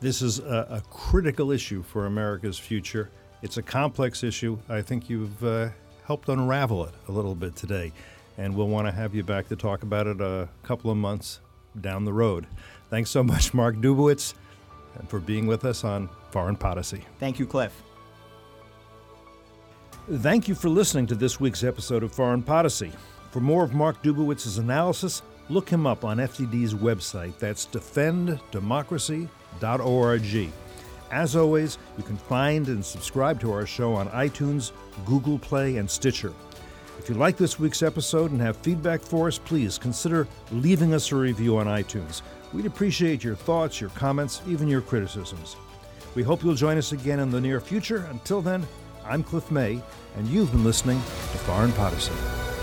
This 0.00 0.22
is 0.22 0.38
a, 0.38 0.66
a 0.70 0.82
critical 0.90 1.50
issue 1.50 1.82
for 1.82 2.06
America's 2.06 2.58
future. 2.58 3.10
It's 3.42 3.56
a 3.56 3.62
complex 3.62 4.22
issue. 4.22 4.58
I 4.68 4.82
think 4.82 5.10
you've 5.10 5.44
uh, 5.44 5.70
helped 6.06 6.28
unravel 6.28 6.84
it 6.84 6.94
a 7.08 7.12
little 7.12 7.34
bit 7.34 7.56
today, 7.56 7.92
and 8.38 8.54
we'll 8.54 8.68
want 8.68 8.86
to 8.86 8.92
have 8.92 9.14
you 9.14 9.22
back 9.22 9.48
to 9.48 9.56
talk 9.56 9.82
about 9.82 10.06
it 10.06 10.20
a 10.20 10.48
couple 10.62 10.90
of 10.90 10.96
months 10.96 11.40
down 11.80 12.04
the 12.04 12.12
road. 12.12 12.46
Thanks 12.90 13.10
so 13.10 13.22
much, 13.22 13.52
Mark 13.54 13.76
Dubowitz, 13.76 14.34
for 15.08 15.20
being 15.20 15.46
with 15.46 15.64
us 15.64 15.84
on 15.84 16.08
Foreign 16.34 16.56
Podicy. 16.56 17.02
Thank 17.20 17.38
you, 17.38 17.46
Cliff. 17.46 17.80
Thank 20.10 20.48
you 20.48 20.56
for 20.56 20.68
listening 20.68 21.06
to 21.06 21.14
this 21.14 21.38
week's 21.38 21.62
episode 21.62 22.02
of 22.02 22.10
Foreign 22.10 22.42
Podicy. 22.42 22.90
For 23.30 23.38
more 23.38 23.62
of 23.62 23.72
Mark 23.72 24.02
Dubowitz's 24.02 24.58
analysis, 24.58 25.22
look 25.48 25.68
him 25.68 25.86
up 25.86 26.04
on 26.04 26.16
FDD's 26.16 26.74
website. 26.74 27.38
That's 27.38 27.66
defenddemocracy.org. 27.66 30.52
As 31.12 31.36
always, 31.36 31.78
you 31.96 32.02
can 32.02 32.16
find 32.16 32.66
and 32.66 32.84
subscribe 32.84 33.40
to 33.40 33.52
our 33.52 33.64
show 33.64 33.94
on 33.94 34.08
iTunes, 34.08 34.72
Google 35.04 35.38
Play, 35.38 35.76
and 35.76 35.88
Stitcher. 35.88 36.32
If 36.98 37.08
you 37.08 37.14
like 37.14 37.36
this 37.36 37.60
week's 37.60 37.84
episode 37.84 38.32
and 38.32 38.40
have 38.40 38.56
feedback 38.56 39.02
for 39.02 39.28
us, 39.28 39.38
please 39.38 39.78
consider 39.78 40.26
leaving 40.50 40.94
us 40.94 41.12
a 41.12 41.16
review 41.16 41.58
on 41.58 41.66
iTunes. 41.66 42.22
We'd 42.52 42.66
appreciate 42.66 43.22
your 43.22 43.36
thoughts, 43.36 43.80
your 43.80 43.90
comments, 43.90 44.42
even 44.48 44.66
your 44.66 44.80
criticisms. 44.80 45.54
We 46.14 46.22
hope 46.22 46.44
you'll 46.44 46.54
join 46.54 46.78
us 46.78 46.92
again 46.92 47.18
in 47.18 47.30
the 47.30 47.40
near 47.40 47.60
future. 47.60 48.06
Until 48.10 48.40
then, 48.40 48.66
I'm 49.04 49.24
Cliff 49.24 49.50
May, 49.50 49.82
and 50.16 50.28
you've 50.28 50.52
been 50.52 50.64
listening 50.64 50.98
to 50.98 51.38
Foreign 51.38 51.72
Podicy. 51.72 52.53